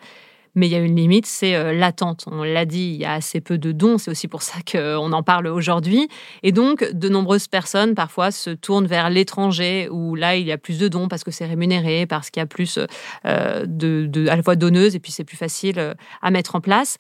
Mais 0.55 0.67
il 0.67 0.73
y 0.73 0.75
a 0.75 0.81
une 0.81 0.97
limite, 0.97 1.27
c'est 1.27 1.55
euh, 1.55 1.73
l'attente. 1.73 2.25
On 2.27 2.43
l'a 2.43 2.65
dit, 2.65 2.93
il 2.95 3.01
y 3.01 3.05
a 3.05 3.13
assez 3.13 3.41
peu 3.41 3.59
de 3.59 3.73
dons, 3.73 3.99
c'est 3.99 4.11
aussi 4.11 4.29
pour 4.29 4.43
ça 4.43 4.59
qu'on 4.71 5.13
en 5.13 5.23
parle 5.23 5.47
aujourd'hui. 5.47 6.09
Et 6.43 6.53
donc, 6.53 6.85
de 6.93 7.09
nombreuses 7.09 7.49
personnes, 7.49 7.95
parfois, 7.95 8.31
se 8.31 8.51
tournent 8.51 8.87
vers 8.87 9.11
l'étranger, 9.11 9.89
où 9.91 10.15
là, 10.15 10.37
il 10.37 10.47
y 10.47 10.53
a 10.53 10.59
plus 10.59 10.79
de 10.79 10.89
dons 10.89 11.09
parce 11.09 11.25
que 11.25 11.31
c'est 11.31 11.47
rémunéré, 11.47 12.07
parce 12.07 12.31
qu'il 12.31 12.41
y 12.41 12.45
a 12.45 12.47
plus 12.47 12.79
euh, 13.27 13.65
de, 13.67 14.29
à 14.29 14.37
la 14.37 14.43
fois 14.43 14.57
donneuses, 14.57 14.97
et 14.97 15.01
puis 15.01 15.13
c'est 15.13 15.25
plus 15.25 15.37
facile 15.37 15.79
euh, 15.79 15.95
à 16.23 16.31
mettre 16.31 16.57
en 16.57 16.61
place. 16.61 16.97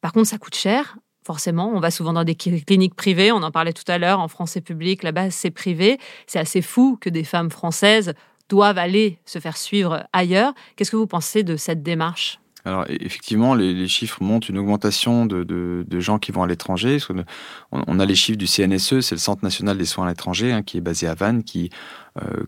Par 0.00 0.12
contre, 0.12 0.28
ça 0.28 0.38
coûte 0.38 0.54
cher. 0.54 0.96
Forcément, 1.26 1.72
on 1.74 1.80
va 1.80 1.90
souvent 1.90 2.12
dans 2.12 2.24
des 2.24 2.34
cliniques 2.34 2.94
privées, 2.94 3.32
on 3.32 3.42
en 3.42 3.50
parlait 3.50 3.72
tout 3.72 3.90
à 3.90 3.96
l'heure, 3.96 4.20
en 4.20 4.28
France 4.28 4.50
c'est 4.50 4.60
public, 4.60 5.02
là-bas 5.02 5.30
c'est 5.30 5.50
privé. 5.50 5.98
C'est 6.26 6.38
assez 6.38 6.60
fou 6.60 6.98
que 7.00 7.08
des 7.08 7.24
femmes 7.24 7.50
françaises 7.50 8.12
doivent 8.50 8.76
aller 8.76 9.18
se 9.24 9.38
faire 9.38 9.56
suivre 9.56 10.06
ailleurs. 10.12 10.52
Qu'est-ce 10.76 10.90
que 10.90 10.96
vous 10.96 11.06
pensez 11.06 11.42
de 11.42 11.56
cette 11.56 11.82
démarche? 11.82 12.40
Alors 12.64 12.84
e-, 12.84 12.96
effectivement, 13.00 13.54
les, 13.54 13.88
chiffres 13.88 14.22
montrent 14.22 14.50
une 14.50 14.58
augmentation 14.58 15.26
de, 15.26 15.84
gens 16.00 16.18
qui 16.18 16.32
vont 16.32 16.42
à 16.42 16.46
l'étranger. 16.46 16.98
On, 17.72 17.98
a 17.98 18.06
les 18.06 18.14
chiffres 18.14 18.38
du 18.38 18.46
CNSE, 18.46 19.00
c'est 19.00 19.14
le 19.14 19.20
Centre 19.20 19.44
national 19.44 19.78
des 19.78 19.84
soins 19.84 20.06
à 20.06 20.08
l'étranger, 20.08 20.52
hein, 20.52 20.62
qui 20.62 20.78
est 20.78 20.82
basé 20.82 21.06
à 21.06 21.14
Vannes, 21.14 21.44
qui 21.44 21.70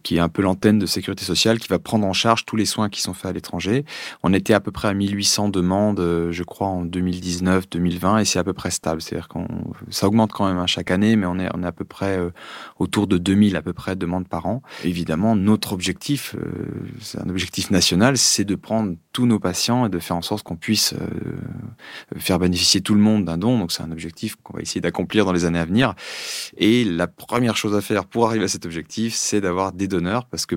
qui 0.03 0.17
est 0.17 0.21
un 0.21 0.29
peu 0.29 0.43
l'antenne 0.43 0.79
de 0.79 0.87
sécurité 0.87 1.25
sociale, 1.25 1.59
qui 1.59 1.69
va 1.69 1.79
prendre 1.79 2.07
en 2.07 2.13
charge 2.13 2.45
tous 2.45 2.57
les 2.57 2.67
soins 2.67 2.89
qui 2.89 3.01
sont 3.01 3.15
faits 3.15 3.31
à 3.31 3.33
l'étranger. 3.33 3.85
On 4.23 4.33
était 4.33 4.55
à 4.55 4.61
peu 4.61 4.71
près 4.71 4.89
à 4.89 4.95
1800 4.95 5.49
demandes, 5.49 6.01
euh, 6.01 6.33
je 6.33 6.43
crois, 6.43 6.69
en 6.69 6.85
2019-2020, 6.85 8.21
et 8.21 8.25
c'est 8.25 8.39
à 8.39 8.45
peu 8.45 8.53
près 8.53 8.71
stable. 8.71 9.01
C'est-à-dire 9.01 9.29
qu'on 9.29 9.47
ça 9.91 10.07
augmente 10.07 10.33
quand 10.33 10.47
même 10.47 10.59
à 10.59 10.63
hein, 10.63 10.67
chaque 10.67 10.91
année, 10.91 11.17
mais 11.17 11.27
on 11.27 11.39
est, 11.39 11.49
on 11.55 11.63
est 11.63 11.67
à 11.67 11.73
peu 11.73 11.85
près 11.85 12.19
euh, 12.19 12.31
autour 12.79 13.07
de 13.07 13.19
2000 13.19 13.57
à 13.57 13.63
peu 13.63 13.73
près 13.73 13.97
demandes 13.97 14.29
par 14.29 14.47
an. 14.47 14.63
Évidemment, 14.85 15.37
notre 15.37 15.73
objectif, 15.73 16.37
c'est 17.01 17.21
un 17.21 17.29
objectif 17.29 17.71
national, 17.71 18.19
c'est 18.19 18.45
de 18.45 18.55
prendre 18.55 18.95
tous 19.13 19.27
nos 19.27 19.39
patients 19.39 19.87
et 19.87 19.89
de 19.89 19.99
faire 19.99 20.17
en 20.17 20.23
sorte 20.23 20.43
qu'on 20.43 20.57
puisse 20.57 20.95
faire 22.17 22.39
bénéficier 22.39 22.81
tout 22.81 22.95
le 22.95 23.01
monde 23.01 23.25
d'un 23.25 23.39
don. 23.39 23.59
Donc 23.59 23.73
c'est 23.73 23.83
un 23.83 23.91
objectif 23.91 24.37
qu'on 24.43 24.57
va 24.57 24.63
essayer 24.63 24.81
d'accomplir 24.81 25.25
dans 25.25 25.33
les 25.33 25.45
années 25.45 25.59
à 25.59 25.65
venir. 25.65 25.95
Et 26.59 26.85
la 26.85 27.07
première 27.07 27.57
chose 27.57 27.75
à 27.75 27.81
faire 27.81 28.05
pour 28.05 28.27
arriver 28.27 28.45
à 28.45 28.49
cet 28.49 28.67
objectif, 28.67 29.15
c'est 29.15 29.41
d'avoir 29.41 29.56
des 29.73 29.89
donneurs 29.89 30.27
parce 30.27 30.47
que 30.47 30.57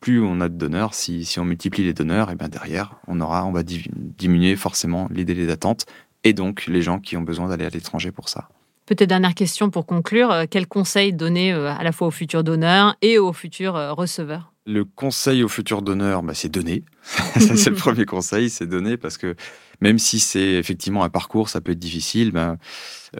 plus 0.00 0.22
on 0.22 0.40
a 0.40 0.48
de 0.48 0.56
donneurs, 0.56 0.94
si, 0.94 1.26
on 1.38 1.44
multiplie 1.44 1.84
les 1.84 1.92
donneurs, 1.92 2.30
et 2.30 2.36
bien 2.36 2.48
derrière, 2.48 2.96
on, 3.06 3.20
aura, 3.20 3.44
on 3.44 3.52
va 3.52 3.62
diminuer 3.62 4.56
forcément 4.56 5.08
les 5.10 5.24
délais 5.24 5.46
d'attente 5.46 5.86
et 6.24 6.32
donc 6.32 6.66
les 6.66 6.82
gens 6.82 6.98
qui 6.98 7.16
ont 7.16 7.22
besoin 7.22 7.48
d'aller 7.48 7.66
à 7.66 7.68
l'étranger 7.68 8.10
pour 8.10 8.28
ça. 8.28 8.48
Peut-être 8.86 9.08
dernière 9.08 9.34
question 9.34 9.70
pour 9.70 9.86
conclure. 9.86 10.30
Euh, 10.30 10.44
quel 10.48 10.66
conseil 10.66 11.12
donner 11.12 11.52
euh, 11.52 11.72
à 11.72 11.82
la 11.82 11.92
fois 11.92 12.08
aux 12.08 12.10
futurs 12.10 12.44
donneurs 12.44 12.96
et 13.00 13.18
aux 13.18 13.32
futurs 13.32 13.76
euh, 13.76 13.92
receveurs? 13.92 14.53
Le 14.66 14.84
conseil 14.84 15.42
aux 15.42 15.48
futurs 15.48 15.82
donneurs, 15.82 16.22
bah, 16.22 16.32
c'est 16.34 16.48
donner. 16.48 16.84
c'est 17.38 17.68
le 17.68 17.74
premier 17.74 18.06
conseil, 18.06 18.48
c'est 18.48 18.66
donner 18.66 18.96
parce 18.96 19.18
que 19.18 19.36
même 19.82 19.98
si 19.98 20.20
c'est 20.20 20.52
effectivement 20.52 21.04
un 21.04 21.10
parcours, 21.10 21.50
ça 21.50 21.60
peut 21.60 21.72
être 21.72 21.78
difficile. 21.78 22.32
Ben, 22.32 22.56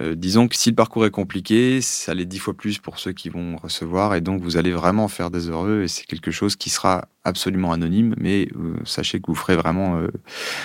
euh, 0.00 0.14
disons 0.14 0.48
que 0.48 0.56
si 0.56 0.70
le 0.70 0.74
parcours 0.74 1.04
est 1.04 1.10
compliqué, 1.10 1.82
ça 1.82 2.14
l'est 2.14 2.24
dix 2.24 2.38
fois 2.38 2.54
plus 2.54 2.78
pour 2.78 2.98
ceux 2.98 3.12
qui 3.12 3.28
vont 3.28 3.56
recevoir, 3.56 4.14
et 4.14 4.22
donc 4.22 4.40
vous 4.40 4.56
allez 4.56 4.72
vraiment 4.72 5.06
faire 5.08 5.30
des 5.30 5.50
heureux, 5.50 5.82
et 5.82 5.88
c'est 5.88 6.06
quelque 6.06 6.30
chose 6.30 6.56
qui 6.56 6.70
sera 6.70 7.08
absolument 7.24 7.72
anonyme, 7.72 8.14
mais 8.18 8.48
euh, 8.56 8.76
sachez 8.84 9.20
que 9.20 9.26
vous 9.26 9.34
ferez 9.34 9.56
vraiment, 9.56 9.98
euh, 9.98 10.08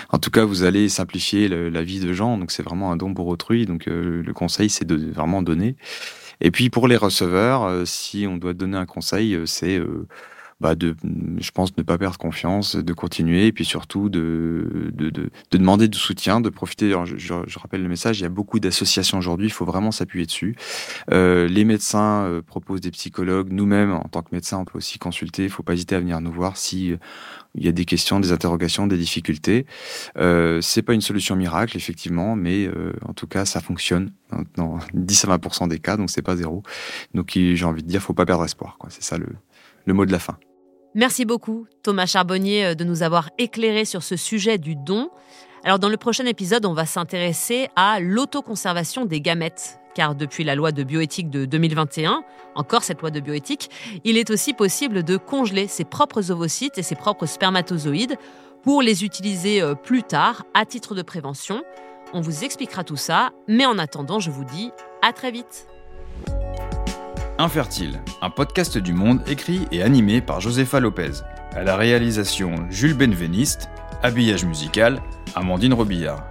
en 0.09 0.17
tout 0.17 0.31
cas, 0.31 0.45
vous 0.45 0.63
allez 0.63 0.87
simplifier 0.87 1.49
la 1.49 1.83
vie 1.83 1.99
de 1.99 2.13
gens, 2.13 2.37
donc 2.37 2.51
c'est 2.51 2.63
vraiment 2.63 2.91
un 2.91 2.97
don 2.97 3.13
pour 3.13 3.27
autrui. 3.27 3.65
Donc 3.65 3.85
le 3.85 4.31
conseil, 4.33 4.69
c'est 4.69 4.85
de 4.85 5.11
vraiment 5.11 5.41
donner. 5.41 5.75
Et 6.41 6.51
puis 6.51 6.69
pour 6.69 6.87
les 6.87 6.95
receveurs, 6.95 7.85
si 7.85 8.25
on 8.27 8.37
doit 8.37 8.53
donner 8.53 8.77
un 8.77 8.85
conseil, 8.85 9.37
c'est 9.45 9.81
bah 10.61 10.75
de, 10.75 10.95
je 11.37 11.51
pense, 11.51 11.75
ne 11.77 11.83
pas 11.83 11.97
perdre 11.97 12.17
confiance, 12.17 12.75
de 12.75 12.93
continuer, 12.93 13.47
et 13.47 13.51
puis 13.53 13.63
surtout 13.63 14.09
de, 14.09 14.91
de, 14.93 15.09
de, 15.09 15.29
de 15.51 15.57
demander 15.57 15.87
du 15.87 15.97
soutien, 15.97 16.41
de 16.41 16.49
profiter. 16.49 16.93
Je, 17.05 17.59
rappelle 17.59 17.81
le 17.81 17.87
message, 17.87 18.19
il 18.19 18.23
y 18.23 18.25
a 18.25 18.29
beaucoup 18.29 18.59
d'associations 18.59 19.17
aujourd'hui, 19.17 19.47
il 19.47 19.53
faut 19.53 19.65
vraiment 19.65 19.91
s'appuyer 19.91 20.25
dessus. 20.25 20.55
Euh, 21.11 21.47
les 21.47 21.63
médecins 21.63 22.23
euh, 22.23 22.41
proposent 22.41 22.81
des 22.81 22.91
psychologues, 22.91 23.51
nous-mêmes, 23.51 23.93
en 23.93 24.03
tant 24.03 24.21
que 24.21 24.29
médecins, 24.33 24.57
on 24.57 24.65
peut 24.65 24.77
aussi 24.77 24.99
consulter, 24.99 25.43
il 25.43 25.47
ne 25.47 25.51
faut 25.51 25.63
pas 25.63 25.73
hésiter 25.73 25.95
à 25.95 25.99
venir 25.99 26.19
nous 26.19 26.31
voir 26.31 26.57
si 26.57 26.91
euh, 26.91 26.97
il 27.55 27.63
y 27.63 27.69
a 27.69 27.71
des 27.71 27.85
questions, 27.85 28.19
des 28.19 28.33
interrogations, 28.33 28.85
des 28.85 28.97
difficultés. 28.97 29.65
Euh, 30.17 30.59
c'est 30.61 30.81
pas 30.81 30.93
une 30.93 31.01
solution 31.01 31.37
miracle, 31.37 31.77
effectivement, 31.77 32.35
mais 32.35 32.69
en 33.07 33.13
tout 33.13 33.27
cas, 33.27 33.45
ça 33.45 33.59
fonctionne 33.59 34.11
dans 34.55 34.79
10 34.93 35.25
à 35.29 35.37
20% 35.37 35.67
des 35.67 35.79
cas, 35.79 35.97
donc 35.97 36.09
c'est 36.09 36.21
pas 36.21 36.35
zéro. 36.35 36.63
Donc 37.13 37.31
j'ai 37.33 37.65
envie 37.65 37.81
de 37.81 37.87
dire, 37.87 38.01
faut 38.01 38.13
pas 38.13 38.25
perdre 38.25 38.43
espoir. 38.43 38.77
C'est 38.89 39.03
ça 39.03 39.17
le, 39.17 39.27
le 39.85 39.93
mot 39.93 40.05
de 40.05 40.11
la 40.11 40.19
fin. 40.19 40.37
Merci 40.95 41.25
beaucoup, 41.25 41.67
Thomas 41.83 42.07
Charbonnier, 42.07 42.65
euh, 42.65 42.75
de 42.75 42.83
nous 42.83 43.03
avoir 43.03 43.29
éclairé 43.37 43.85
sur 43.85 44.01
ce 44.01 44.15
sujet 44.15 44.57
du 44.57 44.75
don. 44.75 45.09
Alors, 45.63 45.77
dans 45.77 45.89
le 45.89 45.97
prochain 45.97 46.25
épisode, 46.25 46.65
on 46.65 46.73
va 46.73 46.85
s'intéresser 46.85 47.69
à 47.75 47.99
l'autoconservation 47.99 49.05
des 49.05 49.21
gamètes. 49.21 49.79
Car 49.93 50.15
depuis 50.15 50.43
la 50.43 50.55
loi 50.55 50.71
de 50.71 50.83
bioéthique 50.83 51.29
de 51.29 51.45
2021, 51.45 52.23
encore 52.55 52.83
cette 52.83 53.01
loi 53.01 53.11
de 53.11 53.19
bioéthique, 53.19 53.69
il 54.03 54.17
est 54.17 54.31
aussi 54.31 54.53
possible 54.53 55.03
de 55.03 55.17
congeler 55.17 55.67
ses 55.67 55.83
propres 55.83 56.31
ovocytes 56.31 56.77
et 56.77 56.83
ses 56.83 56.95
propres 56.95 57.25
spermatozoïdes 57.25 58.15
pour 58.63 58.81
les 58.81 59.03
utiliser 59.03 59.61
euh, 59.61 59.75
plus 59.75 60.03
tard 60.03 60.45
à 60.53 60.65
titre 60.65 60.95
de 60.95 61.01
prévention. 61.01 61.61
On 62.13 62.21
vous 62.21 62.43
expliquera 62.43 62.83
tout 62.83 62.95
ça, 62.95 63.29
mais 63.47 63.65
en 63.65 63.77
attendant, 63.77 64.19
je 64.19 64.31
vous 64.31 64.45
dis 64.45 64.71
à 65.03 65.13
très 65.13 65.31
vite. 65.31 65.67
Infertile, 67.41 68.01
un 68.21 68.29
podcast 68.29 68.77
du 68.77 68.91
monde 68.91 69.21
écrit 69.25 69.61
et 69.71 69.81
animé 69.81 70.19
par 70.19 70.41
Josefa 70.41 70.81
Lopez. 70.81 71.23
À 71.55 71.63
la 71.63 71.77
réalisation, 71.77 72.53
Jules 72.69 72.97
Benveniste. 72.97 73.69
Habillage 74.03 74.43
musical, 74.43 75.01
Amandine 75.35 75.73
Robillard. 75.73 76.27